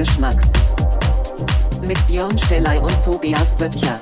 [0.00, 0.50] Geschmacks.
[1.86, 4.00] Mit Björn Stellei und Tobias Böttcher.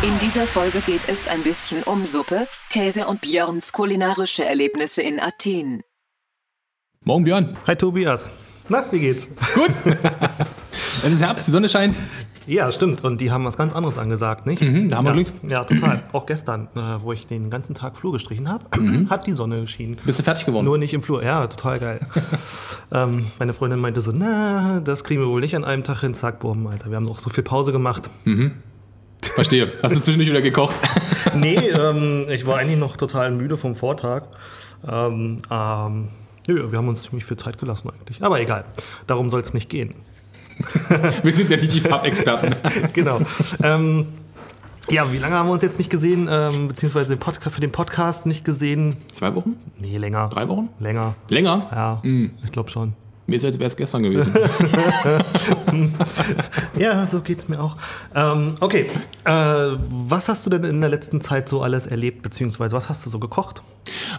[0.00, 5.20] In dieser Folge geht es ein bisschen um Suppe, Käse und Björns kulinarische Erlebnisse in
[5.20, 5.82] Athen.
[7.04, 7.58] Morgen, Björn.
[7.66, 8.26] Hi Tobias.
[8.70, 9.28] Na, wie geht's?
[9.54, 9.72] Gut.
[11.04, 12.00] es ist Herbst, die Sonne scheint.
[12.46, 13.04] Ja, stimmt.
[13.04, 14.62] Und die haben was ganz anderes angesagt, nicht?
[14.62, 15.28] Mhm, da haben wir ja, Glück.
[15.48, 16.02] Ja, total.
[16.12, 18.64] Auch gestern, äh, wo ich den ganzen Tag Flur gestrichen habe,
[19.10, 19.96] hat die Sonne geschienen.
[20.04, 20.64] Bist du fertig geworden?
[20.64, 21.22] Nur nicht im Flur.
[21.22, 22.00] Ja, total geil.
[22.92, 26.14] ähm, meine Freundin meinte so, na, das kriegen wir wohl nicht an einem Tag hin.
[26.14, 26.90] Zack, bumm, Alter.
[26.90, 28.08] Wir haben noch so viel Pause gemacht.
[29.34, 29.72] Verstehe.
[29.82, 30.76] Hast du zwischendurch wieder gekocht?
[31.34, 34.24] nee, ähm, ich war eigentlich noch total müde vom Vortag.
[34.86, 36.08] Ähm, ähm,
[36.46, 38.22] nö, wir haben uns ziemlich viel Zeit gelassen eigentlich.
[38.22, 38.64] Aber egal,
[39.06, 39.94] darum soll es nicht gehen.
[41.22, 42.54] wir sind ja nicht die Farbexperten.
[42.92, 43.20] genau.
[43.62, 44.06] ähm,
[44.90, 48.44] ja, wie lange haben wir uns jetzt nicht gesehen, ähm, beziehungsweise für den Podcast nicht
[48.44, 48.96] gesehen?
[49.12, 49.56] Zwei Wochen?
[49.80, 50.28] Nee, länger.
[50.32, 50.68] Drei Wochen?
[50.78, 51.14] Länger.
[51.28, 51.68] Länger?
[51.72, 52.30] Ja, Mhm.
[52.44, 52.94] ich glaube schon.
[53.26, 54.32] Mir ist als wäre es gestern gewesen.
[56.78, 57.76] Ja, so geht's mir auch.
[58.14, 58.86] Ähm, okay,
[59.24, 63.04] äh, was hast du denn in der letzten Zeit so alles erlebt, beziehungsweise was hast
[63.06, 63.62] du so gekocht?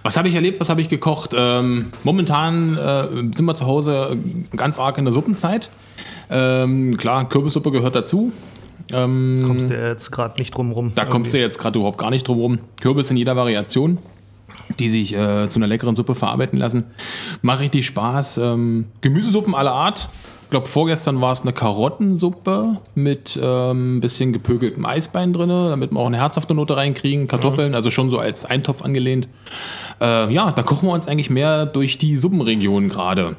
[0.04, 0.60] Was habe ich erlebt?
[0.60, 1.32] Was habe ich gekocht?
[1.36, 4.18] Ähm, momentan äh, sind wir zu Hause
[4.56, 5.70] ganz arg in der Suppenzeit.
[6.30, 8.32] Ähm, klar, Kürbissuppe gehört dazu.
[8.92, 10.92] Ähm, Kommst du jetzt gerade nicht drum rum?
[10.96, 12.60] Da kommst du jetzt gerade überhaupt gar nicht drum rum.
[12.82, 14.00] Kürbis in jeder Variation,
[14.80, 16.86] die sich äh, zu einer leckeren Suppe verarbeiten lassen.
[17.42, 18.38] Macht richtig Spaß.
[18.40, 20.10] Ähm, Gemüsesuppen aller Art.
[20.44, 25.92] Ich glaube, vorgestern war es eine Karottensuppe mit ähm, ein bisschen gepökeltem Eisbein drin, damit
[25.92, 27.28] wir auch eine herzhafte Note reinkriegen.
[27.28, 29.28] Kartoffeln, also schon so als Eintopf angelehnt.
[30.00, 33.36] Äh, ja, da kochen wir uns eigentlich mehr durch die Suppenregion gerade.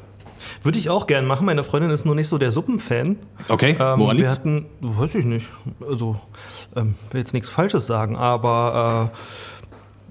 [0.63, 1.47] Würde ich auch gern machen.
[1.47, 3.17] Meine Freundin ist nur nicht so der Suppenfan.
[3.49, 4.37] Okay, Ähm, woran wir liegt's?
[4.39, 5.47] hatten, weiß ich nicht,
[5.89, 6.21] also
[6.77, 9.11] ähm, will jetzt nichts Falsches sagen, aber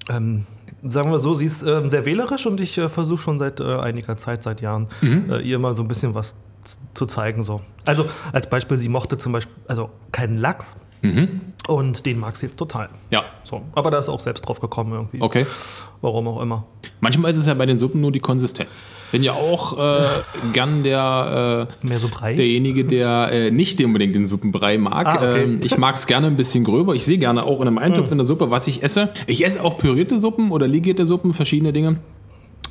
[0.09, 0.45] äh, ähm,
[0.89, 3.77] sagen wir so, sie ist ähm, sehr wählerisch und ich äh, versuche schon seit äh,
[3.77, 5.31] einiger Zeit, seit Jahren, Mhm.
[5.31, 6.35] äh, ihr mal so ein bisschen was
[6.93, 7.43] zu zeigen.
[7.43, 7.61] So.
[7.85, 11.41] Also als Beispiel, sie mochte zum Beispiel also keinen Lachs Mhm.
[11.67, 12.89] und den mag sie jetzt total.
[13.11, 13.61] Ja, So.
[13.75, 15.21] Aber da ist auch selbst drauf gekommen irgendwie.
[15.21, 15.45] okay.
[16.01, 16.63] Warum auch immer.
[16.99, 18.83] Manchmal ist es ja bei den Suppen nur die Konsistenz.
[19.11, 20.01] Bin ja auch äh,
[20.53, 22.37] gern der, äh, Mehr so breit.
[22.37, 25.07] derjenige, der äh, nicht unbedingt den Suppenbrei mag.
[25.07, 25.43] Ah, okay.
[25.43, 26.93] ähm, ich mag es gerne ein bisschen gröber.
[26.93, 29.09] Ich sehe gerne auch in einem Eintopf in der Suppe, was ich esse.
[29.25, 31.97] Ich esse auch pürierte Suppen oder ligierte Suppen, verschiedene Dinge.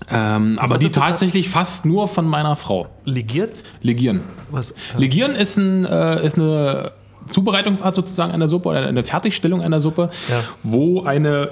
[0.08, 2.86] Ähm, aber die du tatsächlich fast nur von meiner Frau.
[3.04, 3.52] Legiert?
[3.82, 4.20] Legieren.
[4.50, 4.70] Was?
[4.70, 6.92] Äh, Legieren ist, ein, äh, ist eine
[7.26, 10.40] Zubereitungsart sozusagen einer Suppe oder eine Fertigstellung einer Suppe, Ja.
[10.62, 11.50] wo eine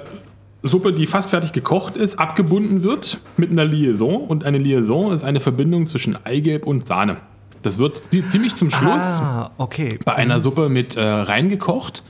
[0.63, 4.21] Suppe, die fast fertig gekocht ist, abgebunden wird mit einer Liaison.
[4.21, 7.17] Und eine Liaison ist eine Verbindung zwischen Eigelb und Sahne.
[7.61, 9.97] Das wird zie- ziemlich zum Schluss ah, okay.
[10.05, 12.03] bei einer Suppe mit äh, reingekocht.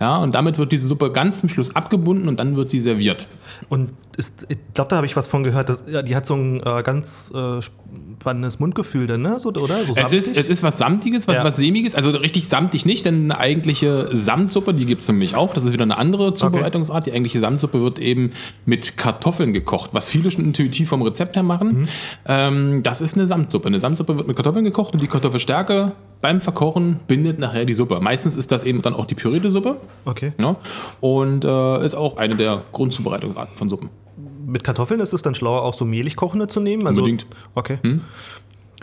[0.00, 3.28] Ja, und damit wird diese Suppe ganz zum Schluss abgebunden und dann wird sie serviert.
[3.68, 5.68] Und ist, ich glaube, da habe ich was von gehört.
[5.68, 9.40] Dass, ja, die hat so ein äh, ganz äh, spannendes Mundgefühl, dann, ne?
[9.40, 9.84] So, oder?
[9.84, 11.44] So Es ist, es ist was Samtiges, was, Ja.
[11.44, 15.54] was Sämiges, also richtig samtig nicht, denn eine eigentliche Samtsuppe, die gibt es nämlich auch.
[15.54, 17.06] Das ist wieder eine andere Zubereitungsart.
[17.06, 18.30] Die eigentliche Samtsuppe wird eben
[18.66, 21.68] mit Kartoffeln gekocht, was viele schon intuitiv vom Rezept her machen.
[21.82, 21.88] Mhm.
[22.26, 23.68] Ähm, das ist eine Samtsuppe.
[23.68, 27.98] Eine Samtsuppe wird mit Kartoffeln gekocht und die Kartoffelstärke beim Verkochen bindet nachher die Suppe.
[28.00, 29.80] Meistens ist das eben dann auch die pürierte Suppe.
[30.04, 30.32] okay.
[30.38, 30.56] Ja?
[31.00, 33.90] Und äh, ist auch eine der Grundzubereitungsarten von Suppen.
[34.46, 36.86] Mit Kartoffeln ist es dann schlauer, auch so mehlig kochende zu nehmen?
[36.86, 37.22] Also, Unbedingt.
[37.22, 37.28] Hm?
[37.54, 37.78] Okay.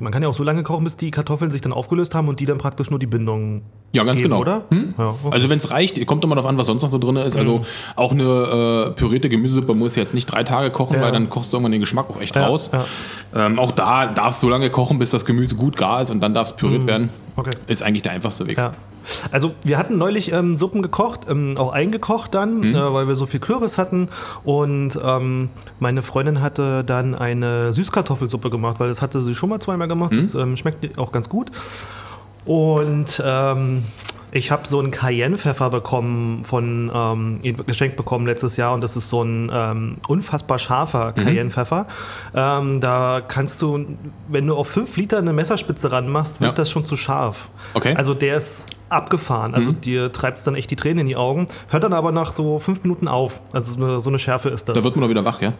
[0.01, 2.39] Man kann ja auch so lange kochen, bis die Kartoffeln sich dann aufgelöst haben und
[2.39, 4.41] die dann praktisch nur die Bindung Ja, ganz geben, genau.
[4.41, 4.61] oder?
[4.69, 4.93] Hm?
[4.97, 5.27] Ja, okay.
[5.31, 7.35] Also wenn es reicht, kommt immer darauf an, was sonst noch so drin ist.
[7.35, 7.61] Also
[7.97, 11.01] auch eine äh, pürierte Gemüsesuppe muss jetzt nicht drei Tage kochen, Ja.
[11.01, 12.71] weil dann kochst du irgendwann den Geschmack auch echt Ja, raus.
[13.35, 16.21] Ähm, auch da darfst du so lange kochen, bis das Gemüse gut gar ist und
[16.21, 17.09] dann darf es püriert werden.
[17.39, 17.51] Okay.
[17.67, 18.57] Ist eigentlich der einfachste Weg.
[18.57, 18.73] Ja.
[19.31, 22.75] Also wir hatten neulich ähm, Suppen gekocht, ähm, auch eingekocht dann, Mhm.
[22.75, 24.09] äh, weil wir so viel Kürbis hatten.
[24.43, 29.59] Und ähm, meine Freundin hatte dann eine Süßkartoffelsuppe gemacht, weil das hatte sie schon mal
[29.59, 30.11] zweimal gemacht.
[30.15, 30.39] Das Mhm.
[30.41, 31.51] ähm, schmeckt auch ganz gut.
[32.45, 33.83] Und ähm,
[34.31, 39.09] ich habe so einen Cayenne-Pfeffer bekommen, von ähm, geschenkt bekommen letztes Jahr und das ist
[39.09, 41.23] so ein ähm, unfassbar scharfer Mhm.
[41.23, 41.87] Cayenne-Pfeffer.
[42.35, 43.85] Ähm, da kannst du,
[44.27, 46.55] wenn du auf 5 Liter eine Messerspitze ranmachst, wird Ja.
[46.55, 47.49] das schon zu scharf.
[47.73, 47.95] Okay.
[47.95, 49.53] Also der ist abgefahren.
[49.55, 49.81] Also Mhm.
[49.81, 51.47] dir treibt es dann echt die Tränen in die Augen.
[51.69, 53.41] Hört dann aber nach so fünf Minuten auf.
[53.53, 54.75] Also so eine, so eine Schärfe ist das.
[54.77, 55.53] Da wird man doch wieder wach, ja?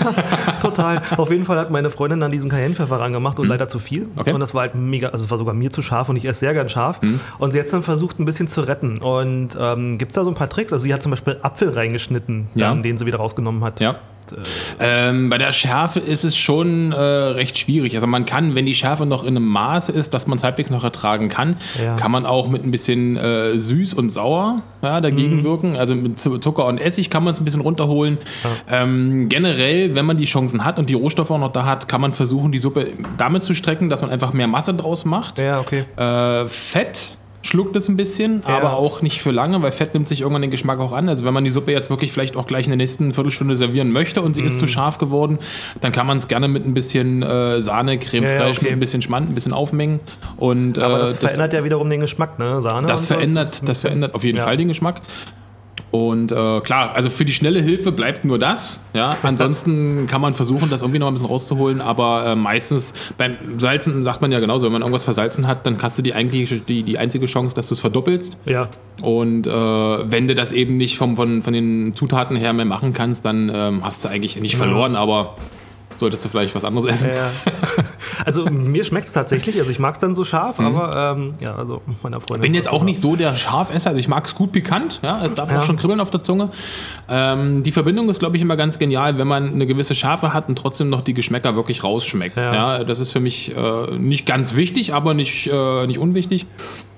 [0.60, 1.02] Total.
[1.16, 4.02] Auf jeden Fall hat meine Freundin dann diesen Cayennepfeffer rangemacht und leider zu viel.
[4.04, 4.10] Mhm.
[4.16, 4.30] Okay.
[4.30, 4.34] Mhm.
[4.34, 6.40] Und das war halt mega, also es war sogar mir zu scharf und ich esse
[6.40, 7.00] sehr gern scharf.
[7.38, 8.98] Und sie hat es dann versucht, ein bisschen zu retten.
[8.98, 10.72] Und ähm, gibt es da so ein paar Tricks?
[10.72, 12.68] Also sie hat zum Beispiel Apfel reingeschnitten, Ja.
[12.70, 13.80] dann, den sie wieder rausgenommen hat.
[13.80, 13.96] Ja.
[14.78, 17.94] Ähm, bei der Schärfe ist es schon äh, recht schwierig.
[17.94, 20.70] Also man kann, wenn die Schärfe noch in einem Maße ist, dass man es halbwegs
[20.70, 21.96] noch ertragen kann, Ja.
[21.96, 25.44] kann man auch mit ein bisschen äh, süß und sauer ja, dagegen Mhm.
[25.44, 25.76] wirken.
[25.76, 28.18] Also mit Zu- Zucker und Essig kann man es ein bisschen runterholen.
[28.70, 32.00] Ähm, generell, wenn man die Chancen hat und die Rohstoffe auch noch da hat, kann
[32.00, 35.38] man versuchen, die Suppe damit zu strecken, dass man einfach mehr Masse draus macht.
[35.38, 35.84] Ja, okay.
[35.96, 37.10] Äh, Fett
[37.42, 40.50] schluckt es ein bisschen, aber auch nicht für lange, weil Fett nimmt sich irgendwann den
[40.50, 41.08] Geschmack auch an.
[41.08, 43.90] Also wenn man die Suppe jetzt wirklich vielleicht auch gleich in der nächsten Viertelstunde servieren
[43.92, 44.46] möchte und sie Mhm.
[44.48, 45.38] ist zu scharf geworden,
[45.80, 48.58] dann kann man es gerne mit ein bisschen äh, Sahne, Creme Ja, ja, okay.
[48.64, 50.00] mit ein bisschen Schmand, ein bisschen aufmengen.
[50.36, 52.60] Und äh, Aber das das, verändert ja wiederum den Geschmack, ne?
[52.60, 52.86] Sahne.
[52.86, 54.44] das verändert, das bisschen- verändert auf jeden Ja.
[54.44, 55.00] Fall den Geschmack.
[55.90, 58.78] Und äh, klar, also für die schnelle Hilfe bleibt nur das.
[58.94, 63.36] Ja, ansonsten kann man versuchen, das irgendwie noch ein bisschen rauszuholen, aber äh, meistens beim
[63.58, 66.64] Salzen sagt man ja genauso, wenn man irgendwas versalzen hat, dann hast du die eigentlich
[66.64, 68.38] die, die einzige Chance, dass du es verdoppelst.
[68.44, 68.68] Ja.
[69.02, 72.92] Und äh, wenn du das eben nicht vom, von, von den Zutaten her mehr machen
[72.92, 75.36] kannst, dann ähm, hast du eigentlich nicht verloren, aber
[76.00, 77.10] solltest du vielleicht was anderes essen.
[77.14, 77.30] Ja.
[78.26, 81.54] Also mir schmeckt es tatsächlich, also ich mag es dann so scharf, aber ähm, ja,
[81.54, 82.38] also meiner Freundin.
[82.38, 82.42] Mhm.
[82.42, 85.34] Bin jetzt auch nicht so der Scharfesser, also ich mag es gut pikant, ja, es
[85.34, 85.58] darf Ja.
[85.58, 86.50] auch schon kribbeln auf der Zunge.
[87.08, 90.48] Ähm, die Verbindung ist, glaube ich, immer ganz genial, wenn man eine gewisse Schärfe hat
[90.48, 92.38] und trotzdem noch die Geschmäcker wirklich rausschmeckt.
[92.38, 92.54] Ja.
[92.78, 92.84] Ja.
[92.84, 96.46] das ist für mich äh, nicht ganz wichtig, aber nicht, äh, nicht unwichtig.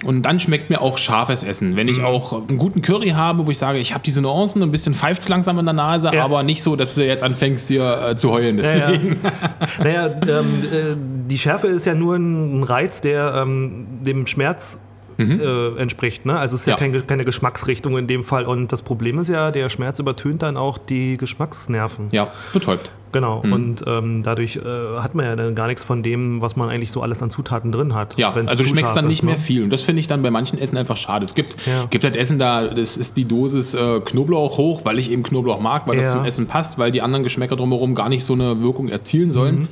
[0.04, 1.76] Und dann schmeckt mir auch scharfes Essen.
[1.76, 2.04] Wenn ich Mhm.
[2.04, 5.28] auch einen guten Curry habe, wo ich sage, ich habe diese Nuancen, ein bisschen pfeift
[5.28, 6.24] langsam in der Nase, Ja.
[6.24, 8.56] aber nicht so, dass du jetzt anfängst hier äh, zu heulen.
[8.56, 9.18] Deswegen.
[9.22, 9.32] ja.
[9.84, 10.96] Naja, ähm, äh,
[11.28, 14.76] die Schärfe ist ja nur ein Reiz, der ähm, dem Schmerz
[15.18, 16.26] äh, entspricht.
[16.26, 16.36] Ne?
[16.36, 16.84] Also es ist ja, Mhm.
[16.94, 16.98] Ja.
[16.98, 18.44] kein, keine Geschmacksrichtung in dem Fall.
[18.44, 22.08] Und das Problem ist ja, der Schmerz übertönt dann auch die Geschmacksnerven.
[22.10, 22.90] Ja, betäubt.
[23.12, 23.40] Genau.
[23.42, 24.60] Und ähm, dadurch äh,
[24.98, 27.70] hat man ja dann gar nichts von dem, was man eigentlich so alles an Zutaten
[27.70, 28.18] drin hat.
[28.18, 29.40] Ja, also du schmeckst dann nicht ist, mehr ne?
[29.40, 29.62] viel.
[29.64, 31.24] Und das finde ich dann bei manchen Essen einfach schade.
[31.24, 31.84] Es gibt, Ja.
[31.90, 35.60] gibt halt Essen, da das ist die Dosis äh, Knoblauch hoch, weil ich eben Knoblauch
[35.60, 36.12] mag, weil das Ja.
[36.12, 39.60] zum Essen passt, weil die anderen Geschmäcker drumherum gar nicht so eine Wirkung erzielen sollen.
[39.60, 39.68] Mhm.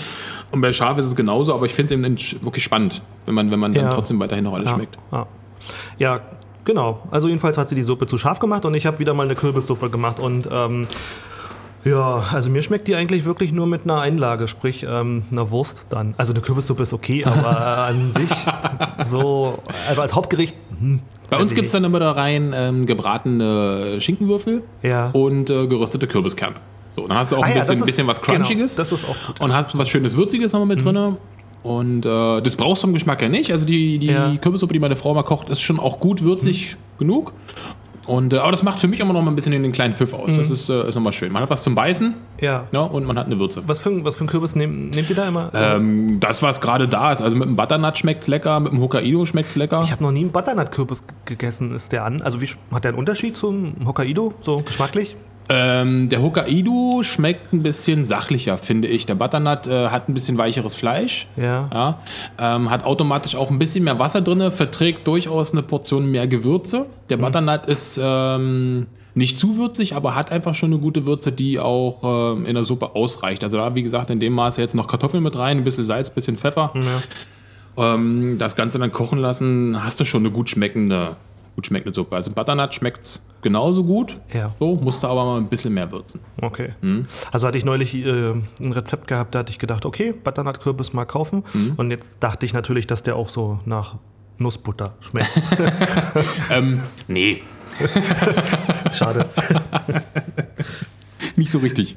[0.52, 3.50] Und bei Schaf ist es genauso, aber ich finde es eben wirklich spannend, wenn man,
[3.50, 3.94] wenn man dann Ja.
[3.94, 4.98] trotzdem weiterhin noch alles schmeckt.
[5.12, 5.26] ja.
[5.98, 6.20] ja,
[6.64, 7.00] genau.
[7.10, 9.34] Also jedenfalls hat sie die Suppe zu scharf gemacht und ich habe wieder mal eine
[9.34, 10.86] Kürbissuppe gemacht und ähm,
[11.84, 15.86] ja, also mir schmeckt die eigentlich wirklich nur mit einer Einlage, sprich ähm, einer Wurst
[15.90, 16.14] dann.
[16.18, 18.30] Also eine Kürbissuppe ist okay, aber an sich
[19.06, 20.54] so, also als Hauptgericht.
[20.78, 21.00] Hm,
[21.30, 25.10] Bei uns gibt es dann immer da rein ähm, gebratene Schinkenwürfel Ja.
[25.10, 26.56] und äh, geröstete Kürbiskerne.
[26.96, 28.74] So, dann hast du auch Ah ein ja, bisschen, das ein bisschen was genau, Crunchiges.
[28.76, 29.40] das ist auch gut.
[29.40, 31.16] Und hast was schönes Würziges haben wir mit drin.
[31.62, 33.52] Und äh, das brauchst du im Geschmack ja nicht.
[33.52, 34.34] Also die, die Ja.
[34.36, 37.32] Kürbissuppe, die meine Frau mal kocht, ist schon auch gut würzig genug.
[38.10, 40.12] Und, äh, aber das macht für mich immer noch mal ein bisschen den kleinen Pfiff
[40.14, 40.34] aus.
[40.34, 41.30] Das ist, äh, ist nochmal schön.
[41.30, 42.66] Man hat was zum Beißen Ja.
[42.72, 43.62] ja, und man hat eine Würze.
[43.68, 45.50] Was für, was für ein Kürbis nehmt, nehmt ihr da immer?
[45.54, 47.22] Ähm, das, was gerade da ist.
[47.22, 49.82] Also mit dem Butternut schmeckt es lecker, mit dem Hokkaido schmeckt es lecker.
[49.84, 51.72] ich habe noch nie einen Butternut-Kürbis gegessen.
[51.72, 52.20] Ist der an?
[52.20, 55.14] Also wie, hat der einen Unterschied zum Hokkaido, so geschmacklich?
[55.52, 59.04] Ähm, der Hokkaido schmeckt ein bisschen sachlicher, finde ich.
[59.04, 61.26] Der Butternut äh, hat ein bisschen weicheres Fleisch.
[61.36, 61.68] Ja.
[61.74, 61.98] Ja,
[62.38, 66.86] ähm, hat automatisch auch ein bisschen mehr Wasser drin, verträgt durchaus eine Portion mehr Gewürze.
[67.08, 67.22] Der Mhm.
[67.22, 72.36] Butternut ist ähm, nicht zu würzig, aber hat einfach schon eine gute Würze, die auch
[72.36, 73.42] ähm, in der Suppe ausreicht.
[73.42, 76.10] Also da, wie gesagt, in dem Maße jetzt noch Kartoffeln mit rein, ein bisschen Salz,
[76.10, 76.72] ein bisschen Pfeffer.
[77.76, 81.16] Ähm, das Ganze dann kochen lassen, hast du schon eine gut schmeckende,
[81.56, 82.16] gut schmeckende Suppe.
[82.16, 84.18] Also Butternut schmeckt genauso gut.
[84.32, 84.50] Ja.
[84.58, 86.20] So, musst du aber mal ein bisschen mehr würzen.
[86.40, 86.74] Okay.
[86.80, 87.06] Mhm.
[87.32, 91.04] Also hatte ich neulich äh, ein Rezept gehabt, da hatte ich gedacht, okay, Butternut-Kürbis mal
[91.06, 91.44] kaufen.
[91.52, 91.74] Mhm.
[91.76, 93.96] Und jetzt dachte ich natürlich, dass der auch so nach
[94.38, 95.30] Nussbutter schmeckt.
[96.50, 97.42] Ähm, nee,
[98.92, 99.26] Schade.
[101.36, 101.96] nicht so richtig.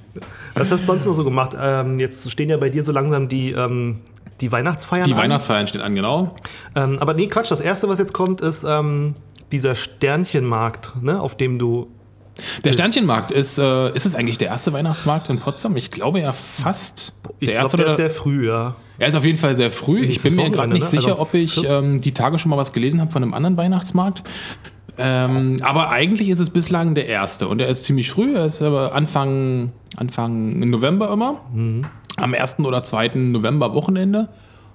[0.54, 1.56] Was hast du sonst noch so gemacht?
[1.60, 4.02] Ähm, jetzt stehen ja bei dir so langsam die, ähm,
[4.42, 5.18] die Weihnachtsfeiern Die an.
[5.20, 6.36] Weihnachtsfeiern stehen an, genau.
[6.76, 7.52] Ähm, aber nee, Quatsch.
[7.52, 9.16] Das Erste, was jetzt kommt, ist ähm,
[9.54, 11.88] dieser Sternchenmarkt, ne, auf dem du...
[12.66, 15.78] Der Sternchenmarkt ist, äh, ist es eigentlich der erste Weihnachtsmarkt in Potsdam?
[15.78, 17.14] Ich glaube ja fast.
[17.40, 18.76] Ich der erste der oder ist sehr früh, ja.
[18.98, 20.02] er ist auf jeden Fall sehr früh.
[20.02, 20.90] Ich bin mir gerade nicht ne?
[20.90, 23.56] sicher, Also ob ich ähm, die Tage schon mal was gelesen habe von einem anderen
[23.56, 24.24] Weihnachtsmarkt.
[24.98, 28.36] Ähm, aber eigentlich ist es bislang der erste und er ist ziemlich früh.
[28.36, 31.42] Er ist äh, Anfang, Anfang November immer.
[31.54, 31.86] Mhm.
[32.18, 32.60] Am 1.
[32.60, 33.12] oder 2.
[33.16, 34.30] November Wochenende.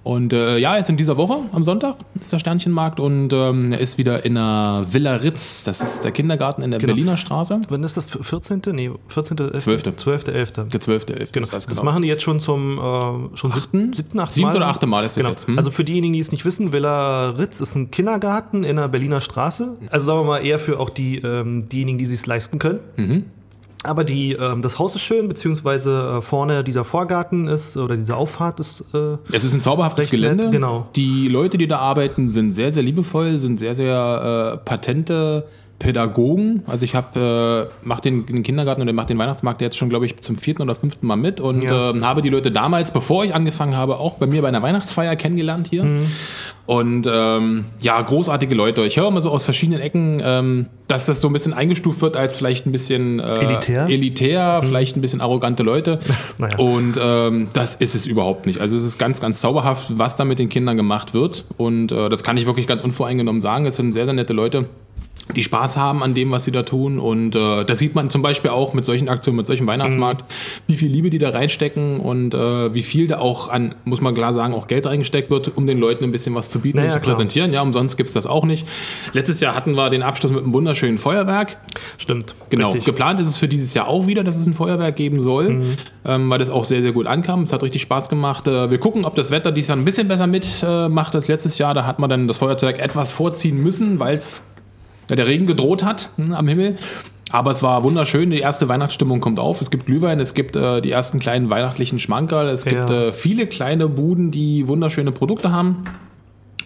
[0.05, 3.73] Und äh, ja, er ist in dieser Woche, am Sonntag, ist der Sternchenmarkt und ähm,
[3.73, 5.65] er ist wieder in der Villa Ritz.
[5.65, 6.95] Das ist der Kindergarten in der Genau.
[6.95, 7.61] Berliner Straße.
[7.69, 8.05] Wann ist das?
[8.07, 8.63] 14.?
[8.73, 9.39] Nee, 14.
[9.39, 9.59] 11.
[9.59, 9.91] Zwölfte.
[9.91, 10.69] 12.11.
[10.71, 11.33] Der 12.11.
[11.33, 11.45] Genau.
[11.45, 11.85] ist das Das genau.
[11.85, 13.93] machen die jetzt schon zum äh, schon Achten?
[13.93, 14.57] siebten, achten Siebte Mal.
[14.57, 15.31] oder achte Mal ist das genau.
[15.31, 15.59] jetzt, hm?
[15.59, 19.21] Also für diejenigen, die es nicht wissen, Villa Ritz ist ein Kindergarten in der Berliner
[19.21, 19.77] Straße.
[19.91, 22.81] Also sagen wir mal eher für auch die, ähm, diejenigen, die es sich leisten können.
[22.97, 23.25] Mhm.
[23.85, 28.17] Aber die, ähm, das Haus ist schön, beziehungsweise äh, vorne dieser Vorgarten ist, oder diese
[28.17, 28.83] Auffahrt ist.
[28.93, 30.51] Äh, Es ist ein zauberhaftes Recht nett, Gelände.
[30.51, 30.89] genau.
[30.97, 35.45] Die Leute, die da arbeiten, sind sehr, sehr liebevoll, sind sehr, sehr äh, patente
[35.79, 36.63] Pädagogen.
[36.67, 40.07] Also ich habe äh, mache den, den Kindergarten und mache den Weihnachtsmarkt jetzt schon, glaube
[40.07, 41.91] ich, zum vierten oder fünften Mal mit und Ja.
[41.91, 45.15] ähm, habe die Leute damals, bevor ich angefangen habe, auch bei mir bei einer Weihnachtsfeier
[45.17, 45.87] kennengelernt hier.
[46.67, 48.83] Und ähm, ja, großartige Leute.
[48.85, 52.17] Ich höre immer so aus verschiedenen Ecken, ähm, dass das so ein bisschen eingestuft wird
[52.17, 53.87] als vielleicht ein bisschen äh, Elitär?
[53.89, 56.01] elitär vielleicht ein bisschen arrogante Leute.
[56.39, 56.59] Naja.
[56.59, 58.61] Und ähm, das ist es überhaupt nicht.
[58.61, 61.45] Also es ist ganz, ganz zauberhaft, was da mit den Kindern gemacht wird.
[61.57, 63.65] Und äh, das kann ich wirklich ganz unvoreingenommen sagen.
[63.67, 64.67] Es sind sehr, sehr nette Leute
[65.37, 66.99] die Spaß haben an dem, was sie da tun.
[66.99, 70.25] Und äh, das sieht man zum Beispiel auch mit solchen Aktionen, mit solchem Weihnachtsmarkt,
[70.67, 74.15] wie viel Liebe die da reinstecken und äh, wie viel da auch an, muss man
[74.15, 76.89] klar sagen, auch Geld reingesteckt wird, um den Leuten ein bisschen was zu bieten Naja,
[76.89, 77.15] und zu klar.
[77.17, 77.53] präsentieren.
[77.53, 78.67] Ja, umsonst gibt es das auch nicht.
[79.13, 81.59] Letztes Jahr hatten wir den Abschluss mit einem wunderschönen Feuerwerk.
[81.99, 82.35] Stimmt.
[82.51, 82.85] Genau, Richtig.
[82.87, 85.63] geplant ist es für dieses Jahr auch wieder, dass es ein Feuerwerk geben soll,
[86.05, 87.43] ähm, weil das auch sehr, sehr gut ankam.
[87.43, 88.47] Es hat richtig Spaß gemacht.
[88.47, 91.59] Äh, wir gucken, ob das Wetter dieses Jahr ein bisschen besser mitmacht äh, als letztes
[91.59, 91.75] Jahr.
[91.75, 94.43] Da hat man dann das Feuerwerk etwas vorziehen müssen, weil es
[95.17, 96.77] der Regen gedroht hat hm, am Himmel.
[97.31, 98.31] Aber es war wunderschön.
[98.31, 99.61] Die erste Weihnachtsstimmung kommt auf.
[99.61, 102.49] Es gibt Glühwein, es gibt äh, die ersten kleinen weihnachtlichen Schmankerl.
[102.49, 103.09] Es gibt Ja.
[103.09, 105.85] äh, viele kleine Buden, die wunderschöne Produkte haben.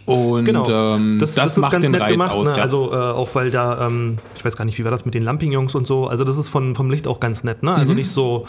[0.06, 0.68] Und Genau.
[0.68, 2.52] ähm, das, macht den Reiz aus.
[2.52, 2.56] Ne?
[2.56, 2.62] ja.
[2.62, 5.22] Also äh, auch weil da, ähm, ich weiß gar nicht, wie war das mit den
[5.22, 6.06] Lampignons und so.
[6.06, 7.62] Also das ist von, vom Licht auch ganz nett.
[7.62, 7.72] Ne?
[7.72, 8.46] Also nicht so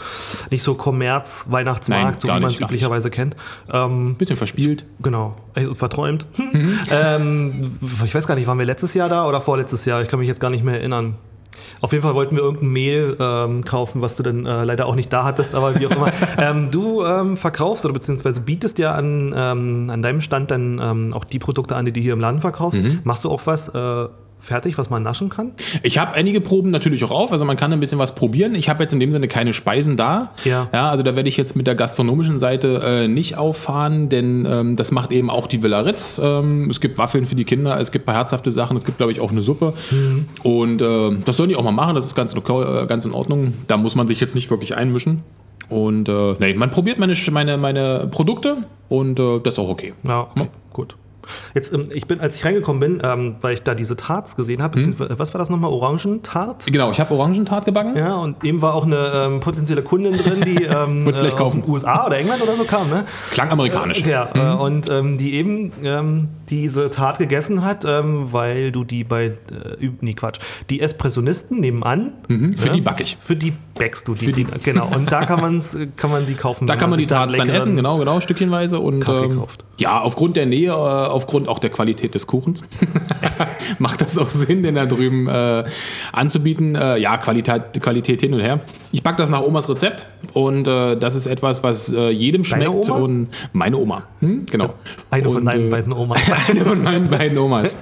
[0.50, 3.36] nicht so Kommerz Nein, Weihnachtsmarkt, so gar wie man nicht, es üblicherweise kennt.
[3.72, 4.86] Ähm, Bisschen verspielt.
[5.00, 6.26] genau, also verträumt.
[6.38, 6.78] Mhm.
[6.90, 10.02] ähm, ich weiß gar nicht, waren wir letztes Jahr da oder vorletztes Jahr?
[10.02, 11.14] Ich kann mich jetzt gar nicht mehr erinnern.
[11.80, 14.94] Auf jeden Fall wollten wir irgendein Mehl ähm, kaufen, was du dann äh, leider auch
[14.94, 16.12] nicht da hattest, aber wie auch immer.
[16.38, 21.12] ähm, du ähm, verkaufst oder beziehungsweise bietest ja an, ähm, an deinem Stand dann ähm,
[21.14, 22.82] auch die Produkte an, die du hier im Laden verkaufst.
[22.82, 23.00] Mhm.
[23.04, 24.08] Machst du auch was äh,
[24.44, 25.52] fertig, was man naschen kann?
[25.82, 28.54] Ich habe einige Proben natürlich auch auf, also man kann ein bisschen was probieren.
[28.54, 30.32] Ich habe jetzt in dem Sinne keine Speisen da.
[30.44, 30.68] Ja.
[30.72, 34.76] ja also da werde ich jetzt mit der gastronomischen Seite äh, nicht auffahren, denn ähm,
[34.76, 36.20] das macht eben auch die Villa Ritz.
[36.22, 38.98] Ähm, es gibt Waffeln für die Kinder, es gibt ein paar herzhafte Sachen, es gibt
[38.98, 39.74] glaube ich auch eine Suppe.
[40.42, 43.12] Und äh, das sollen die auch mal machen, das ist ganz, okay, äh, ganz in
[43.12, 43.54] Ordnung.
[43.66, 45.22] Da muss man sich jetzt nicht wirklich einmischen.
[45.68, 48.58] Und äh, nee, man probiert meine, meine, meine Produkte
[48.88, 49.94] und äh, das ist auch okay.
[50.02, 50.96] Ja, okay, gut.
[51.54, 54.62] Jetzt, ähm, ich bin, als ich reingekommen bin, ähm, weil ich da diese Tarts gesehen
[54.62, 54.90] habe, Hm?
[54.90, 55.70] beziehungsweise- was war das nochmal?
[55.70, 56.66] Orangentart?
[56.66, 57.96] Genau, ich habe Orangentart gebacken.
[57.96, 61.68] Ja, und eben war auch eine ähm, potenzielle Kundin drin, die ähm, gleich aus den
[61.68, 63.04] USA oder England oder so kam, ne?
[63.30, 64.04] Klang amerikanisch.
[64.04, 69.26] Ja, äh, und ähm, die eben ähm, diese Tat gegessen hat, weil du die bei,
[69.26, 69.34] äh,
[70.00, 70.38] nee, Quatsch,
[70.70, 72.12] die Espressionisten nebenan.
[72.28, 73.16] Mhm, für ja, die back ich.
[73.20, 74.26] Für die backst du die.
[74.32, 76.66] Die- die genau, und da kann, man's, äh, kann man die kaufen.
[76.66, 78.78] Da kann man die da einen Tarts dann essen, genau, genau, stückchenweise.
[78.80, 79.64] Und Kaffee kauft.
[79.78, 80.74] ja, aufgrund der Nähe, äh,
[81.14, 82.64] aufgrund auch der Qualität des Kuchens,
[83.78, 85.64] macht das auch Sinn, den da drüben äh,
[86.12, 86.74] anzubieten.
[86.74, 88.60] Äh, ja, Qualität, Qualität hin und her.
[88.92, 92.64] Ich backe das nach Omas Rezept und äh, das ist etwas, was äh, jedem Deine
[92.66, 92.90] schmeckt.
[92.90, 92.98] Oma?
[92.98, 94.46] Und meine Oma, hm?
[94.46, 94.74] genau.
[95.10, 96.20] Eine von Und, deinen äh, beiden Omas.
[96.48, 97.78] eine von meinen beiden Omas.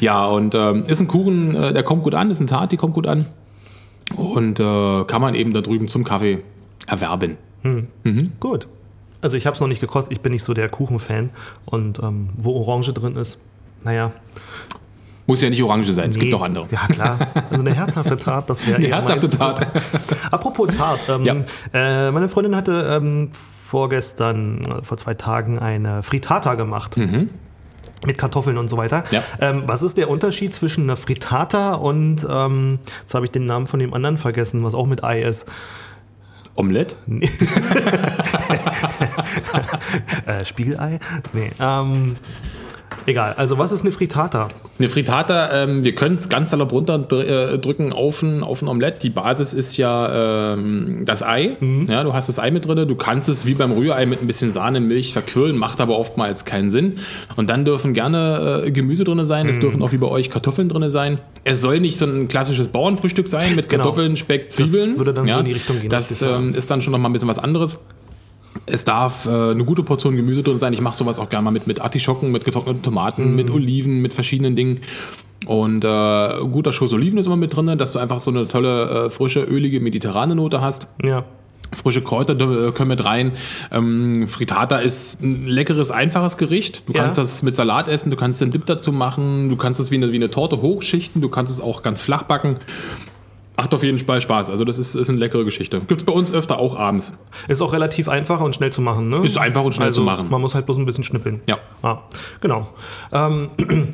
[0.00, 2.76] Ja, und ähm, ist ein Kuchen, äh, der kommt gut an, ist ein Tart, die
[2.76, 3.26] kommt gut an.
[4.14, 6.38] Und kann man eben da drüben zum Kaffee
[6.86, 7.38] erwerben.
[8.38, 8.68] Gut.
[9.26, 11.30] Also ich habe es noch nicht gekostet, ich bin nicht so der Kuchenfan.
[11.64, 13.38] Und ähm, wo Orange drin ist,
[13.82, 14.12] naja.
[15.26, 16.36] Muss ja nicht Orange sein, es gibt nee.
[16.38, 16.68] auch andere.
[16.70, 17.18] Ja, klar.
[17.50, 19.28] Also eine herzhafte Tat, das wäre Eine herzhafte.
[19.28, 19.66] Tat.
[20.30, 21.08] Apropos Tat.
[21.08, 21.34] Ähm, Ja.
[21.74, 26.96] äh, meine Freundin hatte ähm, vorgestern, äh, vor zwei Tagen, eine Frittata gemacht.
[26.96, 28.98] Mit Kartoffeln und so weiter.
[28.98, 29.04] Mhm.
[29.10, 29.22] Ja.
[29.40, 33.66] Ähm, was ist der Unterschied zwischen einer Frittata und, ähm, jetzt habe ich den Namen
[33.66, 35.46] von dem anderen vergessen, was auch mit Ei ist.
[36.58, 36.96] Omelette?
[40.26, 40.98] Äh, Spiegelei?
[41.32, 41.50] Nee.
[41.60, 42.16] Ähm,
[43.06, 43.34] egal.
[43.36, 44.48] Also, was ist eine Frittata?
[44.78, 49.02] Eine Frittata, ähm, wir können es ganz salopp runterdrücken auf ein, auf ein Omelett.
[49.02, 51.56] Die Basis ist ja ähm, das Ei.
[51.88, 52.86] Ja, du hast das Ei mit drin.
[52.86, 56.44] Du kannst es wie beim Rührei mit ein bisschen Sahne, Milch verquirlen, macht aber oftmals
[56.44, 56.96] keinen Sinn.
[57.36, 59.48] Und dann dürfen gerne äh, Gemüse drin sein.
[59.48, 61.20] Es dürfen auch wie bei euch Kartoffeln drin sein.
[61.44, 63.84] Es soll nicht so ein klassisches Bauernfrühstück sein mit Genau.
[63.84, 64.98] Kartoffeln, Speck, Zwiebeln.
[64.98, 66.36] würde dann so in die Richtung gehen, Das ja.
[66.36, 67.78] ähm, ist dann schon noch mal ein bisschen was anderes.
[68.66, 70.72] Es darf äh, eine gute Portion Gemüse drin sein.
[70.72, 73.34] Ich mache sowas auch gerne mal mit, mit Artischocken, mit getrockneten Tomaten, Mhm.
[73.36, 74.80] mit Oliven, mit verschiedenen Dingen.
[75.46, 78.48] Und äh, ein guter Schuss Oliven ist immer mit drin, dass du einfach so eine
[78.48, 80.88] tolle, äh, frische, ölige, mediterrane Note hast.
[81.04, 81.24] Ja.
[81.72, 82.34] Frische Kräuter
[82.68, 83.32] äh, können mit rein.
[83.72, 86.88] Ähm, Frittata ist ein leckeres, einfaches Gericht.
[86.88, 87.02] Du Ja.
[87.02, 89.96] kannst das mit Salat essen, du kannst den Dip dazu machen, du kannst es wie
[89.96, 92.56] eine, wie eine Torte hochschichten, du kannst es auch ganz flach backen.
[93.56, 94.50] Macht auf jeden Fall Spaß.
[94.50, 95.80] Also das ist, ist eine leckere Geschichte.
[95.80, 97.18] Gibt es bei uns öfter auch abends.
[97.48, 99.18] Ist auch relativ einfach und schnell zu machen, ne?
[99.24, 100.28] Ist einfach und schnell also, zu machen.
[100.30, 101.40] Man muss halt bloß ein bisschen schnippeln.
[101.46, 101.58] Ja.
[101.82, 102.00] Ah,
[102.40, 102.68] genau.
[103.12, 103.48] Ähm,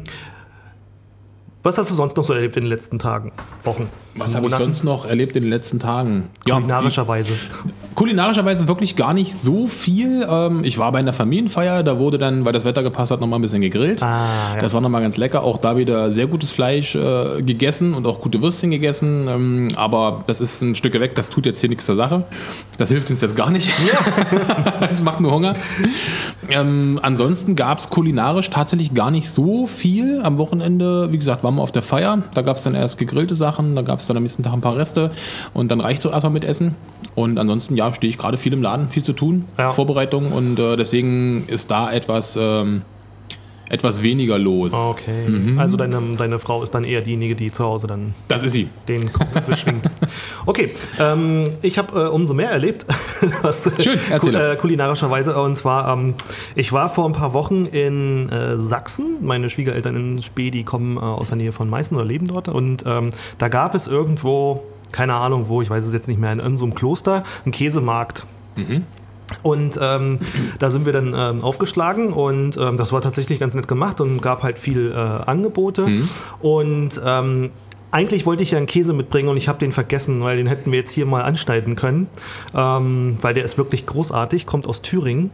[1.63, 3.89] was hast du sonst noch so erlebt in den letzten Tagen, Wochen?
[4.15, 6.29] Was habe ich sonst noch erlebt in den letzten Tagen?
[6.47, 7.33] Ja, Kulinarischerweise.
[7.95, 10.27] Kulinarischerweise wirklich gar nicht so viel.
[10.29, 13.39] Ähm, ich war bei einer Familienfeier, da wurde dann, weil das Wetter gepasst hat, nochmal
[13.39, 14.03] ein bisschen gegrillt.
[14.03, 14.61] Ah, ja.
[14.61, 15.43] Das war nochmal ganz lecker.
[15.43, 19.29] Auch da wieder sehr gutes Fleisch äh, gegessen und auch gute Würstchen gegessen.
[19.29, 22.25] Ähm, aber das ist ein Stück weg, das tut jetzt hier nichts zur Sache.
[22.79, 23.71] Das hilft uns jetzt gar nicht.
[24.91, 25.55] Es macht nur Hunger.
[26.51, 30.21] Ähm, ansonsten gab es kulinarisch tatsächlich gar nicht so viel.
[30.23, 32.23] Am Wochenende, wie gesagt, waren wir auf der Feier.
[32.35, 34.61] Da gab es dann erst gegrillte Sachen, da gab es dann am nächsten Tag ein
[34.61, 35.11] paar Reste
[35.55, 36.75] und dann reicht es auch erstmal mit Essen.
[37.15, 39.69] Und ansonsten, ja, stehe ich gerade viel im Laden, viel zu tun, Ja.
[39.71, 42.83] Vorbereitung und äh, deswegen ist da etwas, ähm,
[43.73, 44.73] etwas weniger los.
[44.75, 45.29] Okay.
[45.29, 45.59] Mhm.
[45.59, 48.69] Also deine, deine Frau ist dann eher diejenige, die zu Hause dann Das ist sie.
[48.87, 49.89] den Kopf schwingt.
[50.47, 52.85] Okay, ähm, ich habe äh, umso mehr erlebt,
[53.43, 54.35] was Schön, erzähl.
[54.35, 55.35] äh, kulinarischerweise.
[55.41, 56.15] Und zwar, ähm,
[56.55, 59.17] ich war vor ein paar Wochen in äh, Sachsen.
[59.23, 62.49] Meine Schwiegereltern in Spee, die kommen äh, aus der Nähe von Meißen oder leben dort.
[62.49, 64.63] Und ähm, da gab es irgendwo,
[64.93, 68.27] keine Ahnung wo, ich weiß es jetzt nicht mehr, in irgendeinem Kloster, einen Käsemarkt.
[69.43, 70.19] Und ähm,
[70.59, 74.21] da sind wir dann ähm, aufgeschlagen und ähm, das war tatsächlich ganz nett gemacht und
[74.23, 75.87] gab halt viel äh, Angebote.
[76.41, 77.51] Und ähm,
[77.91, 80.71] eigentlich wollte ich ja einen Käse mitbringen und ich habe den vergessen, weil den hätten
[80.73, 82.07] wir jetzt hier mal anschneiden können,
[82.55, 85.31] ähm, weil der ist wirklich großartig, kommt aus Thüringen.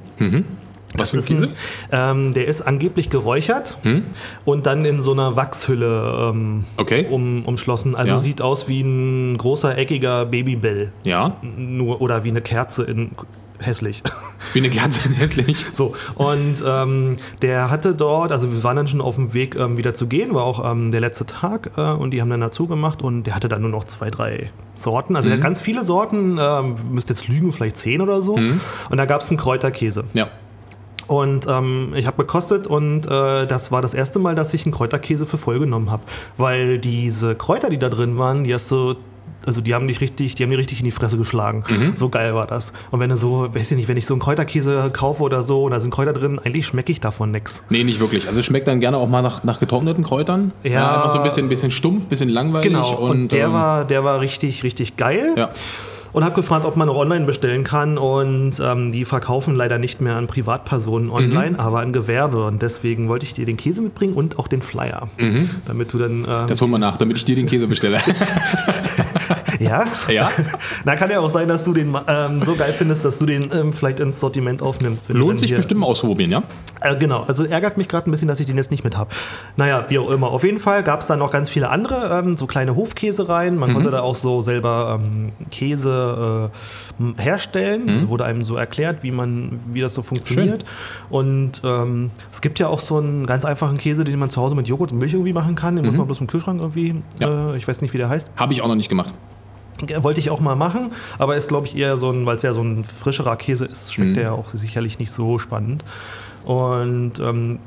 [0.96, 1.48] Was für ein Käse?
[1.90, 3.76] ein, ähm, der ist angeblich geräuchert
[4.46, 7.06] und dann in so einer Wachshülle ähm, Okay.
[7.10, 7.94] um, umschlossen.
[7.94, 8.18] Also Ja.
[8.18, 10.90] sieht aus wie ein großer, eckiger Babybell.
[11.04, 13.10] Ja, Nur, oder wie eine Kerze in
[13.60, 14.02] hässlich.
[14.52, 15.66] wie eine Kerze hässlich.
[15.72, 19.76] So, und ähm, der hatte dort, also wir waren dann schon auf dem Weg ähm,
[19.76, 22.66] wieder zu gehen, war auch ähm, der letzte Tag äh, und die haben dann dazu
[22.66, 25.16] gemacht und der hatte dann nur noch zwei, drei Sorten.
[25.16, 28.34] Also der hat ganz viele Sorten, ähm, müsste jetzt lügen, vielleicht zehn oder so.
[28.34, 30.04] Und da gab es einen Kräuterkäse.
[30.14, 30.28] Ja.
[31.08, 34.74] Und ähm, ich habe gekostet und äh, das war das erste Mal, dass ich einen
[34.74, 36.02] Kräuterkäse für voll genommen habe.
[36.36, 38.94] Weil diese Kräuter, die da drin waren, die hast du.
[39.46, 41.64] Also die haben dich richtig, die haben dir richtig in die Fresse geschlagen.
[41.94, 42.72] So geil war das.
[42.90, 45.64] Und wenn du so, weiß ich nicht, wenn ich so einen Kräuterkäse kaufe oder so
[45.64, 47.62] und da sind Kräuter drin, eigentlich schmecke ich davon nichts.
[47.70, 48.26] Nee, nicht wirklich.
[48.28, 50.52] Also es schmeckt dann gerne auch mal nach, nach getrockneten Kräutern.
[50.64, 50.96] Ja.
[50.96, 52.68] einfach so ein bisschen, bisschen stumpf, bisschen langweilig.
[52.68, 52.94] Genau.
[52.96, 55.32] Und, der ähm, war, der war richtig, richtig geil.
[55.36, 55.50] Ja.
[56.10, 57.98] Und habe gefragt, ob man auch online bestellen kann.
[57.98, 61.60] Und ähm, die verkaufen leider nicht mehr an Privatpersonen online, Mhm.
[61.60, 62.46] aber an Gewerbe.
[62.46, 65.08] Und deswegen wollte ich dir den Käse mitbringen und auch den Flyer.
[65.66, 66.24] Damit du dann.
[66.28, 67.98] Ähm, Das holen wir nach, damit ich dir den Käse bestelle.
[69.60, 69.84] ja?
[70.08, 70.30] ja?
[70.84, 73.50] Na, kann ja auch sein, dass du den ähm, so geil findest, dass du den
[73.52, 75.04] ähm, vielleicht ins Sortiment aufnimmst.
[75.08, 76.42] dann Lohnt sich bestimmt ausprobieren, ja?
[76.80, 79.10] Äh, genau, also ärgert mich gerade ein bisschen, dass ich den jetzt nicht mit habe.
[79.56, 80.28] Naja, wie auch immer.
[80.30, 83.56] Auf jeden Fall gab es da noch ganz viele andere, ähm, so kleine Hofkäsereien.
[83.56, 86.50] Man konnte da auch so selber ähm, Käse
[87.00, 88.08] äh, herstellen.
[88.08, 90.64] Wurde einem so erklärt, wie man, wie das so funktioniert.
[91.10, 94.54] Und ähm, es gibt ja auch so einen ganz einfachen Käse, den man zu Hause
[94.54, 95.76] mit Joghurt und Milch irgendwie machen kann.
[95.76, 97.52] Den muss man bloß im Kühlschrank irgendwie, Ja.
[97.52, 98.28] äh, ich weiß nicht, wie der heißt.
[98.36, 99.12] Habe ich auch noch nicht gemacht.
[100.02, 102.52] Wollte ich auch mal machen, aber ist, glaube ich, eher so ein, weil es ja
[102.54, 104.14] so ein frischerer Käse ist, schmeckt Mhm.
[104.14, 105.84] der ja auch sicherlich nicht so spannend.
[106.44, 107.58] Und ähm,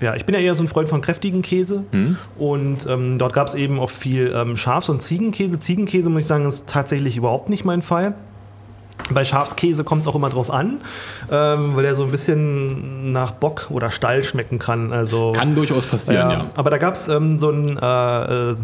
[0.00, 1.84] ja, ich bin ja eher so ein Freund von kräftigen Käse.
[1.92, 2.16] Mhm.
[2.38, 5.58] Und ähm, dort gab es eben auch viel ähm, Schafs- und Ziegenkäse.
[5.58, 8.14] Ziegenkäse, muss ich sagen, ist tatsächlich überhaupt nicht mein Fall.
[9.10, 10.78] Bei Schafskäse kommt es auch immer drauf an,
[11.30, 14.92] ähm, weil er so ein bisschen nach Bock oder Stall schmecken kann.
[14.94, 16.44] Also Kann durchaus passieren, ja.
[16.56, 18.56] aber da gab es ähm, so ein, äh, äh,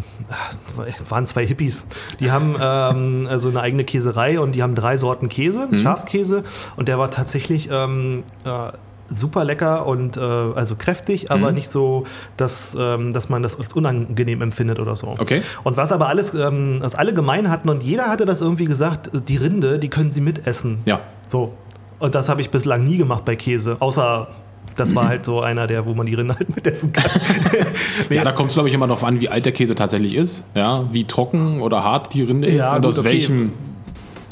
[1.11, 1.85] waren zwei Hippies,
[2.21, 5.79] die haben ähm, also eine eigene Käserei und die haben drei Sorten Käse, Mhm.
[5.81, 6.43] Schafskäse
[6.77, 8.73] und der war tatsächlich ähm, äh,
[9.11, 11.55] super lecker und äh, also kräftig, aber Mhm.
[11.57, 12.05] nicht so,
[12.37, 15.09] dass, ähm, dass man das als unangenehm empfindet oder so.
[15.19, 15.43] Okay.
[15.65, 19.11] Und was aber alles, ähm, was alle gemein hatten und jeder hatte das irgendwie gesagt,
[19.29, 20.79] die Rinde, die können sie mitessen.
[20.87, 21.01] Ja.
[21.27, 21.53] So.
[21.99, 24.29] Und das habe ich bislang nie gemacht bei Käse, außer
[24.77, 27.11] das war halt so einer, der, wo man die Rinde halt mitessen kann.
[28.09, 30.47] Ja, da kommt es, glaube ich, immer darauf an, wie alt der Käse tatsächlich ist.
[30.55, 33.09] Ja, wie trocken oder hart die Rinde Ja, ist und gut, aus okay.
[33.09, 33.53] welchem.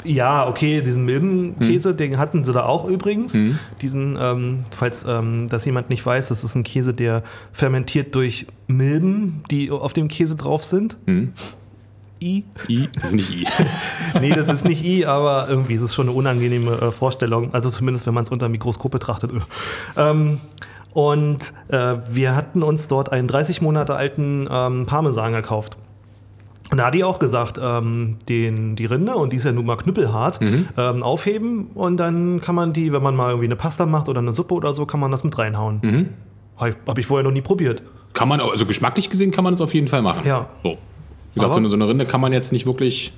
[0.03, 3.33] Ja, okay, diesen Milbenkäse, den hatten sie da auch übrigens.
[3.33, 3.59] Mhm.
[3.81, 8.47] Diesen, ähm, falls ähm, das jemand nicht weiß, das ist ein Käse, der fermentiert durch
[8.67, 10.97] Milben, die auf dem Käse drauf sind.
[11.05, 11.33] Mhm.
[12.21, 12.43] I.
[12.67, 13.47] I, das ist nicht I.
[14.19, 17.53] Nee, das ist nicht I, aber irgendwie ist es schon eine unangenehme äh, Vorstellung.
[17.53, 19.31] Also zumindest, wenn man es unter dem Mikroskop betrachtet.
[19.97, 20.39] Ähm,
[20.93, 25.77] und äh, wir hatten uns dort einen 30 Monate alten ähm, Parmesan gekauft.
[26.71, 29.65] Und da hat die auch gesagt, ähm, den, die Rinde, und die ist ja nun
[29.65, 33.85] mal knüppelhart, ähm, aufheben und dann kann man die, wenn man mal irgendwie eine Pasta
[33.85, 36.09] macht oder eine Suppe oder so, kann man das mit reinhauen.
[36.57, 37.81] Habe hab ich vorher noch nie probiert.
[38.13, 40.21] Kann man, also geschmacklich gesehen kann man es auf jeden Fall machen.
[40.25, 40.47] Ja.
[40.63, 40.77] So.
[41.33, 43.13] Wie gesagt, so eine, so eine Rinde kann man jetzt nicht wirklich.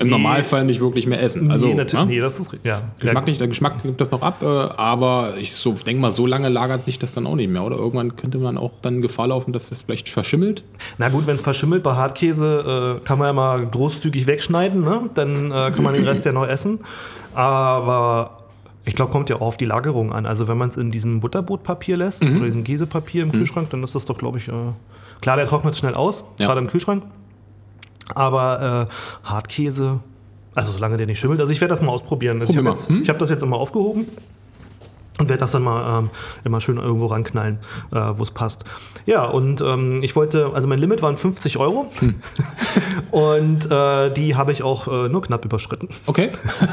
[0.00, 0.10] Im Nee.
[0.10, 1.50] Normalfall nicht wirklich mehr essen.
[1.52, 2.10] Also, nee, natürlich, ne?
[2.14, 2.82] nee, das ist ja.
[2.98, 6.48] Geschmacklich, der Geschmack nimmt das noch ab, äh, aber ich so denke mal, so lange
[6.48, 7.76] lagert sich das dann auch nicht mehr, oder?
[7.76, 10.64] Irgendwann könnte man auch dann Gefahr laufen, dass das vielleicht verschimmelt.
[10.98, 15.02] Na gut, wenn es verschimmelt bei Hartkäse, äh, kann man ja mal großzügig wegschneiden, ne?
[15.14, 16.80] dann äh, kann man den Rest ja noch essen.
[17.34, 18.38] Aber
[18.84, 20.26] ich glaube, kommt ja auch auf die Lagerung an.
[20.26, 22.36] Also wenn man es in diesem Butterbrotpapier lässt Mhm.
[22.38, 24.52] oder diesem Käsepapier im Kühlschrank, dann ist das doch, glaube ich, äh,
[25.20, 26.46] klar, der trocknet schnell aus, Ja.
[26.46, 27.02] gerade im Kühlschrank.
[28.14, 30.00] Aber äh, Hartkäse,
[30.54, 32.40] also solange der nicht schimmelt, also ich werde das mal ausprobieren.
[32.40, 32.76] Also ich habe.
[32.88, 33.04] Hm?
[33.08, 34.06] hab das jetzt immer aufgehoben.
[35.16, 36.10] Und werde das dann mal ähm,
[36.42, 37.60] immer schön irgendwo ranknallen,
[37.92, 38.64] äh, wo es passt.
[39.06, 41.86] Ja, und ähm, ich wollte, also mein Limit waren 50 Euro.
[42.00, 42.16] Hm.
[43.12, 45.88] und äh, die habe ich auch äh, nur knapp überschritten.
[46.06, 46.30] Okay,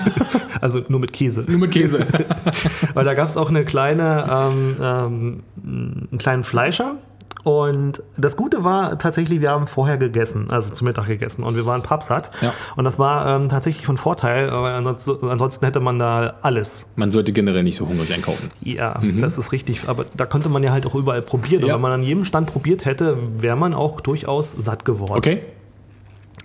[0.61, 1.43] Also nur mit Käse.
[1.47, 2.05] nur mit Käse.
[2.93, 6.95] Weil da gab es auch eine kleine, ähm, ähm, einen kleinen Fleischer.
[7.43, 11.43] Und das Gute war tatsächlich, wir haben vorher gegessen, also zum Mittag gegessen.
[11.43, 12.29] Und wir waren pappsatt.
[12.41, 12.53] Ja.
[12.75, 17.11] Und das war ähm, tatsächlich von Vorteil, weil ansonsten, ansonsten hätte man da alles Man
[17.11, 18.49] sollte generell nicht so hungrig einkaufen.
[18.61, 19.87] Ja, das ist richtig.
[19.87, 21.63] Aber da konnte man ja halt auch überall probieren.
[21.63, 21.75] Und Ja.
[21.75, 25.17] wenn man an jedem Stand probiert hätte, wäre man auch durchaus satt geworden.
[25.17, 25.41] Okay,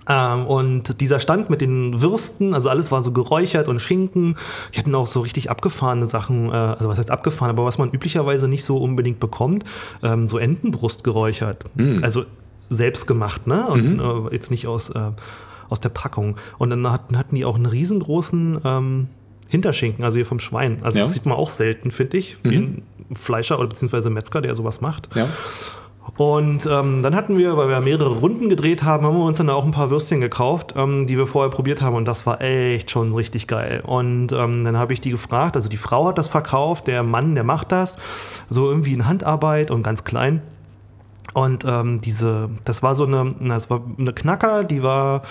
[0.09, 4.35] Ähm, und dieser Stand mit den Würsten, also alles war so geräuchert und Schinken.
[4.73, 7.89] Die hatten auch so richtig abgefahrene Sachen, äh, also was heißt abgefahren, aber was man
[7.91, 9.63] üblicherweise nicht so unbedingt bekommt,
[10.03, 11.65] ähm, so Entenbrust geräuchert.
[12.01, 12.23] Also
[12.69, 13.65] selbst gemacht, ne?
[13.67, 15.11] Und äh, jetzt nicht aus, äh,
[15.69, 16.37] aus der Packung.
[16.57, 19.07] Und dann hatten, hatten die auch einen riesengroßen ähm,
[19.49, 20.79] Hinterschinken, also hier vom Schwein.
[20.83, 21.05] Also Ja.
[21.05, 22.81] das sieht man auch selten, finde ich, wie ein
[23.13, 25.09] Fleischer oder beziehungsweise Metzger, der sowas macht.
[25.15, 25.27] ja.
[26.15, 29.49] Und ähm, dann hatten wir, weil wir mehrere Runden gedreht haben, haben wir uns dann
[29.49, 31.95] auch ein paar Würstchen gekauft, ähm, die wir vorher probiert haben.
[31.95, 33.81] Und das war echt schon richtig geil.
[33.85, 37.35] Und ähm, dann habe ich die gefragt, also die Frau hat das verkauft, der Mann,
[37.35, 37.97] der macht das.
[38.49, 40.41] So irgendwie in Handarbeit und ganz klein.
[41.33, 45.21] Und ähm, diese, das war so eine, das war eine Knacker, die war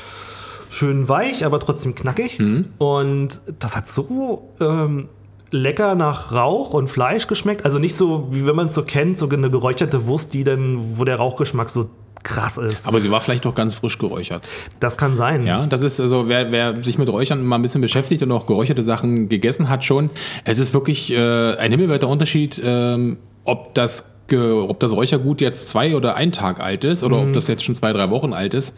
[0.71, 2.39] schön weich, aber trotzdem knackig.
[2.79, 5.09] Und das hat so ähm,
[5.51, 7.65] lecker nach Rauch und Fleisch geschmeckt.
[7.65, 10.99] Also nicht so, wie wenn man es so kennt, so eine geräucherte Wurst, die dann,
[10.99, 11.89] wo der Rauchgeschmack so
[12.23, 12.87] krass ist.
[12.87, 14.49] Aber sie war vielleicht auch ganz frisch geräuchert.
[14.81, 15.47] Das kann sein.
[15.47, 18.47] Ja, das ist also, wer, wer sich mit Räuchern mal ein bisschen beschäftigt und auch
[18.47, 20.11] geräucherte Sachen gegessen hat schon,
[20.45, 25.95] es ist wirklich äh, ein himmelweiter Unterschied, ähm, ob das ob das Räuchergut jetzt zwei
[25.95, 28.75] oder ein Tag alt ist oder ob das jetzt schon zwei, drei Wochen alt ist.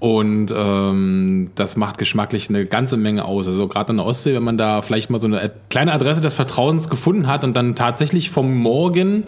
[0.00, 3.46] Und ähm, das macht geschmacklich eine ganze Menge aus.
[3.46, 6.32] Also gerade an der Ostsee, wenn man da vielleicht mal so eine kleine Adresse des
[6.32, 9.24] Vertrauens gefunden hat und dann tatsächlich vom Morgen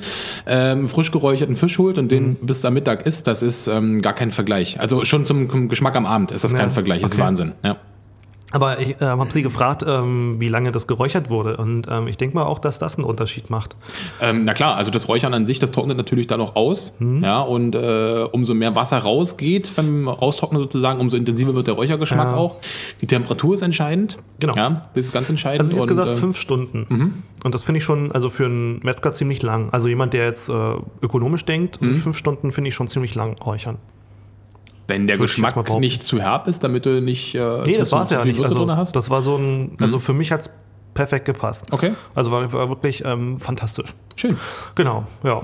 [0.46, 4.14] ähm, frisch geräucherten Fisch holt und den bis am Mittag isst, das ist ähm, gar
[4.14, 4.80] kein Vergleich.
[4.80, 7.02] Also schon zum, Geschmack am Abend ist das Ja, kein Vergleich.
[7.02, 7.26] Das ist okay.
[7.26, 7.52] Wahnsinn.
[7.62, 7.76] Ja.
[8.52, 11.56] Aber ich äh, habe sie gefragt, ähm, wie lange das geräuchert wurde.
[11.56, 13.74] Und ähm, ich denke mal auch, dass das einen Unterschied macht.
[14.20, 16.94] Ähm, na klar, also das Räuchern an sich, das trocknet natürlich dann auch aus.
[16.98, 17.24] Mhm.
[17.24, 22.28] Ja, und äh, umso mehr Wasser rausgeht beim Raustrocknen sozusagen, umso intensiver wird der Räuchergeschmack
[22.28, 22.36] Ja.
[22.36, 22.56] auch.
[23.00, 24.18] Die Temperatur ist entscheidend.
[24.38, 24.54] Genau.
[24.54, 25.60] Ja, das ist ganz entscheidend.
[25.60, 27.22] Also ich habe gesagt äh, fünf Stunden.
[27.44, 29.70] Und das finde ich schon, also für einen Metzger ziemlich lang.
[29.70, 30.52] Also jemand, der jetzt äh,
[31.00, 31.88] ökonomisch denkt, Mhm.
[31.88, 33.78] also fünf Stunden finde ich schon ziemlich lang räuchern.
[34.88, 38.02] Wenn der Geschmack nicht zu herb ist, damit du nicht äh, Nee, zu, das war
[38.02, 38.40] es zu ja nicht.
[38.40, 38.94] Also, drin hast.
[38.96, 40.50] das war so ein, also für mich hat es
[40.94, 41.64] perfekt gepasst.
[41.70, 43.94] Okay, Also war, war wirklich ähm, fantastisch.
[44.16, 44.36] schön.
[44.74, 45.42] Genau, ja.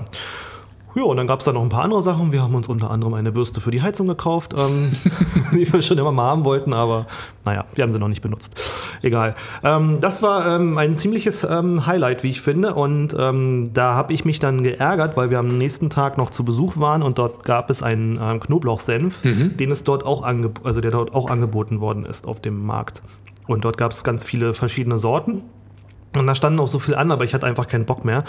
[0.99, 2.33] Ja, und dann gab es da noch ein paar andere Sachen.
[2.33, 4.91] Wir haben uns unter anderem eine Bürste für die Heizung gekauft, ähm,
[5.53, 7.07] die wir schon immer mal haben wollten, aber
[7.45, 8.53] naja, wir haben sie noch nicht benutzt.
[9.01, 9.37] Egal.
[9.63, 12.75] Ähm, das war ähm, ein ziemliches ähm, Highlight, wie ich finde.
[12.75, 16.45] Und ähm, da habe ich mich dann geärgert, weil wir am nächsten Tag noch zu
[16.45, 20.91] Besuch waren und dort gab es einen ähm, Knoblauchsenf, den es dort auch also der
[20.91, 23.03] dort auch angeboten worden ist auf dem Markt.
[23.47, 25.43] Und dort gab es ganz viele verschiedene Sorten.
[26.17, 28.25] Und da standen auch so viel an, aber ich hatte einfach keinen Bock mehr.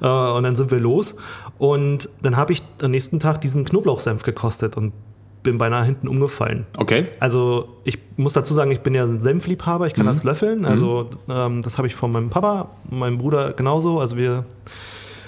[0.00, 1.16] Äh, und dann sind wir los.
[1.58, 4.92] Und dann habe ich am nächsten Tag diesen Knoblauchsenf gekostet und
[5.42, 6.66] bin beinahe hinten umgefallen.
[6.78, 7.06] Okay.
[7.18, 10.64] Also ich muss dazu sagen, ich bin ja ein Senfliebhaber, ich kann das löffeln.
[10.64, 13.98] Also ähm, das habe ich von meinem Papa, meinem Bruder genauso.
[13.98, 14.44] Also wir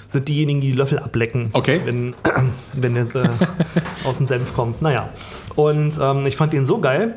[0.07, 1.81] sind diejenigen, die die Löffel ablecken, Okay.
[1.83, 2.13] wenn,
[2.73, 3.29] wenn der äh,
[4.05, 4.81] aus dem Senf kommt.
[4.81, 5.09] Naja.
[5.55, 7.15] Und ähm, ich fand den so geil,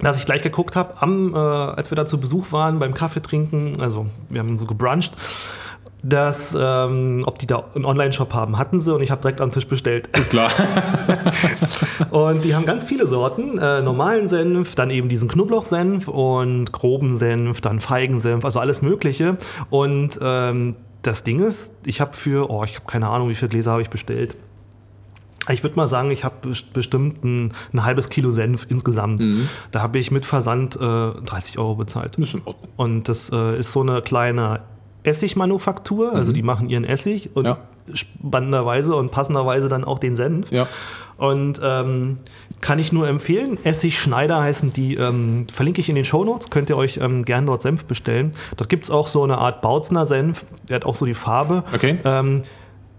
[0.00, 3.80] dass ich gleich geguckt habe, äh, als wir da zu Besuch waren beim Kaffee trinken,
[3.80, 5.14] also wir haben so gebruncht,
[6.08, 8.58] dass, ähm, ob die da einen Online-Shop haben.
[8.58, 10.08] Hatten sie und ich habe direkt am Tisch bestellt.
[10.16, 10.50] Ist klar.
[12.10, 13.58] Und die haben ganz viele Sorten.
[13.58, 19.36] Äh, normalen Senf, dann eben diesen Knoblauchsenf und groben Senf, dann Feigensenf, also alles Mögliche.
[19.70, 23.48] Und ähm, das Ding ist, ich habe für, oh, ich habe keine Ahnung, wie viele
[23.48, 24.36] Gläser habe ich bestellt.
[25.50, 26.36] Ich würde mal sagen, ich habe
[26.72, 29.20] bestimmt ein, ein halbes Kilo Senf insgesamt.
[29.70, 32.16] Da habe ich mit Versand äh, 30 Euro bezahlt.
[32.16, 32.68] Ist in Ordnung.
[32.76, 34.60] Und das äh, ist so eine kleine
[35.06, 37.58] Essigmanufaktur, also die machen ihren Essig und Ja.
[37.94, 40.50] spannenderweise und passenderweise dann auch den Senf.
[40.50, 40.66] Ja.
[41.16, 42.18] Und ähm,
[42.60, 43.58] kann ich nur empfehlen.
[43.64, 47.46] Essig Schneider heißen die, ähm, verlinke ich in den Shownotes, könnt ihr euch ähm, gern
[47.46, 48.32] dort Senf bestellen.
[48.56, 51.64] Dort gibt es auch so eine Art Bautzner Senf, der hat auch so die Farbe.
[51.74, 51.98] Okay.
[52.04, 52.42] Ähm,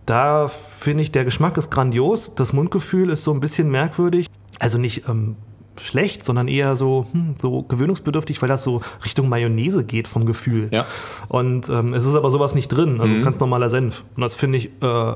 [0.06, 4.28] da finde ich, der Geschmack ist grandios, das Mundgefühl ist so ein bisschen merkwürdig.
[4.60, 5.36] Also nicht ähm,
[5.82, 10.70] schlecht, sondern eher so, hm, so gewöhnungsbedürftig, weil das so Richtung Mayonnaise geht vom Gefühl.
[10.72, 10.86] Ja.
[11.28, 13.00] Und ähm, es ist aber sowas nicht drin.
[13.02, 14.04] Also es ist ganz normaler Senf.
[14.16, 15.14] Und das finde ich, äh,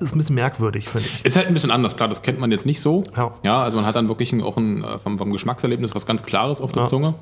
[0.00, 1.24] ist ein bisschen merkwürdig, finde ich.
[1.24, 3.04] Ist halt ein bisschen anders, klar, das kennt man jetzt nicht so.
[3.44, 3.62] Ja.
[3.62, 6.72] also man hat dann wirklich auch ein, äh, vom, vom Geschmackserlebnis was ganz Klares auf
[6.72, 6.88] der Ja.
[6.88, 7.14] Zunge.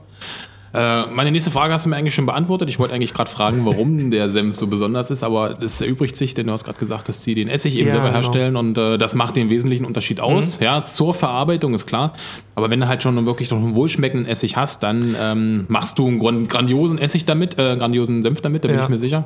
[0.75, 2.69] Äh, meine nächste Frage hast du mir eigentlich schon beantwortet.
[2.71, 6.33] Ich wollte eigentlich gerade fragen, warum der Senf so besonders ist, aber es erübrigt sich,
[6.33, 8.19] denn du hast gerade gesagt, dass sie den Essig eben Ja, selber genau.
[8.19, 8.23] Mhm.
[8.23, 10.59] herstellen und äh, das macht den wesentlichen Unterschied aus.
[10.61, 12.15] Ja, zur Verarbeitung ist klar.
[12.55, 16.07] Aber wenn du halt schon wirklich noch einen wohlschmeckenden Essig hast, dann ähm, machst du
[16.09, 18.85] einen gran- grandiosen Essig damit, äh, grandiosen Senf damit, da bin Ja.
[18.85, 19.25] ich mir sicher.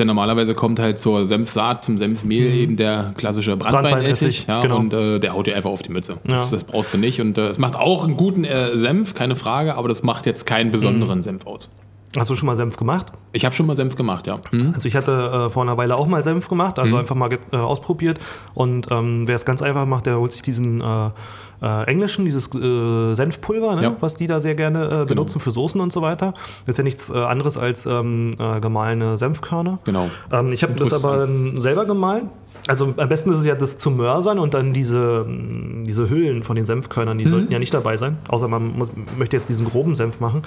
[0.00, 3.86] Denn normalerweise kommt halt zur Senfsaat, zum Senfmehl eben der klassische Brandweinessig.
[3.86, 3.90] Mhm.
[3.92, 4.76] Brandweinessig, Ja, genau.
[4.78, 6.16] Und äh, der haut dir einfach auf die Mütze.
[6.24, 6.56] Das, Ja.
[6.56, 7.20] das brauchst du nicht.
[7.20, 10.46] Und äh, es macht auch einen guten äh, Senf, keine Frage, aber das macht jetzt
[10.46, 11.22] keinen besonderen Mhm.
[11.22, 11.70] Senf aus.
[12.16, 13.12] Hast du schon mal Senf gemacht?
[13.32, 14.40] Ich habe schon mal Senf gemacht, ja.
[14.50, 14.72] Hm?
[14.74, 15.12] Also ich hatte
[15.46, 16.98] äh, vor einer Weile auch mal Senf gemacht, also Mhm.
[17.00, 18.18] einfach mal äh, ausprobiert.
[18.54, 21.10] Und ähm, wer es ganz einfach macht, der holt sich diesen äh,
[21.62, 23.82] äh, englischen, dieses äh, Senfpulver, ne?
[23.82, 23.88] Ja.
[23.90, 23.96] Genau.
[24.00, 26.32] was die da sehr gerne äh, benutzen für Soßen und so weiter.
[26.66, 29.78] Das ist ja nichts äh, anderes als ähm, äh, gemahlene Senfkörner.
[29.84, 30.08] Genau.
[30.32, 31.28] Ähm, ich habe das aber
[31.60, 32.28] selber gemahlen.
[32.68, 35.26] Also am besten ist es ja, das zu mörsern und dann diese,
[35.86, 37.22] diese Hüllen von den Senfkörnern, Mhm.
[37.24, 38.18] die sollten ja nicht dabei sein.
[38.28, 40.42] Außer man muss, möchte jetzt diesen groben Senf machen.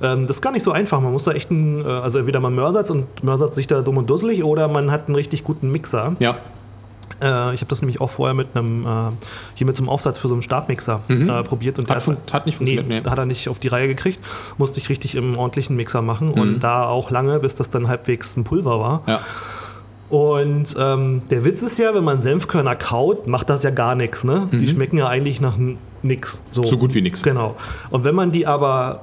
[0.00, 1.00] Ähm, das ist gar nicht so einfach.
[1.00, 3.96] Man muss da echt einen, äh, also entweder man mörsert und mörsert sich da dumm
[3.96, 6.14] und dusselig oder man hat einen richtig guten Mixer.
[6.20, 6.36] Ja,
[7.20, 8.88] Äh, ich habe das nämlich auch vorher mit einem, äh,
[9.54, 11.78] hier mit so einem Aufsatz für so einen Stabmixer äh, probiert.
[11.78, 11.92] Und Mhm.
[11.94, 13.10] Hat fun- hat nicht funktioniert, Nee, nee.
[13.10, 14.20] hat er nicht auf die Reihe gekriegt.
[14.58, 16.40] Musste ich richtig im ordentlichen Mixer machen Mhm.
[16.40, 19.02] und da auch lange, bis das dann halbwegs ein Pulver war.
[19.06, 19.20] ja.
[20.08, 24.22] Und ähm, der Witz ist ja, wenn man Senfkörner kaut, macht das ja gar nichts.
[24.22, 24.48] Ne?
[24.52, 26.40] Die schmecken ja eigentlich nach n- nix.
[26.56, 26.62] Mhm.
[26.64, 27.24] So gut wie nix.
[27.24, 27.56] Genau.
[27.90, 29.00] Und wenn man die aber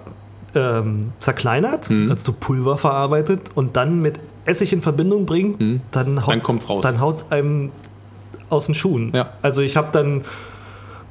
[0.56, 2.10] ähm, zerkleinert, Mhm.
[2.12, 5.60] also zu Pulver verarbeitet und dann mit Essig in Verbindung bringt,
[5.92, 6.60] dann haut Mhm.
[6.70, 6.82] raus.
[6.84, 7.72] Dann haut's einem
[8.54, 9.12] aus den Schuhen.
[9.14, 9.30] Ja.
[9.42, 10.24] Also ich habe dann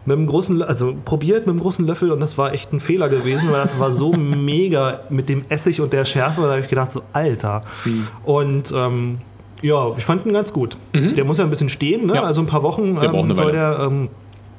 [0.05, 3.09] mit einem großen, also probiert mit einem großen Löffel und das war echt ein Fehler
[3.09, 6.69] gewesen, weil das war so mega mit dem Essig und der Schärfe, da habe ich
[6.69, 7.63] gedacht so, Alter.
[7.85, 8.09] Mhm.
[8.25, 9.19] Und ähm,
[9.63, 10.77] ja, ich fand ihn ganz gut.
[10.93, 12.17] Der muss ja ein bisschen stehen, ne?
[12.17, 12.25] Ja.
[12.25, 13.53] also ein paar Wochen Der eine soll Weile.
[13.53, 14.09] der, ähm,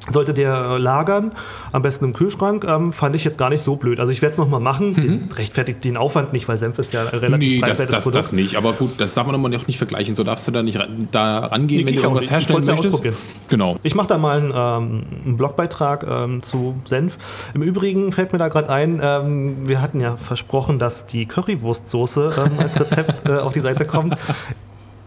[0.10, 1.32] sollte der lagern,
[1.72, 4.00] am besten im Kühlschrank, ähm, fand ich jetzt gar nicht so blöd.
[4.00, 7.04] Also ich werde es nochmal machen, den, rechtfertigt den Aufwand nicht, weil Senf ist ja
[7.04, 7.38] relativ Mhm.
[7.40, 8.16] Nee, das, das, Produkt.
[8.16, 8.56] das nicht.
[8.56, 10.16] Aber gut, das darf man aber auch nicht vergleichen.
[10.16, 10.80] So darfst du da nicht
[11.12, 13.04] da rangehen, Nee, wenn ich du irgendwas herstellen möchtest.
[13.50, 13.78] Genau.
[13.84, 17.18] Ich mache da mal einen, ähm, einen Blogbeitrag ähm, zu Senf.
[17.54, 22.34] Im Übrigen fällt mir da gerade ein, ähm, wir hatten ja versprochen, dass die Currywurstsoße
[22.38, 24.18] ähm, als Rezept äh, auf die Seite kommt.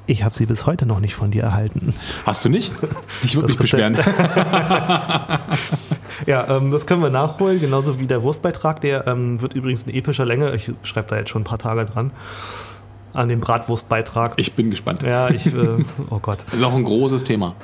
[0.07, 1.95] Ich habe sie bis heute noch nicht von dir erhalten.
[2.25, 2.73] Hast du nicht?
[3.25, 3.97] Ich würde mich beschweren.
[6.25, 8.81] Ja, ähm, das können wir nachholen, genauso wie der Wurstbeitrag.
[8.81, 10.55] Der ähm, wird übrigens in epischer Länge.
[10.55, 12.11] Ich schreibe da jetzt schon ein paar Tage dran.
[13.13, 14.35] An den Bratwurstbeitrag.
[14.37, 15.03] Ich bin gespannt.
[15.03, 15.51] ja, ich, äh,
[16.11, 16.39] oh Gott.
[16.53, 17.55] Ist auch ein großes Thema.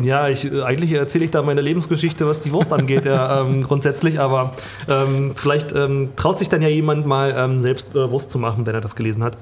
[0.00, 3.62] Ja, ich, äh, eigentlich erzähle ich da meine Lebensgeschichte, was die Wurst angeht, ja, ähm,
[3.62, 4.52] grundsätzlich, aber
[4.88, 8.66] ähm, vielleicht ähm, traut sich dann ja jemand mal ähm, selbst äh, Wurst zu machen,
[8.66, 9.36] wenn er das gelesen hat.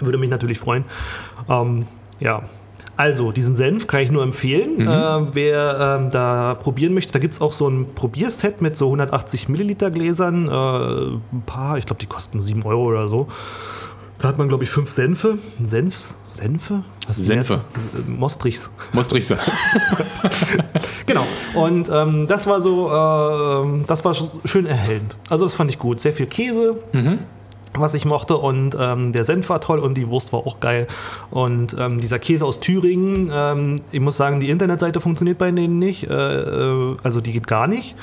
[0.00, 0.84] Würde mich natürlich freuen.
[1.48, 1.86] Ähm,
[2.20, 2.42] ja.
[2.96, 4.80] Also, diesen Senf kann ich nur empfehlen.
[4.80, 4.86] Äh,
[5.34, 9.48] wer ähm, da probieren möchte, da gibt es auch so ein Probierset mit so 180
[9.48, 10.48] Milliliter Gläsern.
[10.48, 10.52] Äh,
[11.36, 13.28] ein paar, ich glaube, die kosten 7 Euro oder so.
[14.18, 15.38] Da hat man, glaube ich, fünf Senfe.
[15.64, 16.16] Senfs?
[16.32, 16.82] Senfe?
[17.06, 17.60] Was Senfe.
[17.94, 18.68] Äh, Mostrichs.
[18.92, 19.38] Mostrichse.
[21.06, 21.24] Genau.
[21.54, 25.16] Und ähm, das war so, ähm, das war sch- schön erhellend.
[25.30, 26.00] Also das fand ich gut.
[26.00, 26.76] Sehr viel Käse,
[27.80, 28.36] was ich mochte.
[28.36, 30.86] Und ähm, der Senf war toll und die Wurst war auch geil.
[31.30, 35.78] Und ähm, dieser Käse aus Thüringen, ähm, ich muss sagen, die Internetseite funktioniert bei denen
[35.78, 36.08] nicht.
[36.08, 37.94] Äh, äh, also die geht gar nicht.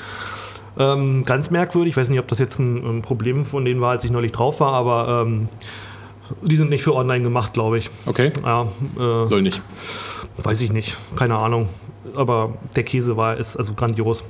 [0.78, 1.92] Ähm, ganz merkwürdig.
[1.92, 4.32] Ich weiß nicht, ob das jetzt ein, ein Problem von denen war, als ich neulich
[4.32, 5.48] drauf war, aber ähm,
[6.42, 7.90] die sind nicht für online gemacht, glaube ich.
[8.04, 8.32] Okay.
[8.44, 9.62] Ja, äh, Soll nicht.
[10.38, 11.68] Weiß ich nicht, keine Ahnung.
[12.14, 14.24] Aber der Käse war ist also grandios.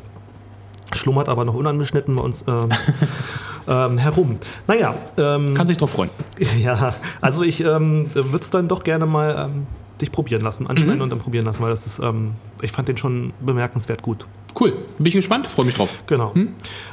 [0.94, 2.44] Schlummert aber noch unangeschnitten bei uns
[3.68, 4.36] ähm, herum.
[4.66, 6.10] Naja, ähm, Kann sich drauf freuen.
[6.62, 9.66] ja, also ich ähm, würde es dann doch gerne mal ähm,
[10.00, 12.96] dich probieren lassen, anschneiden und dann probieren lassen, weil das ist, ähm, ich fand den
[12.96, 14.26] schon bemerkenswert gut.
[14.58, 14.72] Cool.
[14.98, 15.46] Bin ich gespannt.
[15.48, 15.94] Freue mich drauf.
[16.06, 16.32] Genau.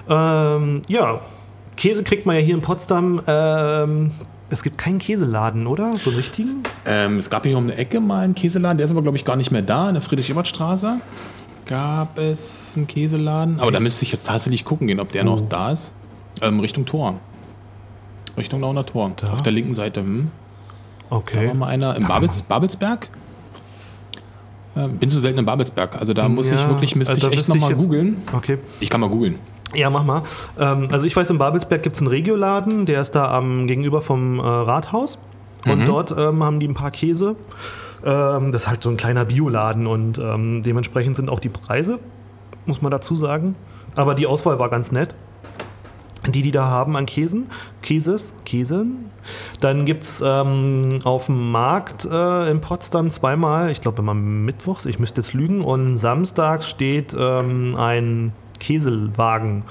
[0.09, 1.21] Ähm, ja,
[1.77, 3.21] Käse kriegt man ja hier in Potsdam.
[3.25, 4.11] Ähm,
[4.49, 5.93] es gibt keinen Käseladen, oder?
[5.97, 6.63] So einen richtigen?
[6.85, 9.25] Ähm, es gab hier um eine Ecke mal einen Käseladen, der ist aber, glaube ich,
[9.25, 9.87] gar nicht mehr da.
[9.87, 10.99] In der Friedrich-Ebert-Straße
[11.65, 13.59] gab es einen Käseladen.
[13.59, 15.93] Aber da müsste ich jetzt tatsächlich gucken gehen, ob der noch da ist.
[16.41, 17.15] Ähm, Richtung Tor.
[18.37, 19.11] Richtung Nauner Tor.
[19.31, 20.01] Auf der linken Seite.
[20.01, 20.31] Hm?
[21.09, 21.47] Da Okay.
[21.47, 23.07] war mal einer im Babels, Babelsberg.
[24.75, 25.95] Äh, bin zu selten in Babelsberg.
[25.99, 28.17] Also da muss ich Ja, wirklich, müsste da ich echt ich nochmal googeln.
[28.33, 28.57] Okay.
[28.79, 29.35] Ich kann mal googeln.
[29.75, 30.23] Ja, mach mal.
[30.59, 34.01] Ähm, also ich weiß, in Babelsberg gibt es einen Regioladen, der ist da am gegenüber
[34.01, 35.17] vom äh, Rathaus.
[35.67, 35.85] Und Mhm.
[35.85, 37.35] dort ähm, haben die ein paar Käse.
[38.03, 41.99] Ähm, das ist halt so ein kleiner Bioladen und ähm, dementsprechend sind auch die Preise,
[42.65, 43.55] muss man dazu sagen.
[43.95, 45.13] Aber die Auswahl war ganz nett.
[46.27, 47.49] Die, die da haben an Käsen,
[47.81, 49.11] Käses, Käsen.
[49.59, 54.85] Dann gibt es ähm, auf dem Markt äh, in Potsdam zweimal, ich glaube immer mittwochs,
[54.85, 59.63] ich müsste jetzt lügen, und samstags steht ähm, ein Käsewagen.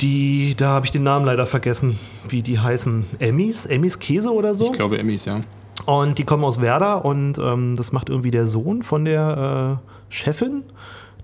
[0.00, 3.04] Die, da habe ich den Namen leider vergessen, wie die heißen.
[3.18, 3.66] Emmys?
[3.66, 4.66] Emmys Käse oder so?
[4.66, 5.40] Ich glaube Emmys, ja.
[5.86, 10.14] Und die kommen aus Werder und ähm, das macht irgendwie der Sohn von der äh,
[10.14, 10.62] Chefin,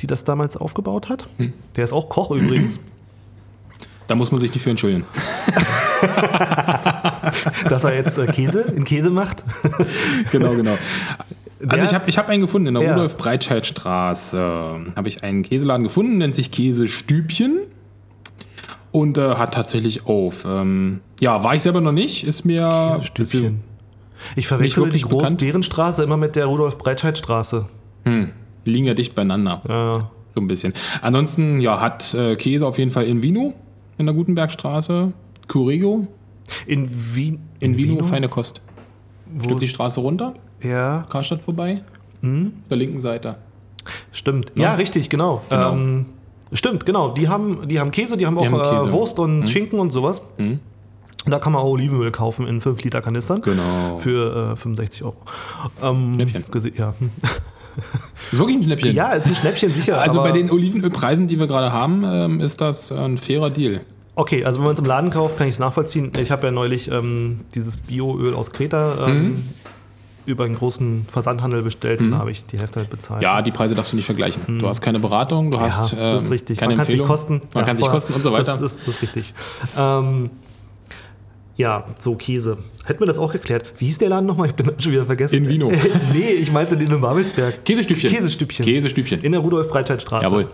[0.01, 1.29] die das damals aufgebaut hat.
[1.37, 1.53] Hm.
[1.77, 2.81] Der ist auch Koch übrigens.
[4.11, 5.05] Da muss man sich nicht für entschuldigen.
[7.69, 9.45] dass er jetzt äh, Käse in Käse macht.
[10.33, 10.77] genau, genau.
[11.61, 12.93] Also Der- ich habe ich hab einen gefunden in der Ja.
[12.95, 14.81] Rudolf-Breitscheid-Straße.
[14.97, 17.61] Habe ich einen Käseladen gefunden, nennt sich Käsestübchen.
[18.91, 20.45] Und äh, hat tatsächlich auf.
[20.45, 22.25] Ähm, ja, war ich selber noch nicht.
[22.25, 22.99] Ist mir.
[23.05, 23.61] Stückchen.
[24.35, 25.03] Ich verwechsel die.
[25.03, 27.67] Groß-Bärenstraße immer mit der Rudolf-Breitscheid-Straße.
[28.07, 28.27] Die
[28.65, 29.63] liegen ja dicht beieinander.
[29.69, 30.11] Ja.
[30.35, 30.75] So ein bisschen.
[31.01, 33.55] Ansonsten, ja, hat äh, Käse auf jeden Fall in Vino
[34.01, 35.13] in der Gutenbergstraße.
[35.49, 36.07] Curego
[36.67, 37.39] In Wien.
[37.61, 38.61] in, Vino, feine Kost.
[39.33, 41.83] Wo Stück die Straße runter, Ja, Karstadt vorbei.
[42.23, 42.53] Hm?
[42.69, 43.37] Der linken Seite.
[44.13, 44.53] stimmt.
[44.57, 45.43] Ja, richtig, genau.
[45.49, 45.73] Genau.
[45.73, 46.07] Ähm,
[46.53, 47.11] stimmt, genau.
[47.15, 48.89] Die haben, die haben Käse, die haben auch haben Käse.
[48.89, 50.23] Äh, Wurst und Schinken und sowas.
[50.39, 50.61] Mhm.
[51.27, 53.43] Da kann man auch Olivenöl kaufen in 5 Liter Kanistern.
[53.43, 53.99] Genau.
[53.99, 55.17] Für äh, 65 Euro.
[55.83, 56.95] Ähm, gese- Ja.
[58.33, 58.95] Ist wirklich ein Schnäppchen.
[58.95, 60.01] ja, ist ein Schnäppchen sicher.
[60.01, 63.81] Also bei den Olivenölpreisen, die wir gerade haben, ähm, ist das ein fairer Deal.
[64.15, 66.13] Okay, also wenn man es im Laden kauft, kann ich es nachvollziehen.
[66.21, 69.45] Ich habe ja neulich ähm, dieses Bioöl aus Kreta ähm, Mhm.
[70.27, 73.23] über einen großen Versandhandel bestellt und da habe ich die Hälfte halt bezahlt.
[73.23, 74.59] Ja, die Preise darfst du nicht vergleichen.
[74.59, 76.59] Du hast keine Beratung, du Ja, hast ähm, das ist richtig.
[76.59, 77.09] keine man kann sich Empfehlung.
[77.09, 77.41] kosten.
[77.55, 78.59] Man ja, kann sich kosten und so weiter.
[78.59, 79.35] Das, das, das ist richtig.
[79.79, 80.31] Ähm,
[81.57, 82.59] ja, so Käse.
[82.85, 83.71] Hätten wir das auch geklärt.
[83.79, 84.47] Wie hieß der Laden nochmal?
[84.47, 85.37] Ich habe den Namen schon wieder vergessen.
[85.37, 85.71] In Vino.
[86.13, 87.65] nee, ich meinte den in Babelsberg.
[87.65, 88.11] Käsestübchen.
[88.11, 88.65] Käsestübchen.
[88.65, 89.21] Käsestübchen.
[89.21, 90.25] In der Rudolf-Breitscheid-Straße.
[90.25, 90.49] Jawohl.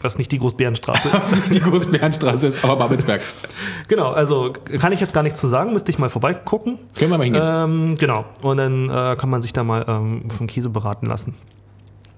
[0.00, 1.14] Was nicht die Großbärenstraße ist.
[1.14, 3.20] Was nicht die Großbärenstraße ist, aber Babelsberg.
[3.88, 5.72] genau, also kann ich jetzt gar nicht zu sagen.
[5.72, 6.78] Müsste ich mal vorbeigucken.
[6.96, 7.42] Können wir mal hingehen.
[7.44, 8.24] Ähm, genau.
[8.40, 11.34] Und dann äh, kann man sich da mal ähm, von Käse beraten lassen.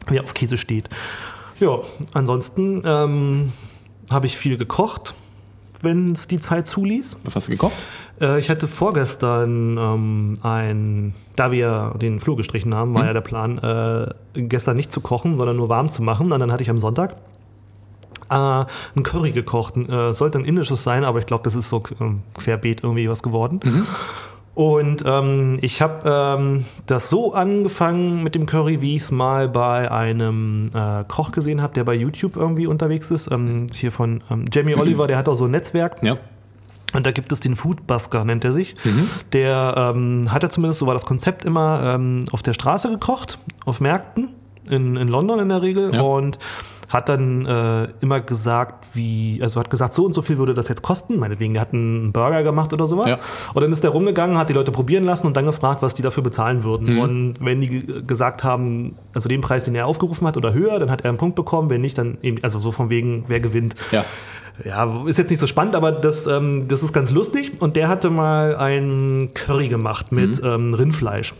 [0.08, 0.88] Wer auf Käse steht.
[1.58, 1.78] Ja,
[2.12, 3.52] ansonsten ähm,
[4.10, 5.14] habe ich viel gekocht,
[5.80, 7.16] wenn es die Zeit zuließ.
[7.24, 7.74] Was hast du gekocht?
[8.20, 13.20] Äh, ich hatte vorgestern ähm, ein, da wir den Flur gestrichen haben, war ja der
[13.20, 16.32] Plan, äh, gestern nicht zu kochen, sondern nur warm zu machen.
[16.32, 17.16] Und dann hatte ich am Sonntag
[18.30, 19.76] äh, ein Curry gekocht.
[19.76, 23.22] Äh, sollte ein indisches sein, aber ich glaube, das ist so ähm, querbeet irgendwie was
[23.22, 23.60] geworden.
[24.54, 29.50] Und ähm, ich habe ähm, das so angefangen mit dem Curry, wie ich es mal
[29.50, 33.30] bei einem äh, Koch gesehen habe, der bei YouTube irgendwie unterwegs ist.
[33.30, 36.02] Ähm, hier von ähm, Jamie Oliver, der hat auch so ein Netzwerk.
[36.02, 36.16] Ja.
[36.92, 38.74] Und da gibt es den Food Busker, nennt er sich.
[39.32, 43.38] Der ähm, hat er zumindest, so war das Konzept, immer ähm, auf der Straße gekocht,
[43.64, 44.30] auf Märkten,
[44.68, 45.94] in, in London in der Regel.
[45.94, 46.00] Ja.
[46.00, 46.38] Und
[46.88, 50.68] hat dann äh, immer gesagt, wie, also hat gesagt, so und so viel würde das
[50.68, 51.18] jetzt kosten.
[51.18, 53.10] Meinetwegen, der hat einen Burger gemacht oder sowas.
[53.10, 53.18] Ja.
[53.54, 56.02] Und dann ist der rumgegangen, hat die Leute probieren lassen und dann gefragt, was die
[56.02, 56.94] dafür bezahlen würden.
[56.94, 57.00] Mhm.
[57.00, 60.78] Und wenn die ge- gesagt haben, also den Preis, den er aufgerufen hat oder höher,
[60.78, 61.70] dann hat er einen Punkt bekommen.
[61.70, 63.74] Wenn nicht, dann eben, also so von wegen, wer gewinnt.
[63.90, 64.04] Ja.
[64.64, 67.52] Ja, ist jetzt nicht so spannend, aber das, ähm, das ist ganz lustig.
[67.60, 71.34] Und der hatte mal ein Curry gemacht mit ähm, Rindfleisch.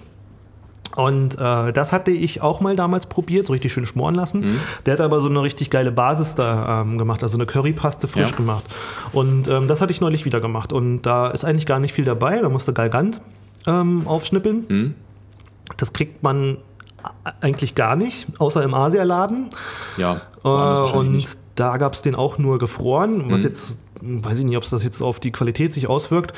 [0.94, 4.57] Und äh, das hatte ich auch mal damals probiert, so richtig schön schmoren lassen.
[4.87, 8.31] Der hat aber so eine richtig geile Basis da ähm, gemacht, also eine Currypaste frisch
[8.31, 8.37] Ja.
[8.37, 8.64] gemacht.
[9.12, 10.72] Und ähm, das hatte ich neulich wieder gemacht.
[10.72, 12.38] Und da ist eigentlich gar nicht viel dabei.
[12.40, 13.20] Da musste Galgant
[13.66, 14.94] ähm, aufschnippeln.
[15.76, 16.57] Das kriegt man
[17.42, 19.50] eigentlich gar nicht, außer im Asialaden.
[19.98, 20.22] Ja.
[20.44, 21.37] Äh, und nicht.
[21.57, 23.31] Da gab es den auch nur gefroren, Mhm.
[23.33, 26.33] was jetzt, hm, weiß ich nicht, ob es das jetzt auf die Qualität sich auswirkt.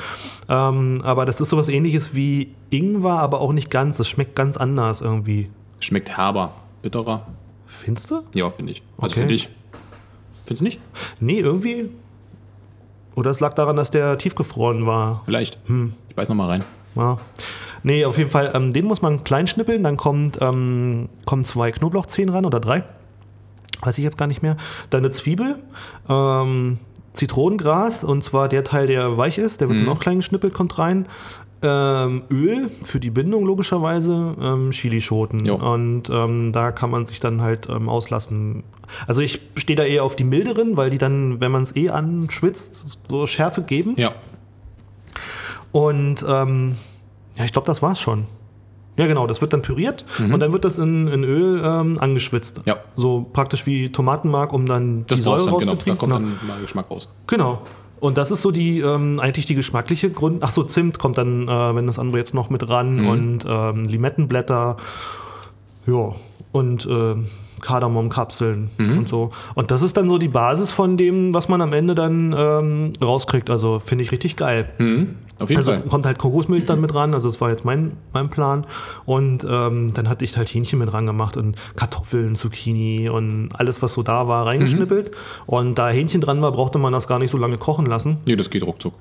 [0.49, 3.97] Ähm, aber das ist sowas ähnliches wie Ingwer, aber auch nicht ganz.
[3.97, 5.49] Das schmeckt ganz anders irgendwie.
[5.79, 7.25] Schmeckt herber, bitterer.
[7.67, 8.21] Findest du?
[8.33, 8.81] Ja, finde ich.
[8.97, 9.19] Also Okay.
[9.19, 9.49] finde ich.
[10.45, 10.79] Findest du nicht?
[11.19, 11.89] Nee, irgendwie.
[13.15, 15.21] Oder es lag daran, dass der tiefgefroren war.
[15.25, 15.59] Vielleicht.
[15.67, 15.93] Hm.
[16.09, 16.63] Ich beiß noch mal rein.
[16.95, 17.17] Ja.
[17.83, 19.83] Nee, auf jeden Fall, ähm, den muss man klein schnippeln.
[19.83, 22.83] Dann kommt, ähm, kommen zwei Knoblauchzehen ran oder drei.
[23.81, 24.57] Weiß ich jetzt gar nicht mehr.
[24.89, 25.55] Dann eine Zwiebel,
[26.09, 26.79] ähm,
[27.13, 30.77] Zitronengras und zwar der Teil, der weich ist, der wird dann auch klein geschnippelt, kommt
[30.77, 31.07] rein.
[31.61, 35.45] Ähm, Öl für die Bindung logischerweise, ähm, Chilischoten.
[35.45, 35.55] Jo.
[35.55, 38.63] Und ähm, da kann man sich dann halt ähm, auslassen.
[39.07, 41.89] Also ich stehe da eher auf die milderen, weil die dann, wenn man es eh
[41.89, 43.95] anschwitzt, so Schärfe geben.
[43.97, 44.13] Ja.
[45.73, 46.77] Und ähm,
[47.35, 48.25] Ja, ich glaube, das war's schon.
[48.99, 52.57] Ja, genau, das wird dann püriert und dann wird das in, in Öl ähm, angeschwitzt.
[52.57, 52.63] Mhm.
[52.65, 52.75] Ja.
[52.95, 55.59] So praktisch wie Tomatenmark, um dann Das die Säure dann, genau.
[55.59, 55.97] Da rauszukriegen.
[55.97, 56.25] kommt Genau.
[56.39, 57.09] dann mal Geschmack raus.
[57.27, 57.61] Genau.
[58.01, 60.41] Und das ist so die ähm, eigentlich die geschmackliche Grund.
[60.43, 63.07] Ach so, Zimt kommt dann, äh, wenn das andere jetzt noch mit ran Mhm.
[63.09, 64.77] und ähm, Limettenblätter.
[65.85, 66.15] Ja.
[66.51, 67.15] Und äh,
[67.59, 68.97] Kardamomkapseln Mhm.
[68.99, 69.31] und so.
[69.55, 72.93] Und das ist dann so die Basis von dem, was man am Ende dann ähm,
[73.01, 73.49] rauskriegt.
[73.49, 74.69] Also finde ich richtig geil.
[74.77, 75.15] Mhm.
[75.41, 75.81] Auf jeden Also Fall.
[75.83, 78.65] kommt halt Kokosmilch dann mit ran, also das war jetzt mein, mein Plan.
[79.05, 83.81] Und ähm, dann hatte ich halt Hähnchen mit ran gemacht und Kartoffeln, Zucchini und alles,
[83.81, 85.11] was so da war, reingeschnippelt.
[85.45, 88.17] Und da Hähnchen dran war, brauchte man das gar nicht so lange kochen lassen.
[88.27, 88.93] Nee, das geht ruckzuck.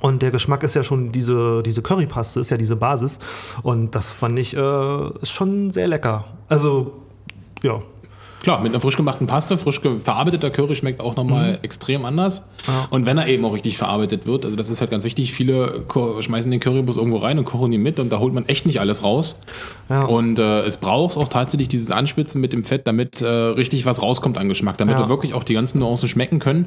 [0.00, 3.20] Und der Geschmack ist ja schon diese, diese Currypaste, ist ja diese Basis.
[3.62, 6.24] Und das fand ich äh, schon sehr lecker.
[6.48, 6.94] Also,
[7.62, 7.78] ja.
[8.44, 12.42] Klar, mit einer frisch gemachten Paste, frisch verarbeiteter Curry schmeckt auch nochmal extrem anders.
[12.42, 12.72] Mhm.
[12.72, 12.86] Ja.
[12.90, 15.84] Und wenn er eben auch richtig verarbeitet wird, also das ist halt ganz wichtig, viele
[16.20, 18.80] schmeißen den Currybus irgendwo rein und kochen ihn mit und da holt man echt nicht
[18.80, 19.36] alles raus.
[19.88, 20.04] Ja.
[20.04, 24.02] Und äh, es braucht auch tatsächlich dieses Anspitzen mit dem Fett, damit äh, richtig was
[24.02, 24.98] rauskommt an Geschmack, damit Ja.
[25.00, 25.04] Mhm.
[25.04, 26.66] wir wirklich auch die ganzen Nuancen schmecken können.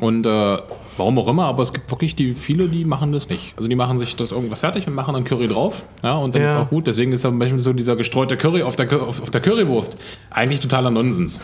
[0.00, 0.56] Und äh,
[0.98, 3.54] warum auch immer, aber es gibt wirklich die viele, die machen das nicht.
[3.56, 5.84] Also die machen sich das irgendwas fertig und machen dann Curry drauf.
[6.02, 6.48] Ja, und dann Ja.
[6.48, 6.86] ist auch gut.
[6.86, 9.98] Deswegen ist zum Beispiel so dieser gestreute Curry auf der, auf, auf der Currywurst
[10.30, 11.40] eigentlich totaler Nonsens.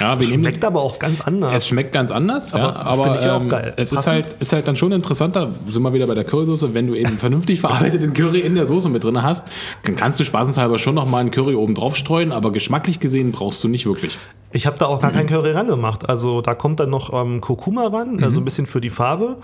[0.00, 1.52] Ja, wir nehmen den- Schmeckt aber auch ganz anders.
[1.54, 4.52] es schmeckt ganz anders, ja, Aber aber finde ich ja ähm, es ist halt, ist
[4.52, 8.12] halt dann schon interessanter, sind wir wieder bei der Currysoße, wenn du eben vernünftig verarbeiteten
[8.12, 9.46] Curry in der Soße mit drin hast,
[9.84, 13.30] dann kannst du spaßenshalber schon noch mal einen Curry oben drauf streuen, aber geschmacklich gesehen
[13.32, 14.18] brauchst du nicht wirklich.
[14.50, 16.08] Ich habe da auch gar kein Curry ran gemacht.
[16.08, 18.24] Also da kommt dann noch ähm, Kurkuma ran, Mhm.
[18.24, 19.36] also ein bisschen für die Farbe.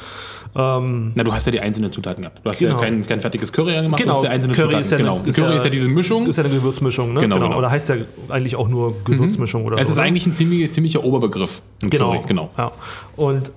[0.56, 2.40] Ähm, Na, du hast ja die einzelnen Zutaten gehabt.
[2.44, 2.74] Du hast Genau.
[2.76, 4.82] ja kein, kein fertiges Curry gemacht, Genau, du hast ja einzelne Curry Zutaten.
[4.84, 5.22] ist ja eine- genau.
[5.28, 6.26] ist Curry ja- ist ja diese Mischung.
[6.26, 7.20] ist ja eine Gewürzmischung, ne?
[7.20, 7.58] Genau, genau.
[7.58, 7.96] Oder heißt ja
[8.28, 9.92] eigentlich auch nur Gewürzmischung oder es so.
[9.92, 10.04] ist ne?
[10.04, 11.60] eigentlich ein ziemlich, ziemlicher Oberbegriff.
[11.80, 12.12] Genau.
[12.12, 12.50] Curry, genau.
[12.56, 12.70] Ja.
[13.16, 13.50] Und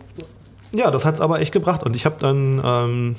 [0.76, 1.84] ja, das hat es aber echt gebracht.
[1.84, 3.16] Und ich habe dann, ähm,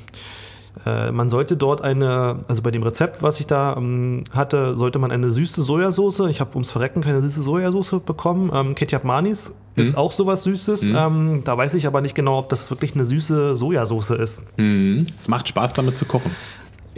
[0.87, 4.99] äh, man sollte dort eine, also bei dem Rezept, was ich da ähm, hatte, sollte
[4.99, 6.21] man eine süße Sojasauce.
[6.29, 8.51] Ich habe ums Verrecken keine süße Sojasauce bekommen.
[8.53, 10.83] Ähm, Ketchup Manis ist auch sowas Süßes.
[10.83, 14.41] Ähm, da weiß ich aber nicht genau, ob das wirklich eine süße Sojasauce ist.
[14.57, 15.07] Mhm.
[15.17, 16.33] Es macht Spaß, damit zu kochen.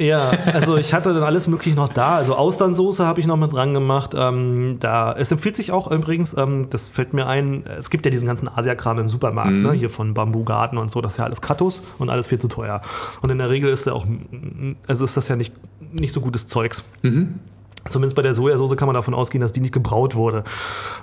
[0.01, 2.17] Ja, also ich hatte dann alles möglich noch da.
[2.17, 4.15] Also Austernsoße habe ich noch mit dran gemacht.
[4.17, 8.11] Ähm, da, es empfiehlt sich auch übrigens, ähm, das fällt mir ein, es gibt ja
[8.11, 9.73] diesen ganzen Asiakram im Supermarkt, ne?
[9.73, 12.49] hier von Bamboo Garden und so, das ist ja alles Kattus und alles viel zu
[12.49, 12.81] teuer.
[13.21, 14.07] Und in der Regel ist ja auch,
[14.87, 15.53] also ist das ja nicht,
[15.93, 16.83] nicht so gutes Zeugs.
[17.89, 20.45] Zumindest bei der Sojasauce kann man davon ausgehen, dass die nicht gebraut wurde.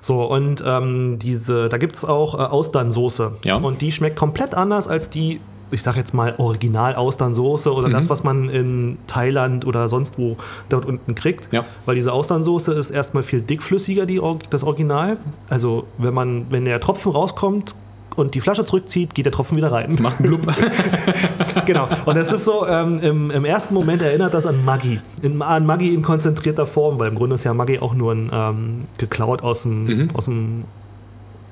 [0.02, 3.38] So, und ähm, diese, da gibt es auch äh, Austernsoße.
[3.44, 3.56] Ja.
[3.58, 5.40] Und die schmeckt komplett anders als die,
[5.72, 10.38] ich sag jetzt mal, Original-Austernsoße oder das, was man in Thailand oder sonst wo
[10.70, 11.50] dort unten kriegt.
[11.52, 11.66] Ja.
[11.86, 15.18] Weil diese Austernsoße ist erstmal viel dickflüssiger, die, das Original.
[15.50, 17.76] Also, wenn man, wenn der Tropfen rauskommt,
[18.18, 19.90] und die Flasche zurückzieht, geht der Tropfen wieder rein.
[19.90, 20.42] Es macht einen Blub.
[21.68, 21.88] genau.
[22.06, 25.00] Und es ist so, ähm, im, im ersten Moment erinnert das an Maggi.
[25.22, 28.32] In, an Maggi in konzentrierter Form, weil im Grunde ist ja Maggi auch nur ein,
[28.34, 30.64] ähm, geklaut aus dem, aus dem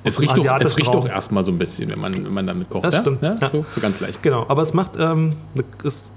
[0.06, 1.06] es riecht, doch, es riecht Raum.
[1.06, 2.84] erstmal so ein bisschen, wenn man, wenn man damit kocht.
[2.84, 3.00] Das ja?
[3.00, 3.36] stimmt, Ja?
[3.40, 3.48] ja.
[3.48, 4.22] So, so ganz leicht.
[4.22, 5.34] Genau, aber es macht, ähm,
[5.84, 6.10] es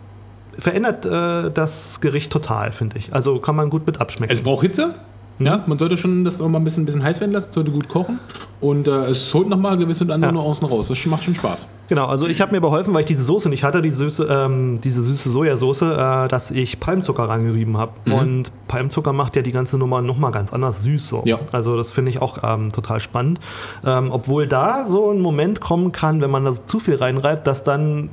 [0.57, 3.13] verändert äh, das Gericht total, finde ich.
[3.13, 4.31] Also kann man gut mit abschmecken.
[4.33, 4.95] Es braucht Hitze.
[5.39, 5.45] Mhm.
[5.45, 7.71] Ja, man sollte schon das auch mal ein bisschen, ein bisschen heiß werden lassen, sollte
[7.71, 8.19] gut kochen.
[8.61, 10.33] Und äh, es holt nochmal gewisse und andere Ja.
[10.41, 10.89] Nuancen raus.
[10.89, 11.67] Das macht schon Spaß.
[11.87, 14.79] Genau, also ich habe mir beholfen, weil ich diese Soße nicht hatte, die süße, ähm,
[14.83, 17.93] diese süße Sojasauce, äh, dass ich Palmzucker rangerieben habe.
[18.05, 18.13] Mhm.
[18.13, 21.07] Und Palmzucker macht ja die ganze Nummer nochmal ganz anders süß.
[21.07, 21.23] So.
[21.25, 21.39] Ja.
[21.53, 23.39] Also das finde ich auch ähm, total spannend.
[23.85, 27.63] Ähm, obwohl da so ein Moment kommen kann, wenn man das zu viel reinreibt, dass
[27.63, 28.09] dann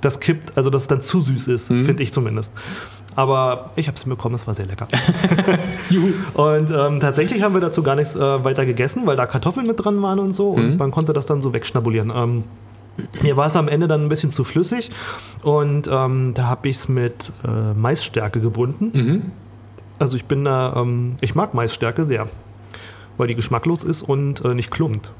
[0.00, 1.84] das kippt, also dass es dann zu süß ist, Mhm.
[1.84, 2.50] finde ich zumindest.
[3.14, 4.88] Aber ich habe es bekommen, es war sehr lecker.
[5.90, 6.12] Juhu.
[6.34, 9.82] Und ähm, tatsächlich haben wir dazu gar nichts äh, weiter gegessen, weil da Kartoffeln mit
[9.82, 10.56] dran waren und so.
[10.56, 10.64] Mhm.
[10.64, 12.12] Und man konnte das dann so wegschnabulieren.
[12.14, 12.44] Ähm,
[13.22, 14.90] mir war es am Ende dann ein bisschen zu flüssig.
[15.42, 18.90] Und ähm, da habe ich es mit äh, Maisstärke gebunden.
[18.94, 19.22] Mhm.
[19.98, 22.28] Also ich bin da, ähm, ich mag Maisstärke sehr.
[23.18, 25.10] Weil die geschmacklos ist und äh, nicht klumpt.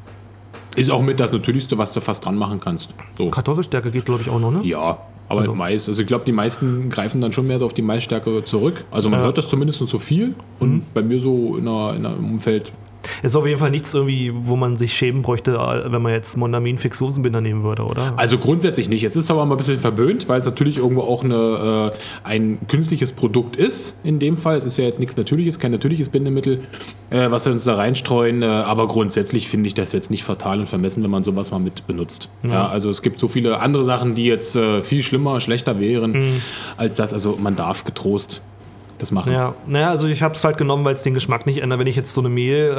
[0.76, 2.94] Ist auch mit das Natürlichste, was du fast dran machen kannst.
[3.18, 3.28] So.
[3.28, 4.60] Kartoffelstärke geht, glaube ich, auch noch, ne?
[4.62, 4.98] Ja,
[5.32, 5.88] aber Also- Mais.
[5.88, 8.84] Also ich glaube, die meisten greifen dann schon mehr so auf die Maisstärke zurück.
[8.90, 9.26] Also man Ja.
[9.26, 10.34] hört das zumindest so viel.
[10.60, 10.82] Und Mhm.
[10.94, 12.72] bei mir so in einer, in einem Umfeld.
[13.22, 15.54] Ist auf jeden Fall nichts irgendwie, wo man sich schämen bräuchte,
[15.86, 18.14] wenn man jetzt Mondamin Fix Soßenbinder nehmen würde, oder?
[18.16, 19.04] Also grundsätzlich nicht.
[19.04, 21.98] Es ist aber mal ein bisschen verwöhnt, weil es natürlich irgendwo auch eine, äh,
[22.28, 23.96] ein künstliches Produkt ist.
[24.04, 24.56] In dem Fall.
[24.56, 26.60] Es ist ja jetzt nichts Natürliches, kein natürliches Bindemittel,
[27.10, 28.42] äh, was wir uns da reinstreuen.
[28.42, 31.58] Äh, aber grundsätzlich finde ich das jetzt nicht fatal und vermessen, wenn man sowas mal
[31.58, 32.28] mit benutzt.
[32.42, 32.68] Ja.
[32.68, 36.40] also es gibt so viele andere Sachen, die jetzt äh, viel schlimmer, schlechter wären
[36.76, 37.12] als das.
[37.12, 38.42] Also man darf getrost
[39.02, 39.32] das machen.
[39.32, 41.78] Ja, naja, also ich habe es halt genommen, weil es den Geschmack nicht ändert.
[41.78, 42.74] Wenn ich jetzt so eine Mehl, äh,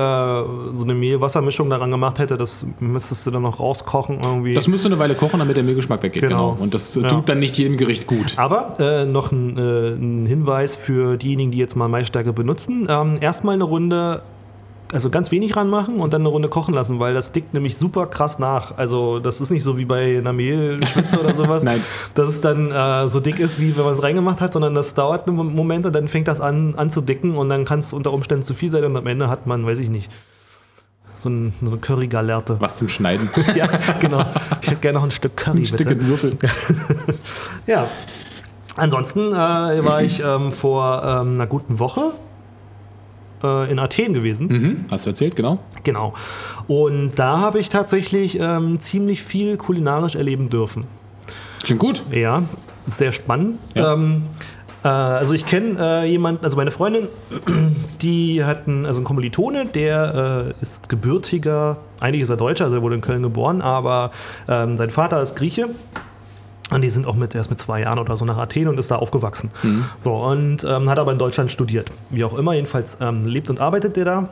[0.75, 4.53] so eine Mehl-Wassermischung daran gemacht hätte, das müsstest du dann noch rauskochen irgendwie.
[4.53, 6.23] Das müsste eine Weile kochen, damit der Mehlgeschmack weggeht.
[6.23, 6.51] Genau.
[6.53, 6.63] Genau.
[6.63, 7.07] Und das Ja.
[7.07, 8.33] tut dann nicht jedem Gericht gut.
[8.37, 12.87] Aber äh, noch ein, äh, ein Hinweis für diejenigen, die jetzt mal Maisstärke benutzen.
[12.89, 14.21] Ähm, Erstmal eine Runde,
[14.93, 18.05] also ganz wenig ranmachen und dann eine Runde kochen lassen, weil das dickt nämlich super
[18.05, 18.77] krass nach.
[18.77, 21.83] Also das ist nicht so wie bei einer Mehlschwitze oder sowas, Nein.
[22.13, 24.93] dass es dann äh, so dick ist, wie wenn man es reingemacht hat, sondern das
[24.93, 27.91] dauert einen Moment und dann fängt das an, an zu dicken und dann kann es
[27.91, 30.11] unter Umständen zu viel sein und am Ende hat man, weiß ich nicht,
[31.15, 32.57] so, ein, so eine Curry-Galerte.
[32.59, 33.29] Was zum Schneiden.
[33.55, 33.67] Ja,
[33.99, 34.25] genau.
[34.61, 35.93] Ich hätte gerne noch ein Stück Curry, Ein Stück bitte.
[35.93, 36.37] in Würfel.
[37.65, 37.87] Ja.
[38.75, 42.11] Ansonsten äh, war ich ähm, vor ähm, einer guten Woche
[43.43, 44.47] äh, in Athen gewesen.
[44.47, 44.85] Mhm.
[44.91, 45.59] Hast du erzählt, genau.
[45.83, 46.13] Genau.
[46.67, 50.85] Und da habe ich tatsächlich ähm, ziemlich viel kulinarisch erleben dürfen.
[51.63, 52.03] Klingt gut.
[52.11, 52.43] Ja,
[52.85, 53.59] sehr spannend.
[53.75, 53.93] Ja.
[53.93, 54.23] Ähm,
[54.83, 57.07] äh, also ich kenne äh, jemanden, also meine Freundin,
[58.01, 62.77] die hat einen, also einen Kommilitone, der äh, ist gebürtiger, eigentlich ist er Deutscher, also
[62.77, 64.11] er wurde in Köln geboren, aber
[64.47, 65.69] ähm, sein Vater ist Grieche.
[66.71, 68.89] Und die sind auch mit, erst mit zwei Jahren oder so nach Athen und ist
[68.89, 69.51] da aufgewachsen.
[69.99, 71.91] So, und ähm, hat aber in Deutschland studiert.
[72.09, 74.29] Wie auch immer, jedenfalls ähm, lebt und arbeitet der da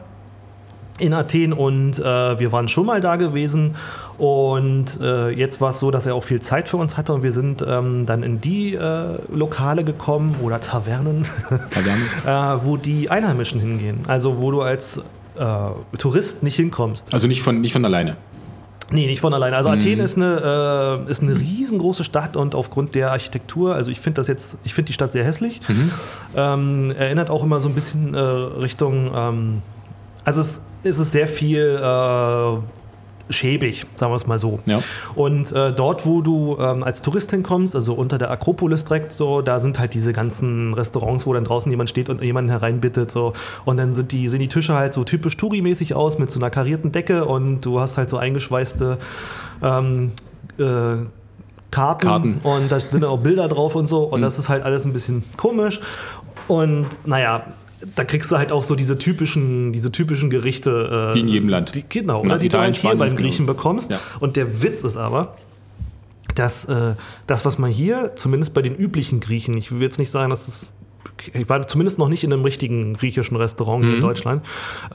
[1.01, 3.75] in Athen und äh, wir waren schon mal da gewesen
[4.17, 7.23] und äh, jetzt war es so, dass er auch viel Zeit für uns hatte und
[7.23, 11.25] wir sind ähm, dann in die äh, Lokale gekommen oder Tavernen,
[11.71, 12.59] Taverne.
[12.61, 14.01] äh, wo die Einheimischen hingehen.
[14.07, 14.99] Also wo du als
[15.37, 17.13] äh, Tourist nicht hinkommst.
[17.13, 18.15] Also nicht von, nicht von alleine.
[18.91, 19.55] Nee, nicht von alleine.
[19.55, 23.99] Also Athen ist eine, äh, ist eine riesengroße Stadt und aufgrund der Architektur, also ich
[23.99, 25.61] finde das jetzt, ich finde die Stadt sehr hässlich.
[26.35, 29.61] Ähm, erinnert auch immer so ein bisschen äh, Richtung, ähm,
[30.25, 32.57] also es, es ist sehr viel äh,
[33.31, 34.59] schäbig, sagen wir es mal so.
[34.65, 34.81] Ja.
[35.15, 39.41] Und äh, dort, wo du ähm, als Tourist hinkommst, also unter der Akropolis direkt so,
[39.41, 43.33] da sind halt diese ganzen Restaurants, wo dann draußen jemand steht und jemanden hereinbittet so.
[43.65, 46.49] Und dann sind die, sehen die Tische halt so typisch Touri-mäßig aus mit so einer
[46.49, 48.97] karierten Decke und du hast halt so eingeschweißte
[49.63, 50.11] ähm,
[50.57, 50.63] äh,
[51.71, 52.37] Karten, Karten.
[52.43, 54.23] und da sind auch Bilder drauf und so und Mhm.
[54.23, 55.79] das ist halt alles ein bisschen komisch
[56.49, 57.43] und naja,
[57.95, 61.09] da kriegst du halt auch so diese typischen, diese typischen Gerichte.
[61.11, 61.75] äh, Wie in jedem Land.
[61.75, 63.27] Die, genau, Na, oder die du Italien, halt hier beim ist genau.
[63.27, 63.91] Griechen bekommst.
[63.91, 63.99] Ja.
[64.19, 65.35] Und der Witz ist aber,
[66.35, 66.93] dass äh,
[67.27, 70.47] das, was man hier, zumindest bei den üblichen Griechen, ich will jetzt nicht sagen, dass
[70.47, 70.71] es
[71.33, 73.87] ich war zumindest noch nicht in einem richtigen griechischen Restaurant Mhm.
[73.87, 74.45] hier in Deutschland.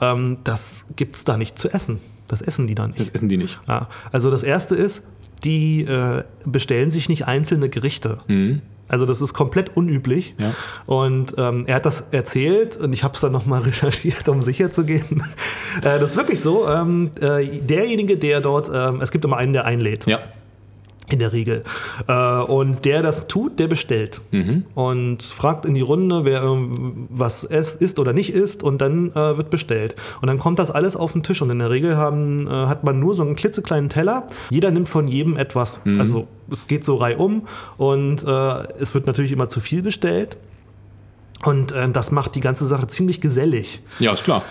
[0.01, 1.99] Ähm, das gibt es da nicht zu essen.
[2.27, 2.99] Das essen die da nicht.
[2.99, 3.59] Das essen die nicht.
[3.67, 5.03] Ja, also das erste ist,
[5.45, 8.17] die äh, bestellen sich nicht einzelne Gerichte.
[8.87, 10.35] Also das ist komplett unüblich.
[10.37, 10.53] Ja.
[10.85, 14.71] Und ähm, er hat das erzählt und ich habe es dann nochmal recherchiert, um sicher
[14.71, 15.23] zu gehen.
[15.79, 16.67] äh, das ist wirklich so.
[16.67, 20.05] Ähm, äh, derjenige, der dort, ähm, es gibt immer einen, der einlädt.
[20.07, 20.19] Ja.
[21.09, 21.63] In der Regel.
[22.07, 24.19] Äh, und der das tut, der bestellt.
[24.75, 29.11] Und fragt in die Runde, wer ähm, was es isst oder nicht isst, und dann
[29.11, 29.95] äh, wird bestellt.
[30.21, 31.41] Und dann kommt das alles auf den Tisch.
[31.41, 34.27] Und in der Regel haben, äh, hat man nur so einen klitzekleinen Teller.
[34.49, 35.79] Jeder nimmt von jedem etwas.
[35.97, 37.47] Also es geht so reihum
[37.77, 40.37] und es wird natürlich immer zu viel bestellt.
[41.43, 43.81] Und das macht die ganze Sache ziemlich gesellig.
[43.99, 44.43] Ja, ist klar.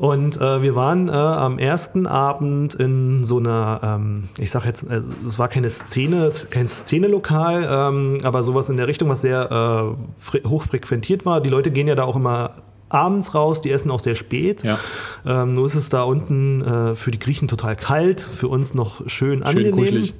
[0.00, 4.82] Und äh, wir waren äh, am ersten Abend in so einer, ähm, ich sag jetzt,
[4.84, 9.42] äh, es war keine Szene, kein Szenelokal, ähm, aber sowas in der Richtung, was sehr
[9.50, 11.42] äh, fre- hoch frequentiert war.
[11.42, 12.52] Die Leute gehen ja da auch immer
[12.88, 14.62] abends raus, die essen auch sehr spät.
[14.62, 14.78] Ja.
[15.26, 19.02] Ähm, nur ist es da unten äh, für die Griechen total kalt, für uns noch
[19.06, 19.72] schön, Schön angenehm.
[19.72, 20.14] kuschelig.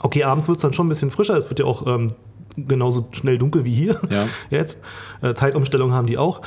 [0.00, 1.36] Okay, abends wird es dann schon ein bisschen frischer.
[1.36, 2.12] Es wird ja auch ähm,
[2.56, 4.26] genauso schnell dunkel wie hier Ja.
[4.50, 4.80] jetzt.
[5.20, 6.40] Äh, Zeitumstellung haben die auch.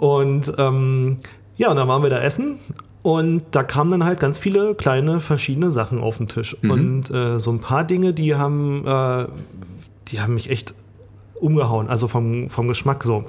[0.00, 1.18] Und ähm,
[1.58, 2.58] ja, und dann waren wir da essen.
[3.02, 6.56] Und da kamen dann halt ganz viele kleine verschiedene Sachen auf den Tisch.
[6.62, 6.70] Mhm.
[6.70, 9.26] Und äh, so ein paar Dinge, die haben, äh,
[10.08, 10.72] die haben mich echt
[11.34, 11.90] umgehauen.
[11.90, 13.26] Also vom, vom Geschmack so.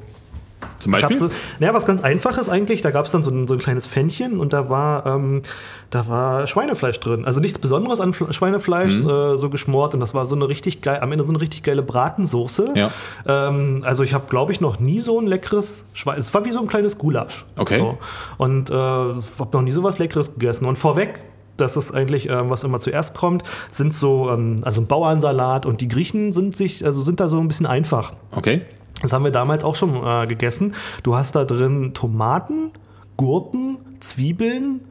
[0.79, 1.15] Zum Beispiel?
[1.17, 2.81] so, naja, was ganz Einfaches eigentlich.
[2.81, 5.41] Da gab es dann so ein, so ein kleines Pfännchen und da war, ähm,
[5.89, 7.25] da war Schweinefleisch drin.
[7.25, 9.09] Also nichts Besonderes an Fle- Schweinefleisch, Mhm.
[9.09, 9.93] äh, so geschmort.
[9.93, 12.73] Und das war so eine richtig geil, am Ende so eine richtig geile Bratensoße.
[12.75, 12.91] Ja.
[13.27, 16.17] Ähm, also ich habe, glaube ich, noch nie so ein leckeres Schwein.
[16.19, 17.45] Es war wie so ein kleines Gulasch.
[17.57, 17.77] Okay.
[17.79, 17.97] So.
[18.37, 20.65] Und äh, ich habe noch nie so was Leckeres gegessen.
[20.65, 21.15] Und vorweg.
[21.57, 25.81] Das ist eigentlich, ähm, was immer zuerst kommt, sind so, ähm, also ein Bauernsalat und
[25.81, 28.13] die Griechen sind sich, also sind da so ein bisschen einfach.
[28.31, 28.61] Okay.
[29.01, 30.75] Das haben wir damals auch schon äh, gegessen.
[31.03, 32.71] Du hast da drin Tomaten,
[33.17, 34.81] Gurken, Zwiebeln,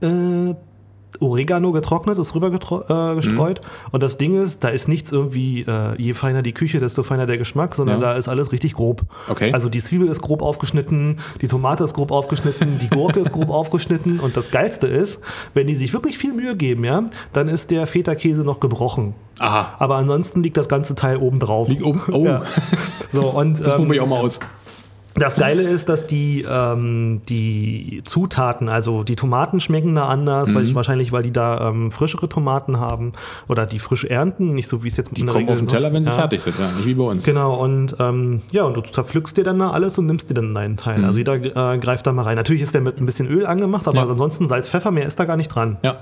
[0.00, 0.54] äh,
[1.20, 3.60] Oregano getrocknet, ist rüber äh, gestreut.
[3.62, 3.88] Mhm.
[3.92, 7.26] Und das Ding ist, da ist nichts irgendwie, äh, je feiner die Küche, desto feiner
[7.26, 8.12] der Geschmack, sondern Ja.
[8.12, 9.02] da ist alles richtig grob.
[9.28, 9.52] Okay.
[9.52, 13.50] Also die Zwiebel ist grob aufgeschnitten, die Tomate ist grob aufgeschnitten, die Gurke ist grob
[13.50, 14.20] aufgeschnitten.
[14.20, 15.20] Und das Geilste ist,
[15.54, 19.14] wenn die sich wirklich viel Mühe geben, ja, dann ist der Feta-Käse noch gebrochen.
[19.38, 19.74] Aha.
[19.78, 21.68] Aber ansonsten liegt das ganze Teil oben drauf.
[21.68, 22.02] Liegt oben?
[22.12, 22.24] Oh.
[22.24, 22.42] Ja.
[23.10, 24.40] So, und Das ähm, probiere ich auch mal aus.
[25.14, 30.62] Das Geile ist, dass die, ähm, die Zutaten, also die Tomaten schmecken da anders, weil
[30.62, 30.68] Mhm.
[30.70, 33.12] ich, wahrscheinlich, weil die da ähm, frischere Tomaten haben
[33.48, 36.04] oder die frisch ernten, nicht so wie es jetzt Die kommen auf den Teller, wenn
[36.04, 36.16] sie ja.
[36.16, 36.66] fertig sind, ja.
[36.72, 37.24] Nicht wie bei uns.
[37.24, 40.54] Genau, und ähm, ja, und du zerpflückst dir dann da alles und nimmst dir dann
[40.54, 41.04] deinen Teil.
[41.04, 42.36] Also jeder äh, greift da mal rein.
[42.36, 44.06] Natürlich ist der mit ein bisschen Öl angemacht, aber Mhm.
[44.06, 44.12] Ja.
[44.12, 45.76] ansonsten Salz, Pfeffer, mehr ist da gar nicht dran.
[45.82, 45.96] Ja.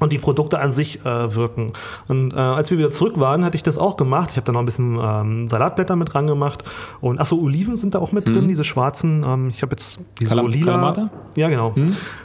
[0.00, 1.74] Und die Produkte an sich äh, wirken.
[2.08, 4.30] Und äh, als wir wieder zurück waren, hatte ich das auch gemacht.
[4.32, 6.64] Ich habe da noch ein bisschen ähm, Salatblätter mit dran gemacht.
[7.02, 9.22] Und achso, Oliven sind da auch mit drin, diese schwarzen.
[9.26, 10.72] Ähm, ich habe jetzt diese Kalam- lila.
[10.72, 11.10] Kalamata?
[11.36, 11.74] Ja, genau.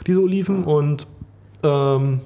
[0.06, 0.64] Diese Oliven.
[0.64, 1.06] Und
[1.62, 2.20] ähm,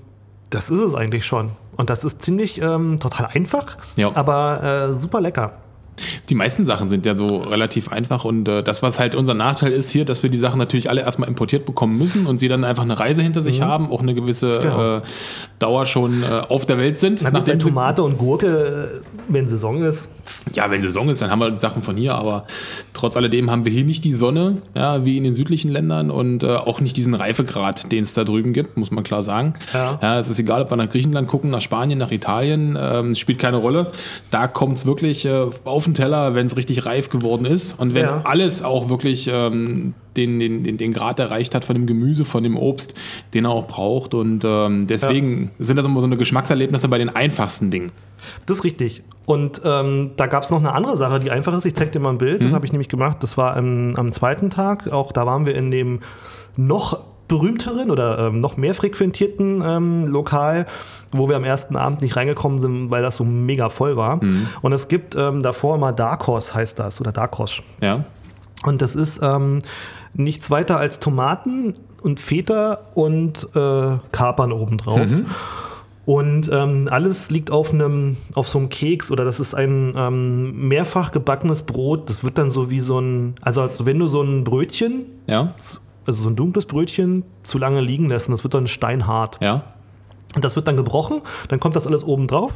[0.51, 1.51] das ist es eigentlich schon.
[1.77, 4.11] Und das ist ziemlich ähm, total einfach, Ja.
[4.15, 5.55] aber äh, super lecker.
[6.31, 9.73] Die meisten Sachen sind ja so relativ einfach und äh, das, was halt unser Nachteil
[9.73, 12.63] ist hier, dass wir die Sachen natürlich alle erstmal importiert bekommen müssen und sie dann
[12.63, 14.63] einfach eine Reise hinter sich haben, auch eine gewisse Mhm.
[14.63, 14.97] Genau.
[14.99, 15.01] äh,
[15.59, 17.21] Dauer schon äh, auf der Welt sind.
[17.23, 20.09] Na nachdem Tomate und Gurke, äh, wenn Saison ist,
[20.55, 22.45] Ja, wenn Saison ist, dann haben wir Sachen von hier, aber
[22.93, 26.43] trotz alledem haben wir hier nicht die Sonne, ja, wie in den südlichen Ländern und
[26.43, 29.55] äh, auch nicht diesen Reifegrad, den es da drüben gibt, muss man klar sagen.
[29.73, 30.19] Ja.
[30.19, 33.57] es ist egal, ob wir nach Griechenland gucken, nach Spanien, nach Italien, ähm, spielt keine
[33.57, 33.91] Rolle.
[34.31, 37.95] Da kommt es wirklich äh, auf den Teller, wenn es richtig reif geworden ist und
[37.95, 38.21] wenn Ja.
[38.25, 42.57] alles auch wirklich ähm, den, den, den, Grad erreicht hat von dem Gemüse, von dem
[42.57, 42.95] Obst,
[43.35, 47.15] den er auch braucht und ähm, deswegen sind das immer so eine Geschmackserlebnisse bei den
[47.15, 47.93] einfachsten Dingen.
[48.47, 49.03] Das ist richtig.
[49.27, 51.65] Und ähm, da gab es noch eine andere Sache, die einfach ist.
[51.65, 52.41] Ich zeig dir mal ein Bild.
[52.41, 52.47] Mhm.
[52.47, 53.19] Das habe ich nämlich gemacht.
[53.21, 54.93] Das war am, am zweiten Tag.
[54.93, 56.01] Auch da waren wir in dem
[56.57, 60.67] noch berühmteren oder ähm, noch mehr frequentierten ähm, Lokal,
[61.13, 64.23] wo wir am ersten Abend nicht reingekommen sind, weil das so mega voll war.
[64.23, 64.49] Mhm.
[64.63, 67.63] Und es gibt ähm, davor immer Darkos heißt das oder Darkos.
[67.81, 68.05] Ja,
[68.65, 69.61] Und das ist ähm,
[70.15, 75.09] nichts weiter als Tomaten und Feta und äh, Kapern obendrauf.
[76.07, 80.69] Und ähm, alles liegt auf einem, auf so einem Keks oder das ist ein ähm,
[80.69, 82.09] mehrfach gebackenes Brot.
[82.09, 85.55] Das wird dann so wie so ein, also als wenn du so ein Brötchen, ja,
[86.07, 89.39] also so ein dunkles Brötchen, zu lange liegen lässt, das wird dann steinhart.
[89.41, 89.63] ja.
[90.33, 92.53] Und das wird dann gebrochen, dann kommt das alles oben drauf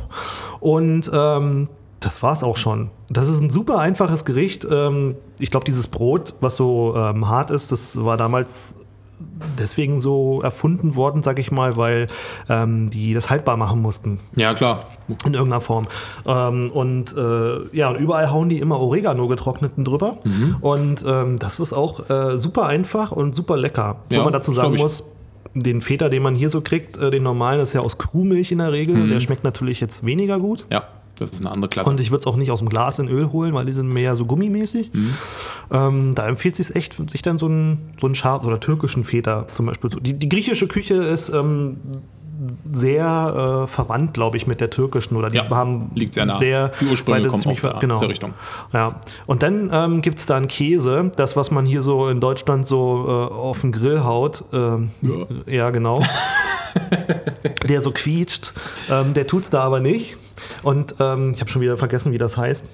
[0.61, 1.67] und ähm,
[2.01, 2.91] das war's auch schon.
[3.09, 4.67] Das ist ein super einfaches Gericht.
[4.71, 8.75] Ähm, ich glaube, dieses Brot, was so ähm, hart ist, das war damals
[9.59, 12.07] deswegen so erfunden worden, sag ich mal, weil
[12.49, 14.87] ähm, die das haltbar machen mussten Ja, klar.
[15.09, 15.87] in irgendeiner Form.
[16.27, 20.19] Ähm, und äh, ja, und überall hauen die immer Oregano getrockneten drüber.
[20.25, 20.57] Mhm.
[20.61, 23.97] Und ähm, das ist auch äh, super einfach und super lecker.
[24.11, 25.05] Ja, man dazu sagen muss,
[25.55, 28.59] den Feta, den man hier so kriegt, äh, den normalen, ist ja aus Kuhmilch in
[28.59, 28.97] der Regel.
[28.97, 29.11] Mhm.
[29.11, 30.67] Der schmeckt natürlich jetzt weniger gut.
[30.71, 30.85] Ja,
[31.19, 31.91] das ist eine andere Klasse.
[31.91, 33.89] Und ich würde es auch nicht aus dem Glas in Öl holen, weil die sind
[33.89, 34.93] mehr so gummimäßig.
[34.93, 35.15] Mhm.
[35.71, 39.05] Ähm, da empfiehlt es sich echt, sich dann so einen, so einen scharf oder türkischen
[39.05, 39.91] Feta zum Beispiel.
[39.91, 41.77] zu- Die, die griechische Küche ist ähm,
[42.73, 45.17] sehr äh, verwandt, glaube ich, mit der türkischen.
[45.17, 46.35] Oder die Ja, haben liegt sehr nah.
[46.35, 47.95] Sehr, Die Ursprünge kommen auch da genau.
[47.95, 48.35] aus der Richtung.
[48.73, 48.97] Ja.
[49.27, 52.67] Und dann ähm, gibt es da einen Käse, das, was man hier so in Deutschland
[52.67, 54.45] so äh, auf den Grill haut.
[54.53, 54.91] Ähm,
[55.47, 55.71] ja.
[55.71, 56.03] genau.
[57.69, 58.53] der so quietscht.
[58.91, 60.17] Ähm, der tut's da aber nicht.
[60.63, 62.69] Und ähm, ich habe schon wieder vergessen, wie das heißt.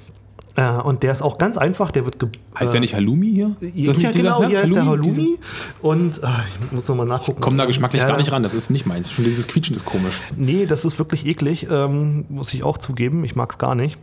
[0.56, 1.90] Äh, und der ist auch ganz einfach.
[1.90, 2.28] Der wird ge
[2.58, 3.56] heißt der nicht Halloumi hier?
[3.60, 5.38] Ist das ja, nicht dieser- genau, hier heißt der Halloumi.
[5.80, 6.26] Und äh,
[6.64, 7.40] ich muss nochmal nachgucken.
[7.40, 9.10] Kommen da geschmacklich Ja, gar nicht ran, das ist nicht meins.
[9.10, 10.20] Schon dieses Quietschen ist komisch.
[10.36, 13.24] Nee, das ist wirklich eklig, ähm, muss ich auch zugeben.
[13.24, 13.96] Ich mag es gar nicht.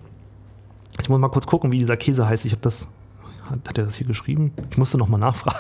[1.00, 2.46] Ich muss mal kurz gucken, wie dieser Käse heißt.
[2.46, 2.88] Ich habe das.
[3.50, 4.52] Hat, hat er das hier geschrieben?
[4.72, 5.58] Ich musste nochmal nachfragen.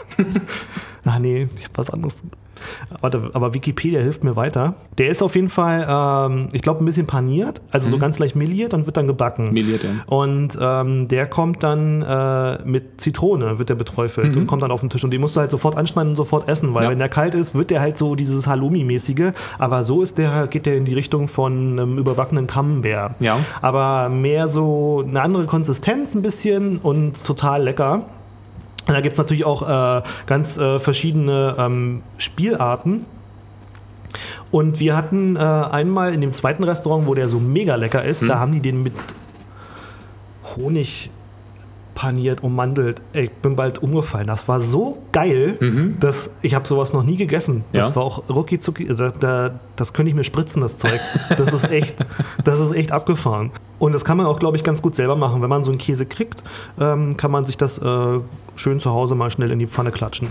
[1.05, 2.15] Ach nee, ich habe was anderes.
[3.01, 4.75] Warte, aber Wikipedia hilft mir weiter.
[4.97, 8.35] Der ist auf jeden Fall, ähm, ich glaube, ein bisschen paniert, also so ganz leicht
[8.35, 9.53] meliert und wird dann gebacken.
[9.53, 9.89] Meliert, ja.
[10.07, 14.81] Und ähm, der kommt dann äh, mit Zitrone, wird der beträufelt und kommt dann auf
[14.81, 15.03] den Tisch.
[15.03, 16.89] Und den musst du halt sofort anschneiden und sofort essen, weil Ja.
[16.91, 19.33] wenn der kalt ist, wird der halt so dieses Halloumi-mäßige.
[19.59, 23.13] Aber so ist der, geht der in die Richtung von einem überbackenen Camembert.
[23.19, 23.37] Ja.
[23.61, 28.01] Aber mehr so eine andere Konsistenz ein bisschen und total lecker.
[28.87, 33.05] Da gibt es natürlich auch äh, ganz äh, verschiedene ähm, Spielarten.
[34.51, 38.23] Und wir hatten äh, einmal in dem zweiten Restaurant, wo der so mega lecker ist,
[38.27, 38.93] da haben die den mit
[40.55, 41.09] Honig
[41.93, 43.01] paniert, ummandelt.
[43.13, 44.27] Ich bin bald umgefallen.
[44.27, 45.57] Das war so geil,
[45.99, 47.63] dass ich habe sowas noch nie gegessen.
[47.73, 47.95] Das Ja.
[47.95, 48.85] war auch rucki zucki.
[48.95, 50.99] Da, da, das könnte ich mir spritzen, das Zeug.
[51.29, 52.05] Das ist echt,
[52.43, 53.51] das ist echt abgefahren.
[53.79, 55.41] Und das kann man auch, glaube ich, ganz gut selber machen.
[55.41, 56.43] Wenn man so einen Käse kriegt,
[56.79, 58.19] ähm, kann man sich das äh,
[58.57, 60.27] schön zu Hause mal schnell in die Pfanne klatschen.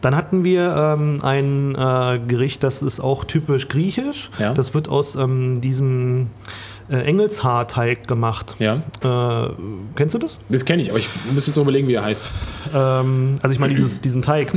[0.00, 4.30] Dann hatten wir ähm, ein äh, Gericht, das ist auch typisch griechisch.
[4.38, 4.54] Ja.
[4.54, 6.28] Das wird aus ähm, diesem
[6.88, 8.54] äh, Engelshaarteig gemacht.
[8.58, 8.82] Ja.
[9.02, 9.50] Äh,
[9.96, 10.38] kennst du das?
[10.48, 12.30] Das kenne ich, aber ich muss jetzt noch überlegen, wie er heißt.
[12.74, 14.54] Ähm, also ich meine diesen Teig.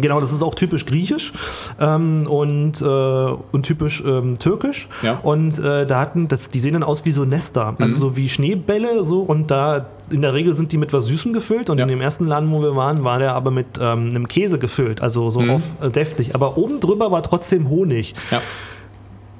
[0.00, 1.32] Genau, das ist auch typisch griechisch
[1.80, 4.88] ähm, und, äh, und typisch ähm, türkisch.
[5.02, 5.18] Ja.
[5.22, 8.28] Und äh, da hatten, das, die sehen dann aus wie so Nester, also so wie
[8.28, 11.84] Schneebälle so und da in der Regel sind die mit was Süßem gefüllt und Ja.
[11.84, 15.00] in dem ersten Laden, wo wir waren, war der aber mit ähm, einem Käse gefüllt,
[15.02, 16.34] also so auf äh, deftig.
[16.34, 18.14] Aber oben drüber war trotzdem Honig.
[18.30, 18.40] Ja.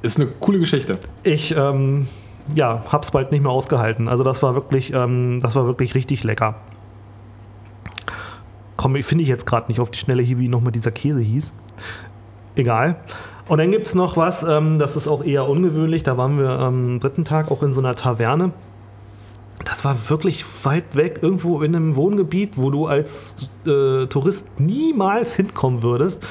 [0.03, 0.99] Ist eine coole Geschichte.
[1.25, 2.07] Ich ähm,
[2.55, 4.09] ja, hab's bald nicht mehr ausgehalten.
[4.09, 6.55] Also das war wirklich, ähm, das war wirklich richtig lecker.
[8.81, 11.53] Komm, finde ich jetzt gerade nicht auf die Schnelle hier, wie nochmal dieser Käse hieß.
[12.57, 12.97] Egal.
[13.47, 16.03] Und dann gibt es noch was, ähm, das ist auch eher ungewöhnlich.
[16.03, 18.53] Da waren wir am dritten Tag auch in so einer Taverne.
[19.66, 23.35] Das war wirklich weit weg, irgendwo in einem Wohngebiet, wo du als
[23.66, 26.26] äh, Tourist niemals hinkommen würdest.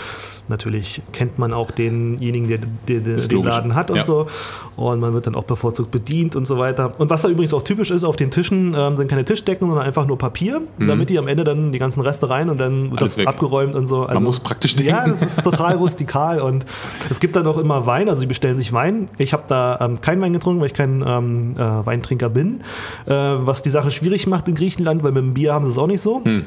[0.50, 3.52] Natürlich kennt man auch denjenigen, der, der, der den logisch.
[3.54, 4.04] Laden hat und Ja.
[4.04, 4.28] so.
[4.76, 6.92] Und man wird dann auch bevorzugt bedient und so weiter.
[7.00, 9.86] Und was da übrigens auch typisch ist, auf den Tischen ähm, sind keine Tischdecken, sondern
[9.86, 12.92] einfach nur Papier, damit die am Ende dann die ganzen Reste rein und dann wird
[12.94, 12.98] Mhm.
[13.00, 13.28] Alles das weg.
[13.28, 14.06] abgeräumt und so.
[14.06, 14.92] Also, muss praktisch denken.
[14.94, 16.42] Ja, das ist total rustikal.
[16.42, 16.66] Und
[17.10, 19.08] es gibt dann auch immer Wein, also sie bestellen sich Wein.
[19.18, 22.62] Ich habe da ähm, keinen Wein getrunken, weil ich kein ähm, äh, Weintrinker bin.
[23.06, 25.78] Äh, was die Sache schwierig macht in Griechenland, weil mit dem Bier haben sie es
[25.78, 26.22] auch nicht so.
[26.24, 26.46] Hm.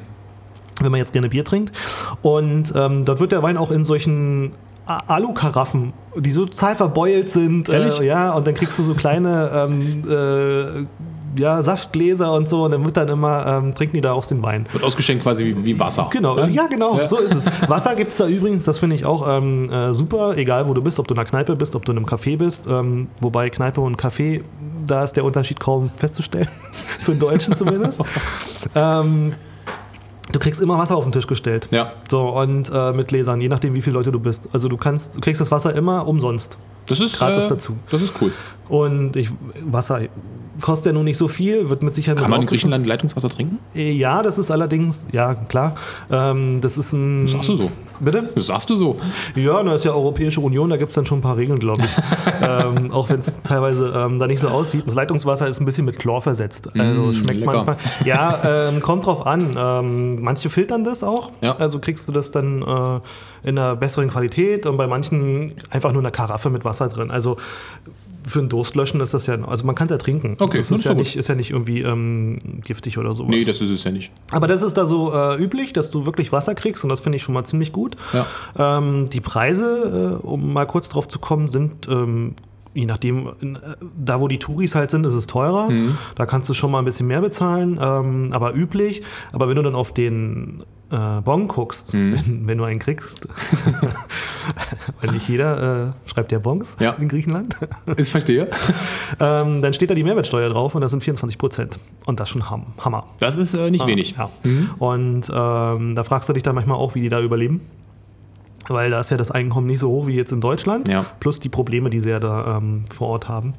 [0.82, 1.72] Wenn man jetzt gerne Bier trinkt.
[2.22, 4.52] Und ähm, dort wird der Wein auch in solchen
[4.86, 7.68] Alu-Karaffen, die so total verbeult sind.
[7.68, 8.00] Ehrlich?
[8.00, 12.64] Äh, ja, und dann kriegst du so kleine ähm, äh, ja, Saftgläser und so.
[12.64, 14.66] Und dann wird dann immer, ähm, trinken die da aus dem Wein.
[14.72, 16.08] Wird ausgeschenkt quasi wie, wie Wasser.
[16.10, 17.06] Genau, ja, genau, Ja.
[17.06, 17.46] so ist es.
[17.68, 20.82] Wasser gibt es da übrigens, das finde ich auch ähm, äh, super, egal wo du
[20.82, 22.66] bist, ob du in einer Kneipe bist, ob du in einem Café bist.
[22.66, 24.42] Ähm, wobei Kneipe und Café,
[24.86, 26.48] da ist der Unterschied kaum festzustellen,
[26.98, 28.00] für den Deutschen zumindest.
[30.32, 31.68] du kriegst immer Wasser auf den Tisch gestellt.
[31.70, 31.92] Ja.
[32.10, 34.48] So, und äh, mit Gläsern, je nachdem, wie viele Leute du bist.
[34.52, 36.58] Also du kannst, du kriegst das Wasser immer umsonst.
[36.86, 37.76] Das ist, Gratis äh, dazu.
[37.90, 38.32] Das ist cool.
[38.68, 39.28] Und ich,
[39.66, 40.00] Wasser
[40.60, 42.46] kostet ja nun nicht so viel, wird mit Sicherheit Kann man in.
[42.46, 43.58] Griechenland Leitungswasser trinken?
[43.74, 45.74] Äh, Ja, das ist allerdings, ja klar,
[46.10, 47.22] ähm, das ist ein...
[47.24, 47.70] Das sagst du so.
[48.00, 48.28] Bitte?
[48.34, 48.96] Das sagst du so.
[49.34, 51.82] Ja, das ist ja Europäische Union, da gibt es dann schon ein paar Regeln, glaube
[51.84, 51.90] ich.
[52.42, 54.84] ähm, auch wenn es teilweise ähm, da nicht so aussieht.
[54.86, 56.68] Das Leitungswasser ist ein bisschen mit Chlor versetzt.
[56.78, 57.52] Also Mm, schmeckt lecker.
[57.64, 57.76] manchmal.
[58.04, 59.54] Ja, ähm, kommt drauf an.
[59.56, 61.30] Ähm, manche filtern das auch.
[61.42, 61.56] Ja.
[61.56, 63.00] Also kriegst du das dann äh,
[63.42, 67.10] in einer besseren Qualität und bei manchen einfach nur eine Karaffe mit Wasser drin.
[67.10, 67.36] Also
[68.24, 70.36] für einen Durst löschen ist das ja, also man kann es ja trinken.
[70.38, 71.00] Okay, das ist, ist ja gut.
[71.00, 73.30] nicht, ist ja nicht irgendwie ähm, giftig oder sowas.
[73.30, 74.12] Nee, das ist es ja nicht.
[74.30, 77.16] Aber das ist da so äh, üblich, dass du wirklich Wasser kriegst und das finde
[77.16, 77.96] ich schon mal ziemlich gut.
[78.12, 78.26] Ja.
[78.78, 82.34] Ähm, die Preise, äh, um mal kurz drauf zu kommen, sind ähm,
[82.74, 83.32] je nachdem, äh,
[83.96, 85.70] da wo die Touris halt sind, ist es teurer.
[85.70, 85.98] Mhm.
[86.14, 89.02] Da kannst du schon mal ein bisschen mehr bezahlen, ähm, aber üblich.
[89.32, 90.62] Aber wenn du dann auf den
[90.92, 92.12] äh, Bon guckst, Mhm.
[92.14, 93.26] wenn, wenn du einen kriegst,
[95.00, 96.90] weil nicht jeder äh, schreibt ja Bons Ja.
[97.00, 97.56] in Griechenland,
[97.96, 98.48] Ich verstehe.
[99.18, 101.78] ähm, dann steht da die Mehrwertsteuer drauf und das sind 24 Prozent.
[102.04, 103.04] Und das ist schon Ham Hammer.
[103.20, 104.16] Das ist äh, nicht wenig.
[104.18, 104.30] Ja.
[104.78, 107.60] Und ähm, da fragst du dich dann manchmal auch, wie die da überleben.
[108.68, 110.86] Weil da ist ja das Einkommen nicht so hoch wie jetzt in Deutschland.
[110.86, 111.04] Ja.
[111.18, 113.54] Plus die Probleme, die sie ja da ähm, vor Ort haben.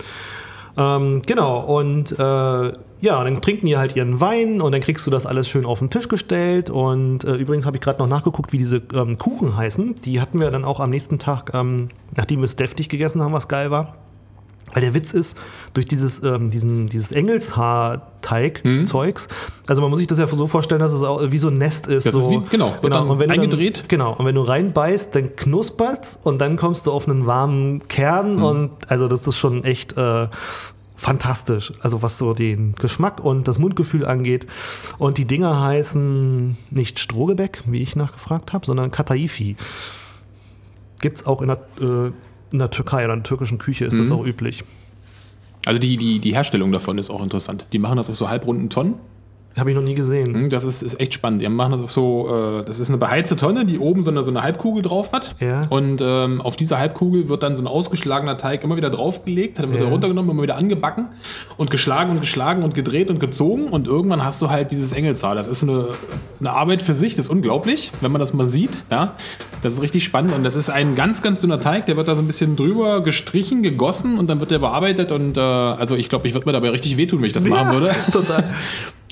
[0.76, 5.12] Ähm, genau, und äh, ja, dann trinken die halt ihren Wein und dann kriegst du
[5.12, 6.70] das alles schön auf den Tisch gestellt.
[6.70, 9.96] Und äh, übrigens habe ich gerade noch nachgeguckt, wie diese ähm, Kuchen heißen.
[9.96, 13.34] Die hatten wir dann auch am nächsten Tag, ähm, nachdem wir es deftig gegessen haben,
[13.34, 13.98] was geil war.
[14.72, 15.36] Weil der Witz ist,
[15.74, 19.28] durch dieses, ähm, diesen, dieses Engelshaar-Teig-Zeugs,
[19.68, 21.88] also man muss sich das ja so vorstellen, dass es auch wie so ein Nest
[21.88, 22.06] ist.
[22.06, 23.80] Das so, ist wie- genau, dann und wenn du eingedreht.
[23.82, 27.88] Dann, genau, und wenn du reinbeißt, dann knuspert und dann kommst du auf einen warmen
[27.88, 28.44] Kern Mhm.
[28.44, 30.28] und also das ist schon echt äh,
[30.96, 34.48] fantastisch, also was so den Geschmack und das Mundgefühl angeht.
[34.98, 39.56] Und die Dinger heißen nicht Strohgebäck, wie ich nachgefragt habe, sondern Kataifi.
[41.02, 42.12] Gibt es auch in der, äh,
[42.54, 44.14] in der Türkei oder in der türkischen Küche ist das Mhm.
[44.14, 44.64] auch üblich.
[45.66, 47.66] Also die, die, die Herstellung davon ist auch interessant.
[47.74, 48.96] Die machen das auf so halbrunden Tonnen.
[49.56, 50.34] Habe ich noch nie gesehen.
[50.34, 51.42] Hm, Das ist, ist echt spannend.
[51.42, 54.24] Die machen das auf so, äh, das ist eine beheizte Tonne, die oben so eine,
[54.24, 55.36] so eine Halbkugel drauf hat.
[55.40, 55.62] Ja.
[55.70, 59.70] Und ähm, auf dieser Halbkugel wird dann so ein ausgeschlagener Teig immer wieder draufgelegt, dann
[59.72, 59.88] wird Ja.
[59.88, 61.08] er runtergenommen, immer wieder angebacken
[61.58, 63.68] und geschlagen und geschlagen und gedreht und gezogen.
[63.68, 65.36] Und irgendwann hast du halt dieses Engelshaar.
[65.36, 65.86] Das ist eine,
[66.40, 68.84] eine Arbeit für sich, das ist unglaublich, wenn man das mal sieht.
[68.90, 69.14] Ja?
[69.62, 70.34] Das ist richtig spannend.
[70.34, 73.02] Und das ist ein ganz, ganz dünner Teig, der wird da so ein bisschen drüber
[73.02, 75.12] gestrichen, gegossen und dann wird der bearbeitet.
[75.12, 77.72] Und äh, also ich glaube, ich würde mir dabei richtig wehtun, wenn ich das machen
[77.72, 77.92] würde.
[78.12, 78.44] total.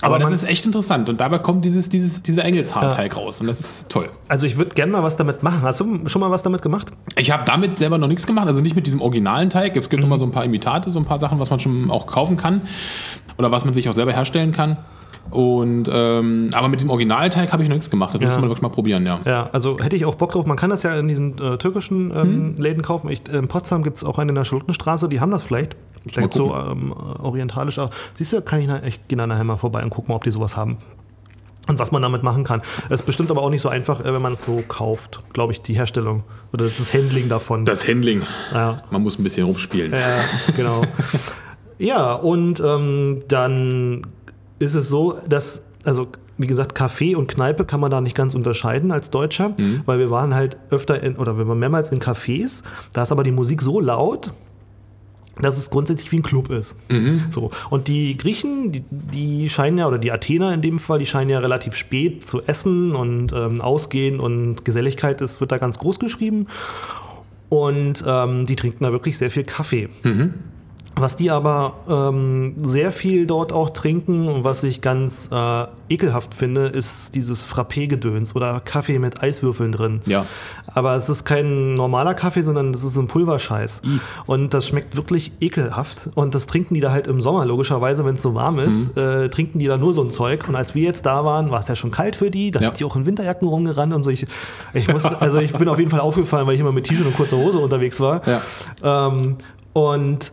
[0.01, 1.09] Aber, das ist echt interessant.
[1.09, 3.41] Und dabei kommt dieses, dieses, dieser Engelshaarteig raus.
[3.41, 4.09] Und das ist toll.
[4.27, 5.61] Also ich würde gerne mal was damit machen.
[5.61, 6.91] Hast du schon mal was damit gemacht?
[7.17, 8.47] Ich habe damit selber noch nichts gemacht.
[8.47, 9.75] Also nicht mit diesem originalen Teig.
[9.75, 12.07] Es gibt immer so ein paar Imitate, so ein paar Sachen, was man schon auch
[12.07, 12.61] kaufen kann.
[13.37, 14.77] Oder was man sich auch selber herstellen kann.
[15.29, 18.13] Und ähm, aber mit dem Originalteig habe ich noch nichts gemacht.
[18.13, 18.25] Das Ja.
[18.25, 19.19] müsste man wirklich mal probieren, ja.
[19.25, 20.45] Ja, also hätte ich auch Bock drauf.
[20.45, 23.09] Man kann das ja in diesen äh, türkischen ähm, Läden kaufen.
[23.09, 25.73] Ich, in Potsdam gibt es auch einen in der Schultenstraße, die haben das vielleicht.
[25.73, 27.77] Mal Vielleicht so ähm, orientalisch.
[27.79, 30.31] Aber Siehst du, kann ich, ich gehe nachher mal vorbei und guck mal, ob die
[30.31, 30.79] sowas haben.
[31.67, 32.63] Und was man damit machen kann.
[32.89, 35.53] Es ist bestimmt aber auch nicht so einfach, äh, wenn man es so kauft, glaube
[35.53, 37.63] ich, die Herstellung oder das Handling davon.
[37.65, 38.23] Das Handling.
[38.51, 38.77] ja.
[38.89, 39.91] Man muss ein bisschen rumspielen.
[39.93, 39.99] Ja,
[40.57, 40.81] genau.
[41.77, 44.01] ja, und ähm, dann
[44.61, 46.07] ist es so, dass, also
[46.37, 49.53] wie gesagt, Café und Kneipe kann man da nicht ganz unterscheiden als Deutscher,
[49.85, 53.23] weil wir waren halt öfter in, oder wir waren mehrmals in Cafés, da ist aber
[53.23, 54.31] die Musik so laut,
[55.39, 56.75] dass es grundsätzlich wie ein Club ist.
[57.31, 57.51] So.
[57.69, 61.29] Und die Griechen, die, die scheinen ja, oder die Athener in dem Fall, die scheinen
[61.29, 65.99] ja relativ spät zu essen und ähm, ausgehen und Geselligkeit ist, wird da ganz groß
[65.99, 66.47] geschrieben.
[67.49, 69.89] Und ähm, die trinken da wirklich sehr viel Kaffee.
[70.97, 76.35] Was die aber ähm, sehr viel dort auch trinken und was ich ganz äh, ekelhaft
[76.35, 80.01] finde, ist dieses Frappé-Gedöns oder Kaffee mit Eiswürfeln drin.
[80.05, 80.25] Ja.
[80.67, 83.81] Aber es ist kein normaler Kaffee, sondern das ist so ein Pulverscheiß.
[84.25, 86.09] Und das schmeckt wirklich ekelhaft.
[86.13, 89.29] Und das trinken die da halt im Sommer, logischerweise, wenn es so warm ist, äh,
[89.29, 90.47] trinken die da nur so ein Zeug.
[90.47, 92.51] Und als wir jetzt da waren, war es ja schon kalt für die.
[92.51, 92.67] Da Ja.
[92.67, 94.09] sind die auch in Winterjacken rumgerannt und so.
[94.09, 94.27] Ich,
[94.73, 97.15] ich, musste, also ich bin auf jeden Fall aufgefallen, weil ich immer mit T-Shirt und
[97.15, 98.21] kurzer Hose unterwegs war.
[98.27, 99.07] Ja.
[99.07, 99.37] Ähm,
[99.73, 100.31] und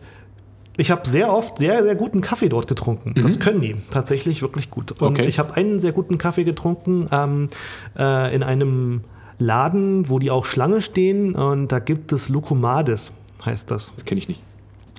[0.79, 3.13] ich habe sehr oft sehr, sehr guten Kaffee dort getrunken.
[3.21, 5.01] Das können die tatsächlich wirklich gut.
[5.01, 5.27] Und Okay.
[5.27, 7.49] ich habe einen sehr guten Kaffee getrunken ähm,
[7.97, 9.01] äh, in einem
[9.37, 11.35] Laden, wo die auch Schlange stehen.
[11.35, 13.11] Und da gibt es Lukumades,
[13.45, 13.91] heißt das.
[13.95, 14.41] Das kenne ich nicht.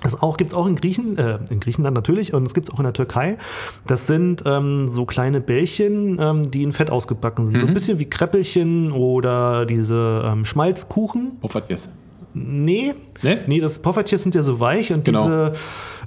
[0.03, 2.73] Das auch, gibt es auch in, Griechen, äh, in Griechenland natürlich und es gibt es
[2.73, 3.37] auch in der Türkei.
[3.85, 7.59] Das sind ähm, so kleine Bällchen, ähm, die in Fett ausgebacken sind.
[7.59, 11.33] So ein bisschen wie Kreppelchen oder diese ähm, Schmalzkuchen.
[11.43, 11.91] Hoffert yes.
[12.33, 13.37] Nee, Nee?
[13.47, 15.23] nee, das Poffertjes sind ja so weich und Genau.
[15.23, 15.53] diese,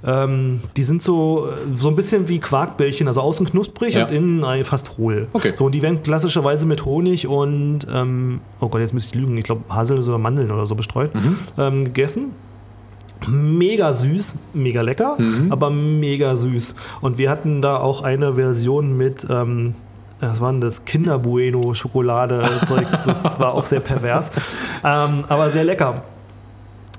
[0.05, 4.03] ähm, die sind so, so ein bisschen wie Quarkbällchen, also außen knusprig Ja.
[4.05, 5.27] und innen fast hohl.
[5.33, 5.53] Okay.
[5.55, 9.37] So, und die werden klassischerweise mit Honig und, ähm, oh Gott, jetzt müsste ich lügen,
[9.37, 11.37] ich glaube Haselnüsse oder Mandeln oder so bestreut, Mhm.
[11.57, 12.31] ähm, gegessen.
[13.27, 15.51] Mega süß, mega lecker, Mhm.
[15.51, 16.75] aber mega süß.
[17.01, 19.73] Und wir hatten da auch eine Version mit, ähm,
[20.19, 20.85] was war denn das?
[20.85, 22.85] Kinder Bueno Schokolade Zeug.
[23.05, 24.31] Das war auch sehr pervers,
[24.83, 26.03] ähm, aber sehr lecker.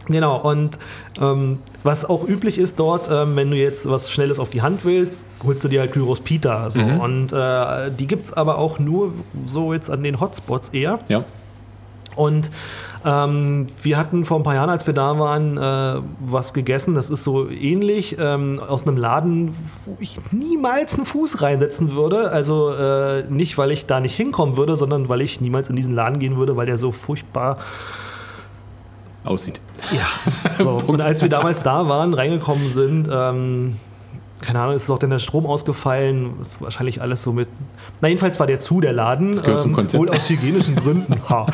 [0.07, 0.79] Genau, und
[1.21, 4.85] ähm, was auch üblich ist dort, ähm, wenn du jetzt was Schnelles auf die Hand
[4.85, 6.71] willst, holst du dir halt Gyros Pita.
[6.71, 6.81] So.
[6.81, 9.13] Und äh, die gibt es aber auch nur
[9.45, 11.01] so jetzt an den Hotspots eher.
[11.09, 11.25] Ja.
[12.17, 12.51] Und
[13.05, 16.95] ähm, wir hatten vor ein paar Jahren, als wir da waren, äh, was gegessen.
[16.95, 19.55] Das ist so ähnlich ähm, aus einem Laden,
[19.85, 22.33] wo ich niemals einen Fuß reinsetzen würde.
[22.33, 25.95] Also äh, nicht, weil ich da nicht hinkommen würde, sondern weil ich niemals in diesen
[25.95, 27.59] Laden gehen würde, weil der so furchtbar
[29.27, 29.61] Aussieht.
[29.93, 30.07] ja.
[30.63, 30.81] So.
[30.87, 33.77] Und als wir damals da waren, reingekommen sind, ähm,
[34.41, 37.49] keine Ahnung, ist doch denn der Strom ausgefallen, ist wahrscheinlich alles so mit.
[38.01, 39.33] Na, jedenfalls war der zu, der Laden.
[39.33, 40.01] Das gehört zum Konzept.
[40.01, 41.21] Wohl aus hygienischen Gründen.
[41.29, 41.47] Ha.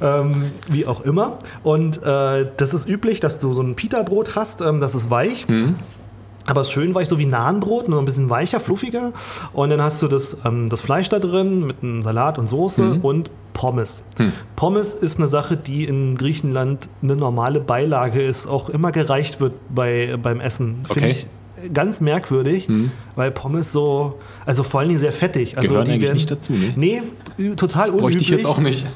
[0.00, 1.38] Ähm, wie auch immer.
[1.62, 5.48] Und äh, das ist üblich, dass du so ein Pita-Brot hast, ähm, das ist weich.
[5.48, 5.76] Mhm.
[6.46, 9.12] Aber schön weich, so wie Nahenbrot, nur ein bisschen weicher, fluffiger.
[9.52, 12.82] Und dann hast du das, ähm, das Fleisch da drin mit einem Salat und Soße
[12.82, 13.00] Mhm.
[13.02, 14.02] und Pommes.
[14.16, 14.32] Hm.
[14.56, 19.52] Pommes ist eine Sache, die in Griechenland eine normale Beilage ist, auch immer gereicht wird
[19.74, 20.76] bei, beim Essen.
[20.88, 21.00] Finde Okay.
[21.02, 21.10] Hm.
[21.10, 21.26] ich
[21.74, 22.68] ganz merkwürdig,
[23.16, 25.58] weil Pommes so, also vor allen Dingen sehr fettig.
[25.58, 26.72] Also Gehören die eigentlich werden- nicht dazu, ne?
[26.74, 27.02] Nee,
[27.54, 28.28] total Das bräuchte ich unüblich.
[28.30, 28.86] jetzt auch nicht.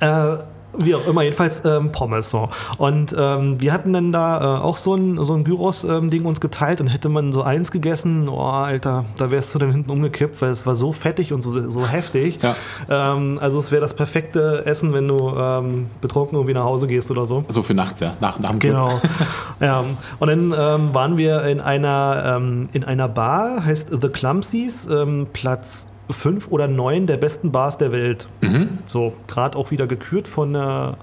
[0.00, 0.36] Äh,
[0.76, 2.30] wie auch immer, jedenfalls ähm, Pommes.
[2.30, 2.48] So.
[2.78, 6.80] Und ähm, wir hatten dann da äh, auch so ein, so ein Gyros-Ding uns geteilt
[6.80, 10.50] und hätte man so eins gegessen, oh Alter, da wärst du dann hinten umgekippt, weil
[10.50, 12.40] es war so fettig und so, so heftig.
[12.42, 12.56] Ja.
[12.88, 17.10] Ähm, also es wäre das perfekte Essen, wenn du ähm, betrunken irgendwie nach Hause gehst
[17.10, 17.44] oder so.
[17.48, 18.14] So für nachts, ja.
[18.20, 18.72] Nach, nach dem Club.
[18.72, 19.00] Genau.
[19.60, 19.84] ja.
[20.18, 25.26] Und dann ähm, waren wir in einer, ähm, in einer Bar, heißt The Clumsies, ähm,
[25.32, 28.28] Platz 5 oder 9 der besten Bars der Welt.
[28.40, 28.78] Mhm.
[28.86, 30.96] So, gerade auch wieder gekürt von der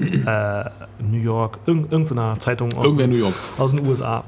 [0.00, 0.64] äh,
[1.02, 3.34] New York, irg irgendeiner Zeitung aus, Irgendwer New York.
[3.58, 4.24] aus den USA.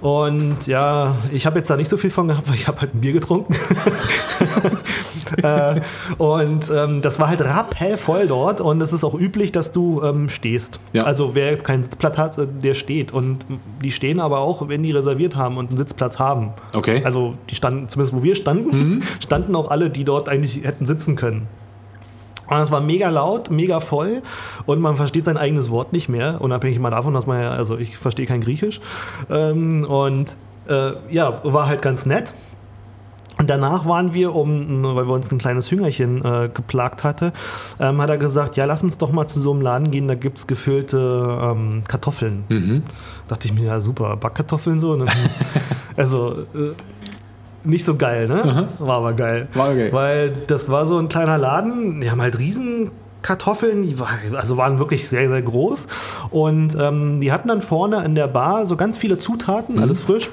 [0.00, 2.94] Und ja, ich habe jetzt da nicht so viel von gehabt, weil ich habe halt
[2.94, 3.54] ein Bier getrunken.
[5.42, 5.80] äh,
[6.18, 10.28] und ähm, das war halt rappellvoll dort und es ist auch üblich, dass du ähm,
[10.28, 10.80] stehst.
[10.92, 11.04] Ja.
[11.04, 13.12] Also wer jetzt keinen Sitzplatz hat, äh, der steht.
[13.12, 13.44] Und
[13.82, 16.52] die stehen aber auch, wenn die reserviert haben und einen Sitzplatz haben.
[16.74, 17.02] Okay.
[17.04, 21.16] Also die standen, zumindest wo wir standen, standen auch alle, die dort eigentlich hätten sitzen
[21.16, 21.46] können.
[22.48, 24.22] Und es war mega laut, mega voll
[24.64, 27.76] und man versteht sein eigenes Wort nicht mehr, unabhängig mal davon, dass man ja, also
[27.76, 28.80] ich verstehe kein Griechisch.
[29.30, 30.34] Ähm, und
[30.68, 32.34] äh, ja, war halt ganz nett.
[33.38, 37.32] Und danach waren wir, um, weil wir uns ein kleines Hüngerchen äh, geplagt hatte,
[37.78, 40.14] ähm, hat er gesagt, ja, lass uns doch mal zu so einem Laden gehen, da
[40.14, 42.44] gibt es gefüllte ähm, Kartoffeln.
[42.48, 42.82] Mhm.
[43.28, 44.96] Dachte ich mir, ja super, Backkartoffeln so.
[44.96, 45.06] Ne?
[45.96, 46.72] also, äh,
[47.64, 48.68] nicht so geil, ne?
[48.78, 49.48] War aber geil.
[49.54, 49.92] War okay.
[49.92, 52.90] Weil das war so ein kleiner Laden, die haben halt riesen
[53.22, 55.86] Kartoffeln, die war, also waren wirklich sehr, sehr groß.
[56.30, 60.30] Und ähm, die hatten dann vorne in der Bar so ganz viele Zutaten, alles frisch.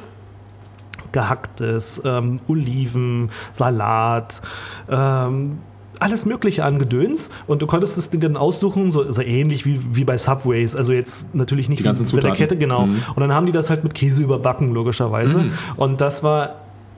[1.16, 4.42] Gehacktes, ähm, Oliven, Salat,
[4.90, 5.60] ähm,
[6.00, 7.30] alles Mögliche an Gedöns.
[7.48, 10.76] Und du konntest es dann aussuchen, so, so ähnlich wie, wie bei Subways.
[10.76, 12.34] Also jetzt natürlich nicht Die ganzen bei der.
[12.34, 12.86] Kette, genau.
[12.86, 13.02] Mhm.
[13.16, 15.52] Und dann haben die das halt mit Käse überbacken, logischerweise.
[15.78, 16.56] Und das war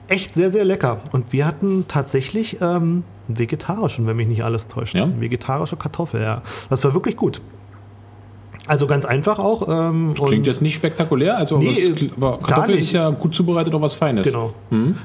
[0.08, 0.98] echt sehr, sehr lecker.
[1.12, 4.96] Und wir hatten tatsächlich ähm, einen vegetarischen, wenn mich nicht alles täuscht.
[4.96, 5.08] Ja?
[5.20, 6.42] Vegetarische Kartoffel, ja.
[6.68, 7.40] Das war wirklich gut.
[8.68, 9.66] Also ganz einfach auch.
[9.66, 13.74] Ähm, Klingt und- jetzt nicht spektakulär, also Nee, klingt- aber Kartoffel ist ja gut zubereitet
[13.74, 14.30] oder was Feines.
[14.30, 14.52] Genau.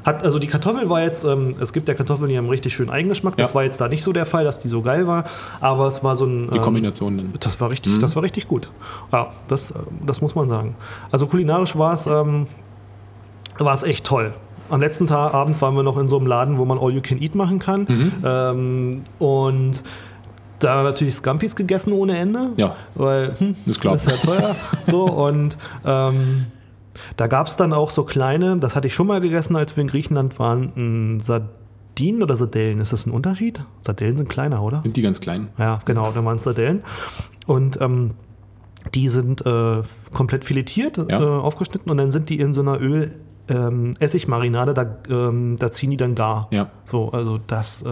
[0.06, 2.90] Hat, also die Kartoffel war jetzt, ähm, es gibt ja Kartoffeln, die haben richtig schönen
[2.90, 3.38] Eigengeschmack.
[3.38, 3.56] Das Ja.
[3.56, 5.24] war jetzt da nicht so der Fall, dass die so geil war.
[5.62, 6.50] Aber es war so ein.
[6.52, 7.34] Die ähm, Kombination dann.
[7.40, 8.70] Das war richtig, das war richtig gut.
[9.12, 10.76] Ja, das, äh, das muss man sagen.
[11.12, 12.48] Also kulinarisch war es, ähm,
[13.60, 14.34] war es echt toll.
[14.70, 17.02] Am letzten Tag, Abend waren wir noch in so einem Laden, wo man All You
[17.02, 17.82] Can Eat machen kann.
[17.88, 18.12] Mhm.
[18.26, 19.84] Ähm, und
[20.64, 22.50] da natürlich Scampis gegessen ohne Ende.
[22.58, 22.76] Ja.
[22.96, 23.96] Weil, hm, Ist klar.
[23.96, 24.56] ist ja teuer.
[24.86, 26.46] so, und ähm,
[27.18, 29.82] da gab es dann auch so kleine, das hatte ich schon mal gegessen, als wir
[29.82, 32.80] in Griechenland waren, Sardinen oder Sardellen.
[32.80, 33.64] Ist das ein Unterschied?
[33.82, 34.82] Sardellen sind kleiner, oder?
[34.84, 35.50] Sind die ganz klein?
[35.58, 36.84] Ja, genau, da waren es Sardellen.
[37.48, 38.12] Und ähm,
[38.94, 39.82] die sind äh,
[40.14, 41.20] komplett filetiert, Ja.
[41.22, 43.16] äh, aufgeschnitten und dann sind die in so einer Öl.
[43.50, 46.48] Ähm, Essigmarinade, da, ähm, da ziehen die dann gar.
[46.52, 46.70] Ja.
[46.86, 47.88] So, also das äh,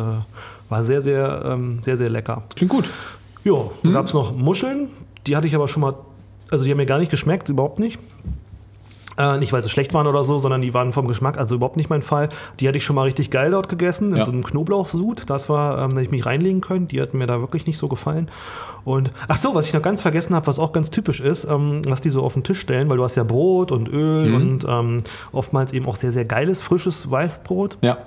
[0.71, 2.43] war sehr, sehr, ähm, sehr, sehr lecker.
[2.55, 2.89] Klingt gut.
[3.43, 3.69] Ja, Hm?
[3.83, 4.89] dann gab es noch Muscheln,
[5.27, 5.93] die hatte ich aber schon mal,
[6.49, 7.99] also die haben mir gar nicht geschmeckt, überhaupt nicht.
[9.17, 11.75] Äh, nicht, weil sie schlecht waren oder so, sondern die waren vom Geschmack, also überhaupt
[11.75, 12.29] nicht mein Fall.
[12.59, 14.23] Die hatte ich schon mal richtig geil dort gegessen, in Ja.
[14.23, 15.23] so einem Knoblauchsud.
[15.29, 16.87] Das war, ähm, da hätte ich mich reinlegen können.
[16.87, 18.29] Die hatten mir da wirklich nicht so gefallen.
[18.85, 21.81] Und ach so, was ich noch ganz vergessen habe, was auch ganz typisch ist, ähm,
[21.89, 24.35] was die so auf den Tisch stellen, weil du hast ja Brot und Öl Mhm.
[24.35, 24.97] und ähm,
[25.33, 27.77] oftmals eben auch sehr, sehr geiles, frisches Weißbrot.
[27.81, 27.97] Ja.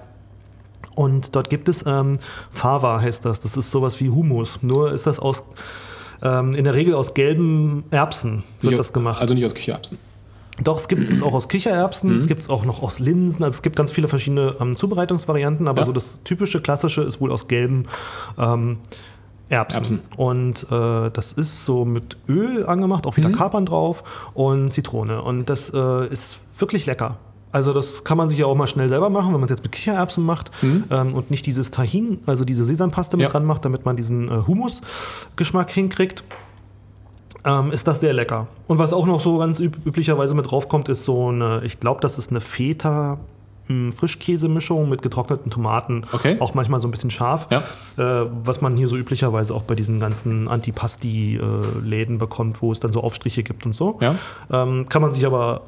[0.95, 2.19] Und dort gibt es ähm,
[2.51, 3.41] Fava, heißt das.
[3.41, 4.59] Das ist sowas wie Hummus.
[4.63, 5.43] Nur ist das aus
[6.23, 9.21] ähm, in der Regel aus gelben Erbsen wird Nicht das gemacht.
[9.21, 9.99] Also nicht aus Kichererbsen.
[10.63, 13.43] Doch, es gibt es auch aus Kichererbsen, es gibt es auch noch aus Linsen.
[13.43, 15.87] Also es gibt ganz viele verschiedene ähm, Zubereitungsvarianten, aber Ja.
[15.87, 17.87] so das typische, klassische ist wohl aus gelben
[18.39, 18.79] ähm,
[19.49, 19.77] Erbsen.
[19.77, 20.01] Erbsen.
[20.17, 25.23] Und äh, das ist so mit Öl angemacht, auch wieder Kapern drauf und Zitrone.
[25.23, 27.17] Und das äh, ist wirklich lecker.
[27.55, 29.63] Also das kann man sich ja auch mal schnell selber machen, wenn man es jetzt
[29.63, 33.31] mit Kichererbsen macht ähm, und nicht dieses Tahin, also diese Sesampaste mit Ja.
[33.31, 36.25] dran macht, damit man diesen äh, Hummus-Geschmack hinkriegt
[37.47, 38.47] ähm, ist das sehr lecker.
[38.67, 42.01] Und was auch noch so ganz üb üblicherweise mit draufkommt, ist so eine, ich glaube,
[42.01, 43.19] das ist eine Feta.
[43.69, 46.37] mh, Frischkäsemischung mit getrockneten Tomaten, Okay.
[46.41, 47.63] auch manchmal so ein bisschen scharf, Ja.
[48.23, 52.93] äh, was man hier so üblicherweise auch bei diesen ganzen Antipasti-Läden bekommt, wo es dann
[52.93, 53.99] so Aufstriche gibt und so.
[54.01, 54.15] Ja.
[54.51, 55.63] Ähm, kann man sich aber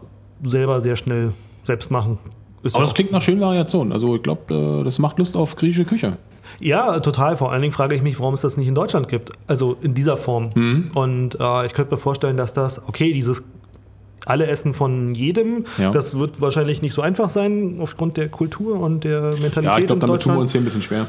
[0.45, 1.33] selber sehr schnell
[1.67, 2.19] selbst machen.
[2.63, 3.93] Ist Aber ja das klingt nach schönen Variationen.
[3.93, 6.17] Also ich glaube, das macht Lust auf griechische Küche.
[6.61, 7.37] Ja, total.
[7.37, 9.33] Vor allen Dingen frage ich mich, warum es das nicht in Deutschland gibt.
[9.47, 10.51] Also in dieser Form.
[10.55, 10.91] Mhm.
[10.95, 13.43] Und äh, ich könnte mir vorstellen, dass das, okay, dieses
[14.25, 15.91] alle essen von jedem, Ja.
[15.91, 19.65] das wird wahrscheinlich nicht so einfach sein aufgrund der Kultur und der Mentalität.
[19.65, 21.09] Ja, ich glaube, damit tun wir uns hier ein bisschen schwer.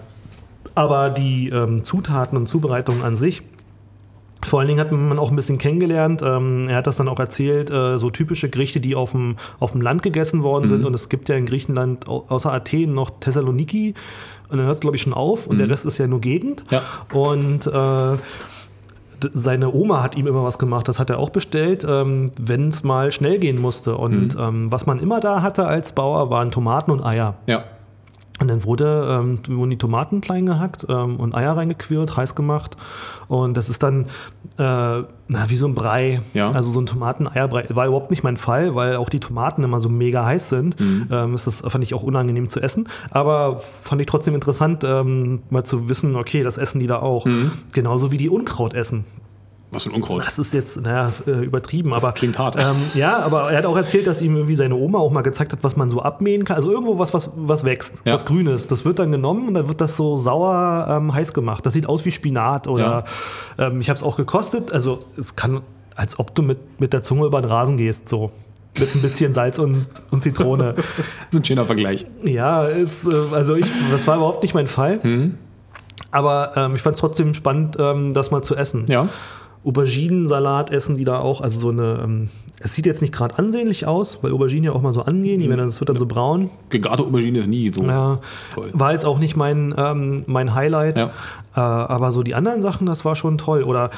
[0.76, 3.42] Aber die ähm, Zutaten und Zubereitungen an sich,
[4.48, 6.22] vor allen Dingen hat man auch ein bisschen kennengelernt.
[6.24, 9.74] Ähm, er hat das dann auch erzählt, äh, so typische Gerichte, die auf dem, auf
[9.74, 10.70] dem Land gegessen worden Mhm.
[10.70, 10.86] sind.
[10.86, 13.94] Und es gibt ja in Griechenland au außer Athen noch Thessaloniki.
[14.50, 15.48] Und dann hört, glaube ich, schon auf.
[15.48, 16.64] Und der Rest ist ja nur Gegend.
[16.72, 16.78] Mhm.
[16.78, 16.82] Ja.
[17.18, 18.18] Und äh,
[19.32, 22.84] seine Oma hat ihm immer was gemacht, das hat er auch bestellt, ähm, wenn es
[22.84, 23.98] mal schnell gehen musste.
[23.98, 24.42] Und Mhm.
[24.42, 27.36] ähm, was man immer da hatte als Bauer, waren Tomaten und Eier.
[27.48, 27.64] Ja.
[28.40, 32.78] Und dann wurde, ähm, wurden die Tomaten klein gehackt ähm, und Eier reingequirlt, heiß gemacht.
[33.28, 34.06] Und das ist dann
[34.58, 36.22] äh, na, wie so ein Brei.
[36.34, 36.52] Ja.
[36.52, 37.66] Also so ein Tomaten-Eierbrei.
[37.70, 40.80] War überhaupt nicht mein Fall, weil auch die Tomaten immer so mega heiß sind.
[40.80, 41.08] Mhm.
[41.12, 42.88] Ähm, ist das fand ich auch unangenehm zu essen.
[43.12, 47.26] Aber fand ich trotzdem interessant, ähm, mal zu wissen, okay, das essen die da auch.
[47.26, 47.52] Mhm.
[47.74, 49.06] Genauso wie die Unkraut essen.
[49.72, 50.24] Was für ein Unkraut.
[50.26, 52.14] Das ist jetzt, naja, äh, übertrieben, aber.
[52.14, 52.56] klingt hart.
[52.58, 55.52] Ähm, ja, aber er hat auch erzählt, dass ihm irgendwie seine Oma auch mal gezeigt
[55.52, 56.56] hat, was man so abmähen kann.
[56.56, 58.14] Also irgendwo was, was, was wächst, Ja.
[58.14, 58.68] was Grünes.
[58.68, 61.66] Das wird dann genommen und dann wird das so sauer ähm, heiß gemacht.
[61.66, 63.04] Das sieht aus wie Spinat oder
[63.58, 64.72] ähm, ich habe es auch gekostet.
[64.72, 65.62] Also es kann,
[65.96, 68.32] als ob du mit, mit der Zunge über den Rasen gehst, so.
[68.80, 70.76] Mit ein bisschen Salz und, und Zitrone.
[70.76, 70.86] Das
[71.32, 72.06] ist ein schöner Vergleich.
[72.24, 75.00] Ja, ist, äh, also ich, das war überhaupt nicht mein Fall.
[75.04, 75.38] Mhm.
[76.12, 78.86] Aber ähm, ich fand es trotzdem spannend, ähm, das mal zu essen.
[78.88, 79.10] Ja.
[79.66, 81.42] Auberginensalat essen die da auch.
[81.42, 82.30] Also so eine, ähm,
[82.60, 85.48] es sieht jetzt nicht gerade ansehnlich aus, weil Auberginen ja auch mal so angehen.
[85.48, 86.50] Dann- das wird dann so braun.
[86.70, 87.84] Gegarte Aubergine ist nie so.
[87.84, 88.20] Ja,
[88.54, 88.70] Toll.
[88.74, 90.98] war jetzt auch nicht mein, ähm, mein Highlight.
[90.98, 91.06] Ja.
[91.56, 93.64] Äh, aber so die anderen Sachen, das war schon toll.
[93.64, 93.92] Oder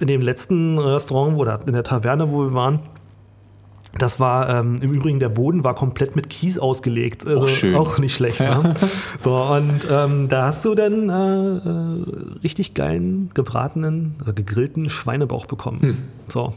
[0.00, 2.80] in dem letzten Restaurant oder in der Taverne, wo wir waren,
[3.98, 7.26] Das war ähm, im Übrigen, der Boden war komplett mit Kies ausgelegt.
[7.26, 7.74] Also schön.
[7.74, 8.40] auch nicht schlecht.
[8.40, 8.74] Ne?
[9.18, 15.46] So, und ähm, da hast du dann äh, äh, richtig geilen, gebratenen, also gegrillten Schweinebauch
[15.46, 15.80] bekommen.
[15.82, 15.98] Hm.
[16.28, 16.54] So.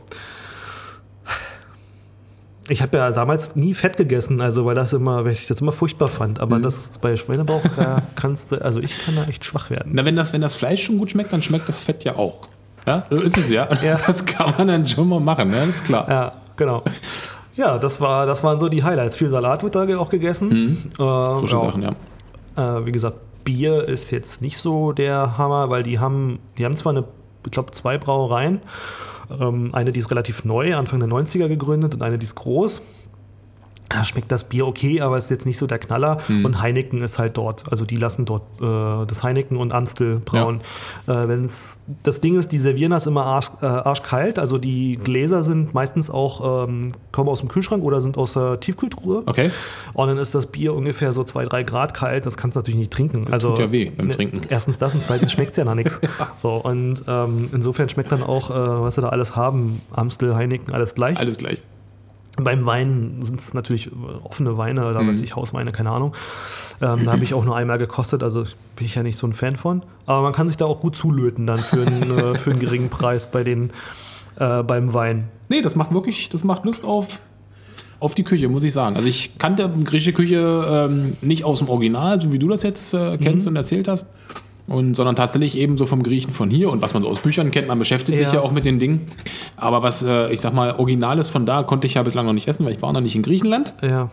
[2.67, 5.71] Ich habe ja damals nie Fett gegessen, also weil das immer, weil ich das immer
[5.71, 6.39] furchtbar fand.
[6.39, 9.91] Aber das bei Schweinebauch äh, kannst du, also ich kann da echt schwach werden.
[9.93, 12.47] Na, wenn das, wenn das Fleisch schon gut schmeckt, dann schmeckt das Fett ja auch.
[12.87, 13.67] Ja, so ist es ja.
[13.83, 13.99] Ja.
[14.07, 15.65] Das kann man dann schon mal machen, ne?
[15.65, 16.07] ist klar.
[16.09, 16.83] Ja, genau.
[17.55, 19.15] Ja, das, war, das waren so die Highlights.
[19.15, 20.91] Viel Salat wird da auch gegessen.
[20.93, 21.57] Äh, Frische.
[21.57, 21.95] Sachen, ja.
[22.57, 26.75] Äh, wie gesagt, Bier ist jetzt nicht so der Hammer, weil die haben, die haben
[26.75, 27.05] zwar eine,
[27.45, 28.61] ich glaube, zwei Brauereien.
[29.39, 32.81] Ähm, eine, die ist relativ neu, Anfang der 90er gegründet und eine, die ist groß.
[33.89, 36.17] Da schmeckt das Bier okay, aber ist jetzt nicht so der Knaller.
[36.27, 37.63] Und Heineken ist halt dort.
[37.69, 40.61] Also die lassen dort äh, das Heineken und Amstel brauen.
[41.07, 44.39] Äh, wenn's, das Ding ist, die servieren das immer arsch, äh, arschkalt.
[44.39, 48.59] Also die Gläser sind meistens auch, ähm, kommen aus dem Kühlschrank oder sind aus der
[48.59, 49.23] Tiefkühltruhe.
[49.25, 49.51] Okay.
[49.93, 52.25] Und dann ist das Bier ungefähr so 2, 3 Grad kalt.
[52.25, 53.25] Das kannst du natürlich nicht trinken.
[53.31, 54.41] also, tut ja weh beim ne, Trinken.
[54.49, 55.99] Erstens das und zweitens schmeckt es ja nach nichts.
[56.41, 60.73] So, und ähm, insofern schmeckt dann auch, äh, was sie da alles haben, Amstel, Heineken,
[60.73, 61.17] alles gleich.
[61.17, 61.61] Alles gleich.
[62.37, 63.89] Beim Wein sind es natürlich
[64.23, 65.09] offene Weine oder Mhm.
[65.09, 66.13] weiß ich, Hausweine, keine Ahnung.
[66.81, 68.43] Ähm, da habe ich auch nur einmal gekostet, also
[68.75, 69.83] bin ich ja nicht so ein Fan von.
[70.05, 72.89] Aber man kann sich da auch gut zulöten dann für einen, äh, für einen geringen
[72.89, 73.71] Preis bei den,
[74.37, 75.29] äh, beim Wein.
[75.47, 77.19] Nee, das macht wirklich, das macht Lust auf,
[78.01, 78.97] auf die Küche, muss ich sagen.
[78.97, 82.93] Also ich kannte griechische Küche ähm, nicht aus dem Original, so wie du das jetzt
[82.93, 84.09] äh, kennst und erzählt hast.
[84.67, 87.51] Und, sondern tatsächlich eben so vom Griechen von hier und was man so aus Büchern
[87.51, 88.35] kennt, man beschäftigt sich Ja.
[88.35, 89.05] ja auch mit den Dingen.
[89.57, 92.47] Aber was, äh, ich sag mal, Originales von da konnte ich ja bislang noch nicht
[92.47, 93.75] essen, weil ich war noch nicht in Griechenland.
[93.83, 94.09] Ja.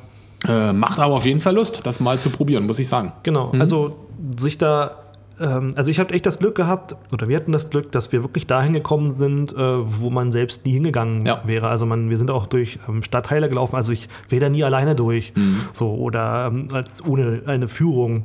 [0.47, 3.13] Äh, macht aber auf jeden Fall Lust, das mal zu probieren, muss ich sagen.
[3.23, 3.97] Genau, also
[4.39, 4.97] sich da,
[5.41, 8.23] ähm, also ich habe echt das Glück gehabt, oder wir hatten das Glück, dass wir
[8.23, 11.41] wirklich dahin gekommen sind, äh, wo man selbst nie hingegangen Ja.
[11.47, 11.69] wäre.
[11.69, 14.95] Also man, wir sind auch durch ähm, Stadtteile gelaufen, also ich wäre da nie alleine
[14.97, 15.33] durch,
[15.73, 18.25] so oder ähm, als ohne eine Führung.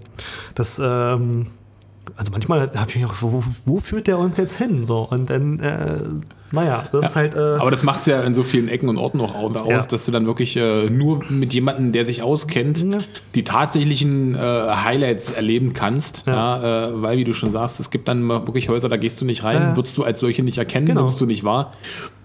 [0.56, 1.48] Das ähm,
[2.18, 4.84] also manchmal habe ich mich auch, wo, wo führt der uns jetzt hin?
[4.86, 6.00] So, und dann, äh,
[6.52, 7.36] naja, das ist halt.
[7.36, 9.68] Äh, Aber das macht es ja in so vielen Ecken und Orten auch au- aus,
[9.70, 9.82] Ja.
[9.86, 12.98] dass du dann wirklich äh, nur mit jemandem, der sich auskennt, Ja.
[13.36, 16.26] die tatsächlichen äh, Highlights erleben kannst.
[16.26, 16.88] Ja.
[16.90, 19.44] äh, weil, wie du schon sagst, es gibt dann wirklich Häuser, da gehst du nicht
[19.44, 19.76] rein, Ja.
[19.78, 21.02] würdest du als solche nicht erkennen, Genau.
[21.02, 21.74] nimmst du nicht wahr.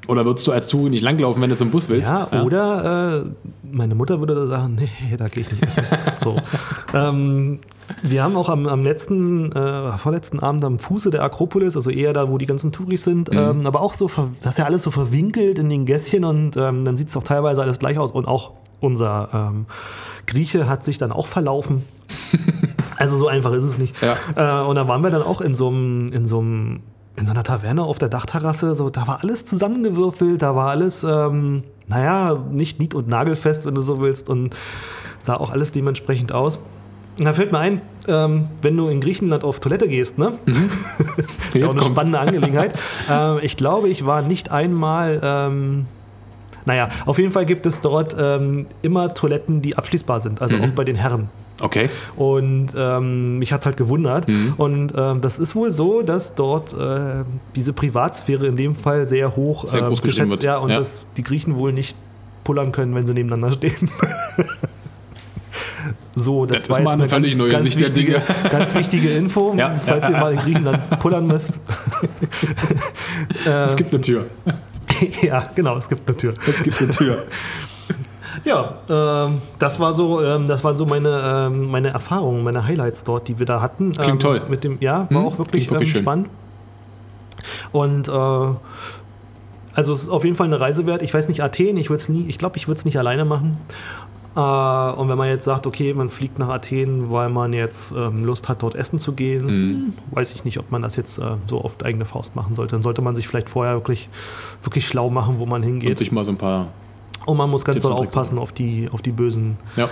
[0.09, 2.13] Oder würdest du als Zug nicht langlaufen, wenn du zum Bus willst.
[2.13, 5.85] Ja, oder äh, meine Mutter würde da sagen, nee, da gehe ich nicht essen.
[6.21, 6.37] so.
[6.95, 7.61] ähm,
[8.03, 12.13] wir haben auch am, am letzten, äh, vorletzten Abend am Fuße der Akropolis, also eher
[12.13, 14.91] da, wo die ganzen Touris sind, ähm, aber auch so, das ist ja alles so
[14.91, 18.27] verwinkelt in den Gässchen und ähm, dann sieht es auch teilweise alles gleich aus und
[18.27, 19.67] auch unser ähm,
[20.27, 21.85] Grieche hat sich dann auch verlaufen.
[22.97, 23.95] also so einfach ist es nicht.
[24.03, 24.63] Ja.
[24.63, 26.81] Äh, und da waren wir dann auch in so einem, in so einem
[27.17, 31.05] in so einer Taverne auf der Dachterrasse, so, da war alles zusammengewürfelt, da war alles,
[31.05, 34.55] ähm, naja, nicht nied- und nagelfest, wenn du so willst, und
[35.25, 36.61] sah auch alles dementsprechend aus.
[37.19, 40.39] Und da fällt mir ein, ähm, wenn du in Griechenland auf Toilette gehst, ne?
[40.47, 42.01] ist ja auch eine kommt's.
[42.01, 42.75] spannende Angelegenheit.
[43.11, 45.87] ähm, ich glaube, ich war nicht einmal, ähm,
[46.65, 50.71] naja, auf jeden Fall gibt es dort ähm, immer Toiletten, die abschließbar sind, also auch
[50.71, 51.29] bei den Herren.
[51.63, 51.89] Okay.
[52.17, 54.29] Und ähm, mich hat es halt gewundert.
[54.29, 54.55] Mhm.
[54.59, 57.25] Und ähm, das ist wohl so, dass dort äh,
[57.57, 60.43] diese Privatsphäre in dem Fall sehr hoch Sehr ähm, groß geschätzt- wird.
[60.43, 60.79] Ja, und Ja.
[60.79, 61.97] dass die Griechen wohl nicht
[62.45, 63.91] pullern können, wenn sie nebeneinander stehen.
[66.15, 68.23] so, das, Das war ist mal eine völlig neue Sicht der wichtige, Dinge.
[68.51, 71.59] Ganz wichtige Info, Ja, falls ihr mal in Griechenland pullern müsst.
[73.47, 74.27] Es gibt eine Tür.
[75.23, 76.35] ja, genau, es gibt eine Tür.
[76.47, 77.23] Es gibt eine Tür.
[78.45, 83.05] Ja, ähm, das war so, ähm, das waren so meine, ähm, meine Erfahrungen, meine Highlights
[83.05, 83.93] dort, die wir da hatten.
[83.93, 84.43] Klingt ähm, toll.
[84.49, 86.29] Mit dem, ja, war Hm, auch wirklich, wirklich ähm, spannend.
[87.73, 88.11] Und äh,
[89.75, 91.03] also es ist auf jeden Fall eine Reise wert.
[91.03, 93.25] Ich weiß nicht, Athen, ich würde es nie, ich glaube, ich würde es nicht alleine
[93.25, 93.57] machen.
[94.37, 98.25] Äh, und wenn man jetzt sagt, okay, man fliegt nach Athen, weil man jetzt ähm,
[98.25, 101.23] Lust hat, dort essen zu gehen, hm, weiß ich nicht, ob man das jetzt äh,
[101.47, 102.73] so auf die eigene Faust machen sollte.
[102.77, 104.09] Dann sollte man sich vielleicht vorher wirklich,
[104.63, 105.99] wirklich schlau machen, wo man Und hingeht.
[105.99, 106.69] sich mal so ein paar.
[107.27, 109.89] Und man muss ganz Tipps doll aufpassen auf die, auf die bösen Ja.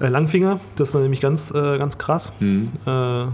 [0.00, 0.60] äh, Langfinger.
[0.76, 2.66] Das war nämlich ganz, äh, ganz krass, Mhm.
[2.86, 3.24] äh,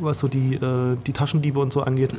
[0.00, 2.14] was so die, äh, die Taschendiebe und so angeht.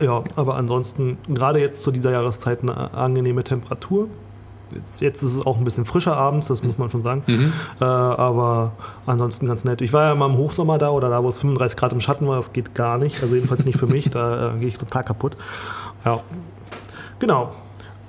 [0.00, 4.08] Ja, aber ansonsten, gerade jetzt zu dieser Jahreszeit, eine angenehme Temperatur.
[4.74, 7.22] Jetzt, jetzt ist es auch ein bisschen frischer abends, das muss man schon sagen.
[7.26, 7.52] Mhm.
[7.80, 8.72] Äh, aber
[9.04, 9.82] ansonsten ganz nett.
[9.82, 12.26] Ich war ja mal im Hochsommer da oder da, wo es 35 Grad im Schatten
[12.26, 13.22] war, das geht gar nicht.
[13.22, 15.36] Also jedenfalls nicht für mich, da äh, gehe ich total kaputt.
[16.06, 16.20] Ja,
[17.18, 17.52] genau.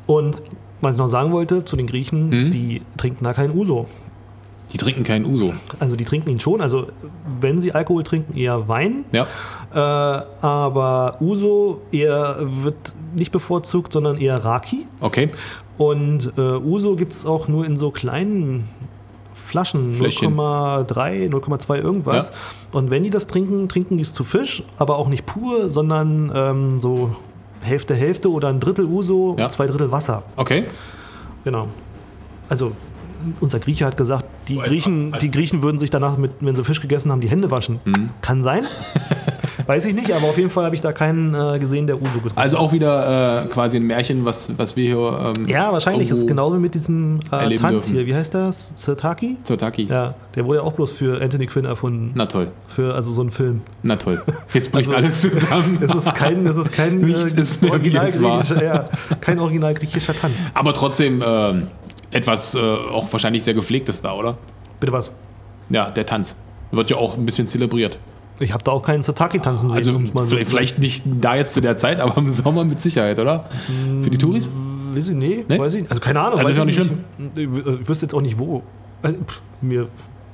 [0.05, 0.41] Und
[0.81, 2.51] was ich noch sagen wollte zu den Griechen, Mhm.
[2.51, 3.87] die trinken da keinen Uso.
[4.71, 5.51] Die trinken keinen Uso.
[5.79, 6.59] Also die trinken ihn schon.
[6.61, 6.87] Also
[7.39, 9.05] wenn sie Alkohol trinken, eher Wein.
[9.11, 9.27] Ja.
[9.73, 14.87] Äh, aber Uso eher wird nicht bevorzugt, sondern eher Raki.
[14.99, 15.27] Okay.
[15.77, 18.67] Und äh, Uso gibt es auch nur in so kleinen
[19.33, 20.33] Flaschen, Fläschchen.
[20.35, 22.31] 0,3, 0,2 irgendwas.
[22.71, 26.31] Und wenn die das trinken, trinken die es zu Fisch, aber auch nicht pur, sondern
[26.33, 27.15] ähm, so
[27.63, 29.49] Hälfte, Hälfte oder ein Drittel Uso, Ja.
[29.49, 30.23] zwei Drittel Wasser.
[30.35, 30.65] Okay.
[31.43, 31.67] Genau.
[32.49, 32.73] Also
[33.39, 36.81] unser Grieche hat gesagt, die Griechen, die Griechen würden sich danach, mit, wenn sie Fisch
[36.81, 37.79] gegessen haben, die Hände waschen.
[37.85, 38.09] Mhm.
[38.21, 38.65] Kann sein.
[39.65, 42.05] Weiß ich nicht, aber auf jeden Fall habe ich da keinen äh, gesehen, der Uso
[42.13, 45.33] getrunken Also auch wieder äh, quasi ein Märchen, was, was wir hier.
[45.37, 47.93] Ähm, Ja, wahrscheinlich ist genauso mit diesem äh, Tanz dürfen.
[47.93, 48.05] hier.
[48.05, 48.73] Wie heißt das?
[48.75, 49.37] Sirtaki?
[49.43, 49.83] Zotaki.
[49.83, 52.11] Ja, der wurde ja auch bloß für Anthony Quinn erfunden.
[52.15, 52.47] Na toll.
[52.67, 53.61] Für also so einen Film.
[53.83, 54.21] Na toll.
[54.53, 55.79] Jetzt bricht Also- alles zusammen.
[55.81, 58.85] Es ist kein, es ist kein Nichts ist mehr, wie original griechischer, ja,
[59.21, 60.33] kein original griechischer Tanz.
[60.53, 61.67] Aber trotzdem ähm,
[62.11, 64.37] etwas äh, auch wahrscheinlich sehr gepflegtes da, oder?
[64.79, 65.11] Bitte was?
[65.69, 66.35] Ja, der Tanz.
[66.71, 67.99] Wird ja auch ein bisschen zelebriert.
[68.39, 69.75] Ich habe da auch keinen Sirtaki tanzen sehen.
[69.77, 73.19] Also so vielleicht, vielleicht nicht da jetzt zu der Zeit, aber im Sommer mit Sicherheit,
[73.19, 73.45] oder?
[74.01, 74.49] Für die Touris?
[74.95, 75.59] Weiß ich, nee, Nee?
[75.59, 76.39] weiß ich Also keine Ahnung.
[76.39, 76.91] Also ist auch ich nicht
[77.35, 78.63] Ich, ich wüsste jetzt auch nicht wo.
[79.03, 79.87] Äh, pff, Mir,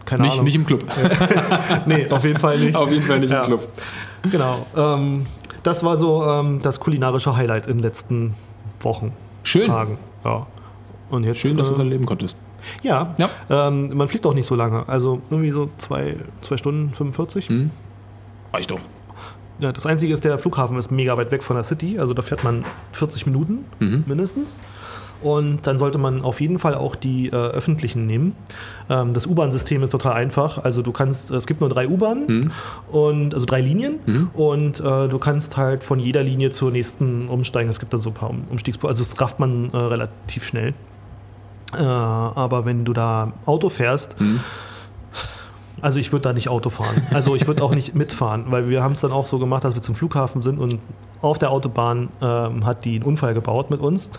[0.05, 0.45] keine Nicht, Ahnung.
[0.45, 0.83] nicht im Club.
[1.85, 2.75] nee, auf jeden Fall nicht.
[2.75, 3.41] Auf jeden Fall nicht Ja.
[3.41, 3.67] im Club.
[4.31, 4.65] Genau.
[4.75, 5.25] Ähm,
[5.63, 8.33] das war so ähm, das kulinarische Highlight in den letzten
[8.81, 9.11] Wochen,
[9.43, 9.67] Schön.
[9.67, 9.97] Tagen.
[10.25, 10.45] Ja.
[11.09, 12.37] Und jetzt, Schön, dass du es äh, erleben konntest.
[12.81, 13.29] Ja, Ja.
[13.49, 14.87] Ähm, man fliegt auch nicht so lange.
[14.87, 17.47] Also irgendwie so zwei, zwei Stunden 45.
[17.49, 17.71] Hm.
[18.53, 18.79] Reicht doch.
[19.59, 21.99] Ja, das Einzige ist, der Flughafen ist mega weit weg von der City.
[21.99, 22.63] Also da fährt man
[22.93, 24.03] 40 Minuten Mhm.
[24.07, 24.47] mindestens.
[25.21, 28.37] Und dann sollte man auf jeden Fall auch die äh, öffentlichen nehmen.
[28.89, 30.63] Ähm, das U-Bahn-System ist total einfach.
[30.63, 32.51] Also du kannst, es gibt nur drei U-Bahnen Mhm.
[32.93, 37.69] und also drei Linien und äh, du kannst halt von jeder Linie zur nächsten umsteigen.
[37.69, 38.87] Es gibt dann so ein paar um Umstiegspunkte.
[38.87, 40.73] Also das rafft man äh, relativ schnell.
[41.77, 44.15] Äh, aber wenn du da Auto fährst,
[45.81, 46.95] also ich würde da nicht Auto fahren.
[47.13, 49.75] Also ich würde auch nicht mitfahren, weil wir haben es dann auch so gemacht, dass
[49.75, 50.79] wir zum Flughafen sind und
[51.21, 54.09] auf der Autobahn ähm, hat die einen Unfall gebaut mit uns.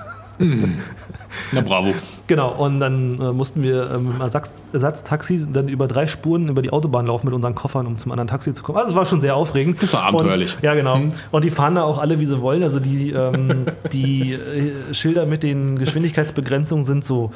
[1.53, 1.93] Na bravo.
[2.27, 6.63] Genau, und dann äh, mussten wir ähm, im Ersatz, Ersatztaxi dann über drei Spuren über
[6.63, 8.79] die Autobahn laufen mit unseren Koffern, um zum anderen Taxi zu kommen.
[8.79, 9.83] Also es war schon sehr aufregend.
[9.83, 10.57] Das war abenteuerlich.
[10.57, 11.01] Und, ja, genau.
[11.31, 12.63] Und die fahren da auch alle, wie sie wollen.
[12.63, 17.33] Also die, ähm, die äh, Schilder mit den Geschwindigkeitsbegrenzungen sind so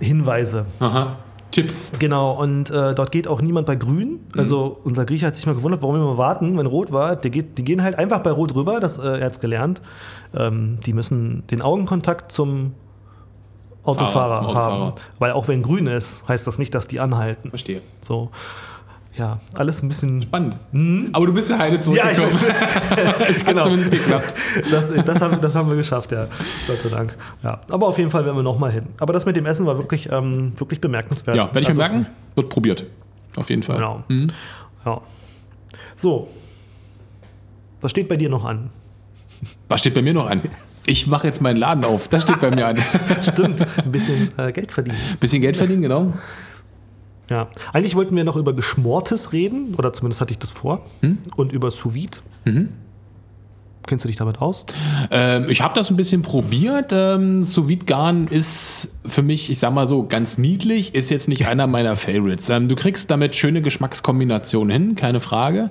[0.00, 0.66] Hinweise.
[0.80, 1.16] Aha.
[1.54, 1.92] Tipps.
[1.98, 4.20] Genau, und äh, dort geht auch niemand bei Grün.
[4.36, 7.14] Also unser Grieche hat sich mal gewundert, warum wir mal warten, wenn Rot war.
[7.16, 9.80] Der geht, die gehen halt einfach bei Rot rüber, das, äh, er hat es gelernt.
[10.34, 12.72] Ähm, die müssen den Augenkontakt zum
[13.84, 14.92] Autofahrer zum haben.
[15.18, 17.50] Weil auch wenn grün ist, heißt das nicht, dass die anhalten.
[17.50, 17.82] Verstehe.
[18.00, 18.30] So,
[19.16, 20.22] ja, alles ein bisschen.
[20.22, 20.56] Spannend.
[21.12, 22.38] Aber du bist ja heile Ja, zurückgekommen.
[23.28, 23.62] es hat genau.
[23.62, 24.34] zumindest geklappt.
[24.70, 26.26] Das, das, haben, das haben wir geschafft, ja.
[26.66, 27.16] Gott sei Dank.
[27.42, 27.60] Ja.
[27.70, 28.86] Aber auf jeden Fall werden wir nochmal hin.
[28.98, 31.36] Aber das mit dem Essen war wirklich, ähm, wirklich bemerkenswert.
[31.36, 32.06] Ja, werde ich Also, mir merken.
[32.34, 32.86] Wird probiert.
[33.36, 33.76] Auf jeden Fall.
[33.76, 34.02] Genau.
[34.08, 34.30] Mhm.
[34.84, 35.00] Ja.
[35.96, 36.28] So.
[37.80, 38.70] Was steht bei dir noch an?
[39.68, 40.40] Was steht bei mir noch an?
[40.86, 42.08] Ich mache jetzt meinen Laden auf.
[42.08, 42.76] Das steht bei mir an.
[43.22, 44.98] Stimmt, ein bisschen äh, Geld verdienen.
[45.20, 46.12] Bisschen Geld verdienen, genau.
[47.30, 47.48] Ja.
[47.72, 50.84] Eigentlich wollten wir noch über Geschmortes reden, oder zumindest hatte ich das vor.
[51.00, 51.18] Hm?
[51.36, 52.18] Und über Sous Vide.
[53.86, 54.64] Kennst du dich damit aus?
[55.10, 56.92] Ähm, ich habe das ein bisschen probiert.
[56.92, 61.28] Ähm, Sous Vide Garn ist für mich, ich sag mal so, ganz niedlich, ist jetzt
[61.28, 62.48] nicht einer meiner Favorites.
[62.48, 65.70] Ähm, du kriegst damit schöne Geschmackskombinationen hin, keine Frage.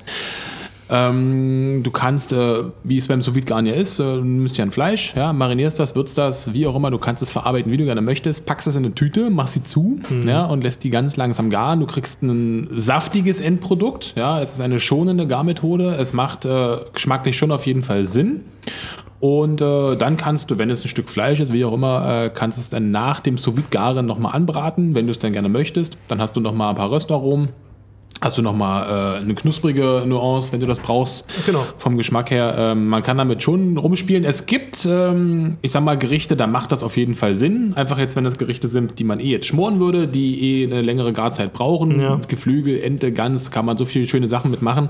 [0.89, 4.57] Ähm, du kannst, äh, wie es beim Sous Vide Garn ja ist, äh, du nimmst
[4.57, 7.72] ja ein Fleisch, ja, marinierst das, würzt das, wie auch immer, du kannst es verarbeiten,
[7.72, 10.84] wie du gerne möchtest, packst es in eine Tüte, machst sie zu ja, und lässt
[10.84, 11.80] die ganz langsam garen.
[11.80, 17.38] Du kriegst ein saftiges Endprodukt, ja, es ist eine schonende Garmethode, es macht äh, geschmacklich
[17.38, 18.41] schon auf jeden Fall Sinn.
[19.23, 22.30] Und äh, dann kannst du, wenn es ein Stück Fleisch ist, wie auch immer, äh,
[22.30, 25.47] kannst es dann nach dem sous vide garen nochmal anbraten, wenn du es dann gerne
[25.47, 25.97] möchtest.
[26.10, 27.47] Dann hast du nochmal ein paar Röstaromen.
[28.24, 31.26] Hast du nochmal äh, eine knusprige Nuance, wenn du das brauchst.
[31.45, 31.66] Genau.
[31.78, 32.56] Vom Geschmack her.
[32.58, 34.24] Ähm, man kann damit schon rumspielen.
[34.24, 37.74] Es gibt, ähm, ich sag mal, Gerichte, da macht das auf jeden Fall Sinn.
[37.76, 40.82] Einfach jetzt, wenn das Gerichte sind, die man eh jetzt schmoren würde, die eh eine
[40.82, 42.00] längere Garzeit brauchen.
[42.00, 42.18] Ja.
[42.26, 44.88] Geflügel, Ente, Gans, kann man so viele schöne Sachen mitmachen.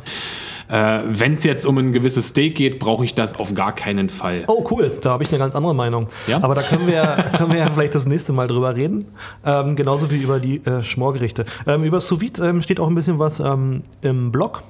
[0.69, 4.09] Äh, wenn es jetzt um ein gewisses Steak geht, brauche ich das auf gar keinen
[4.09, 4.43] Fall.
[4.47, 4.91] Oh, cool.
[5.01, 6.07] Da habe ich eine ganz andere Meinung.
[6.27, 6.41] Ja?
[6.41, 7.03] Aber da können wir,
[7.37, 9.05] können wir ja vielleicht das nächste Mal drüber reden.
[9.45, 11.45] Ähm, genauso wie über die äh, Schmorgerichte.
[11.67, 14.63] Ähm, über Sous Vide ähm, steht auch ein bisschen was ähm, im Blog.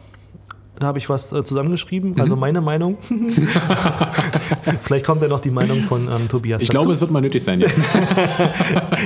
[0.84, 2.12] Habe ich was äh, zusammengeschrieben.
[2.12, 2.22] Mhm.
[2.22, 2.98] Also meine Meinung.
[4.82, 6.62] vielleicht kommt ja noch die Meinung von ähm, Tobias.
[6.62, 6.80] Ich dazu.
[6.80, 7.62] glaube, es wird mal nötig sein.
[7.62, 7.68] Ja.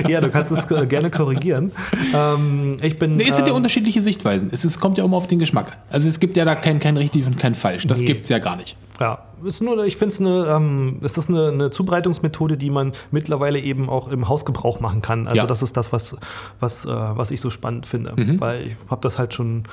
[0.08, 1.72] ja, du kannst es äh, gerne korrigieren.
[2.14, 3.16] Ähm, ich bin.
[3.16, 4.50] Nee, es sind ja ähm, unterschiedliche Sichtweisen.
[4.52, 5.76] Es, es kommt ja immer auf den Geschmack.
[5.90, 7.86] Also es gibt ja da kein, kein richtig und kein falsch.
[7.86, 8.06] Das Nee.
[8.06, 8.76] gibt es ja gar nicht.
[9.00, 12.92] Ja, ist nur, ich finde es eine, ähm, es ist eine, eine Zubereitungsmethode, die man
[13.12, 15.26] mittlerweile eben auch im Hausgebrauch machen kann.
[15.28, 15.46] Also Ja.
[15.46, 16.16] das ist das, was,
[16.58, 18.12] was, äh, was ich so spannend finde.
[18.16, 18.40] Mhm.
[18.40, 19.64] Weil ich habe das halt schon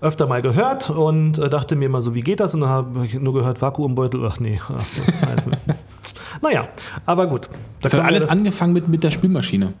[0.00, 2.54] öfter mal gehört und äh, dachte mir mal so, wie geht das?
[2.54, 4.60] Und dann habe ich nur gehört, Vakuumbeutel, ach nee.
[4.68, 4.82] Ach,
[6.42, 6.68] naja,
[7.06, 7.48] aber gut.
[7.82, 9.72] Das hat alles das- angefangen mit, mit der Spülmaschine.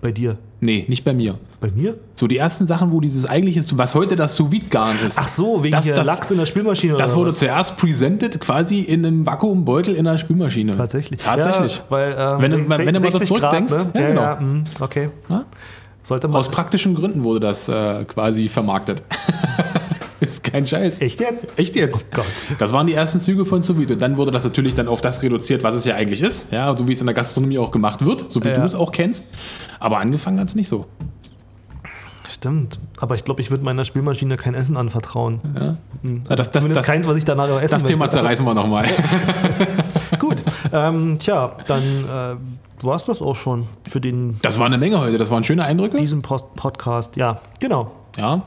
[0.00, 0.38] Bei dir.
[0.60, 1.38] Nee, nicht bei mir.
[1.60, 1.96] Bei mir?
[2.14, 5.18] So die ersten Sachen, wo dieses eigentliche, was heute das sous garn ist.
[5.18, 6.94] Ach so, wegen das, hier das, Lachs in der Spülmaschine.
[6.94, 7.38] Das wurde was?
[7.40, 10.76] zuerst presented quasi in einem Vakuumbeutel in der Spülmaschine.
[10.76, 11.20] Tatsächlich.
[11.20, 11.78] Tatsächlich.
[11.78, 14.06] Ja, weil, ähm, Wenn du- wenn du mal so 60 zurückdenkst, Grad, ja, ne?
[14.06, 14.22] genau.
[14.22, 15.10] ja, mm, okay.
[15.28, 15.44] Ja?
[16.08, 16.38] Sollte man.
[16.38, 19.02] Aus praktischen Gründen wurde das äh, quasi vermarktet.
[20.20, 21.02] ist kein Scheiß.
[21.02, 21.46] Echt jetzt?
[21.56, 22.06] Echt jetzt?
[22.12, 22.26] Oh Gott.
[22.58, 23.92] Das waren die ersten Züge von Sous vide.
[23.92, 26.50] Und dann wurde das natürlich dann auf das reduziert, was es ja eigentlich ist.
[26.50, 28.54] Ja, so wie es in der Gastronomie auch gemacht wird, so wie Ja.
[28.54, 29.26] du es auch kennst.
[29.80, 30.86] Aber angefangen hat es nicht so.
[32.26, 32.78] Stimmt.
[32.98, 35.40] Aber ich glaube, ich würde meiner Spülmaschine kein Essen anvertrauen.
[35.54, 35.76] Ja,
[36.36, 38.14] das, das, Zumindest das, keins, was ich danach essen das Thema möchte.
[38.14, 38.86] zerreißen wir nochmal.
[40.18, 40.36] Gut.
[40.72, 42.36] ähm, tja, dann äh,
[42.82, 45.18] war es das auch schon für den, Das war eine Menge heute.
[45.18, 45.98] Das waren schöne Eindrücke.
[45.98, 47.16] diesen Post Podcast.
[47.16, 47.92] Ja, genau.
[48.16, 48.42] Ja.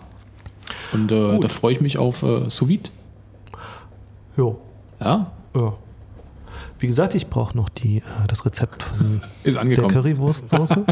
[0.94, 2.90] Und äh, da freue ich mich auf äh, Sous vide.
[4.38, 4.60] Jo.
[4.99, 5.74] Ja, Ja.
[6.80, 9.90] Wie gesagt, ich brauche noch die, äh, das Rezept von ist der angekommen.
[9.90, 10.84] Currywurstsoße.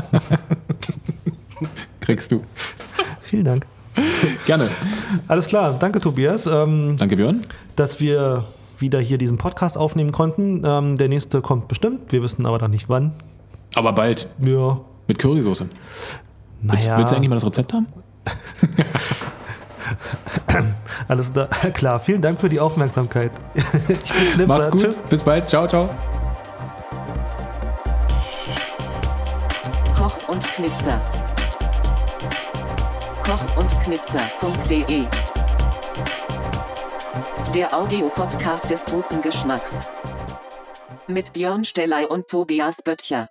[2.02, 2.44] Kriegst du.
[3.22, 3.66] Vielen Dank.
[4.46, 4.70] Gerne.
[5.28, 7.42] Alles klar, danke Tobias, ähm, Danke, Björn.
[7.76, 8.46] dass wir
[8.78, 10.62] wieder hier diesen Podcast aufnehmen konnten.
[10.64, 13.14] Ähm, der nächste kommt bestimmt, wir wissen aber noch nicht wann.
[13.76, 14.28] Aber bald.
[14.40, 15.70] Ja, Mit Currysoße.
[16.62, 17.88] Willst, naja, willst du eigentlich mal das Rezept haben?
[21.08, 21.46] alles da.
[21.74, 22.00] klar.
[22.00, 23.32] Vielen Dank für die Aufmerksamkeit.
[23.54, 23.98] ich bin
[24.34, 24.48] Knipser.
[24.48, 24.82] Macht's gut.
[24.82, 24.98] Tschüss.
[25.10, 25.48] Bis bald.
[25.48, 25.90] Ciao, ciao.
[29.96, 31.00] Koch und Knipser.
[33.24, 35.06] Koch und Knipser.de
[37.54, 39.88] Der Audiopodcast des guten Geschmacks.
[41.08, 43.30] Mit Björn Stellei und Tobias Böttcher.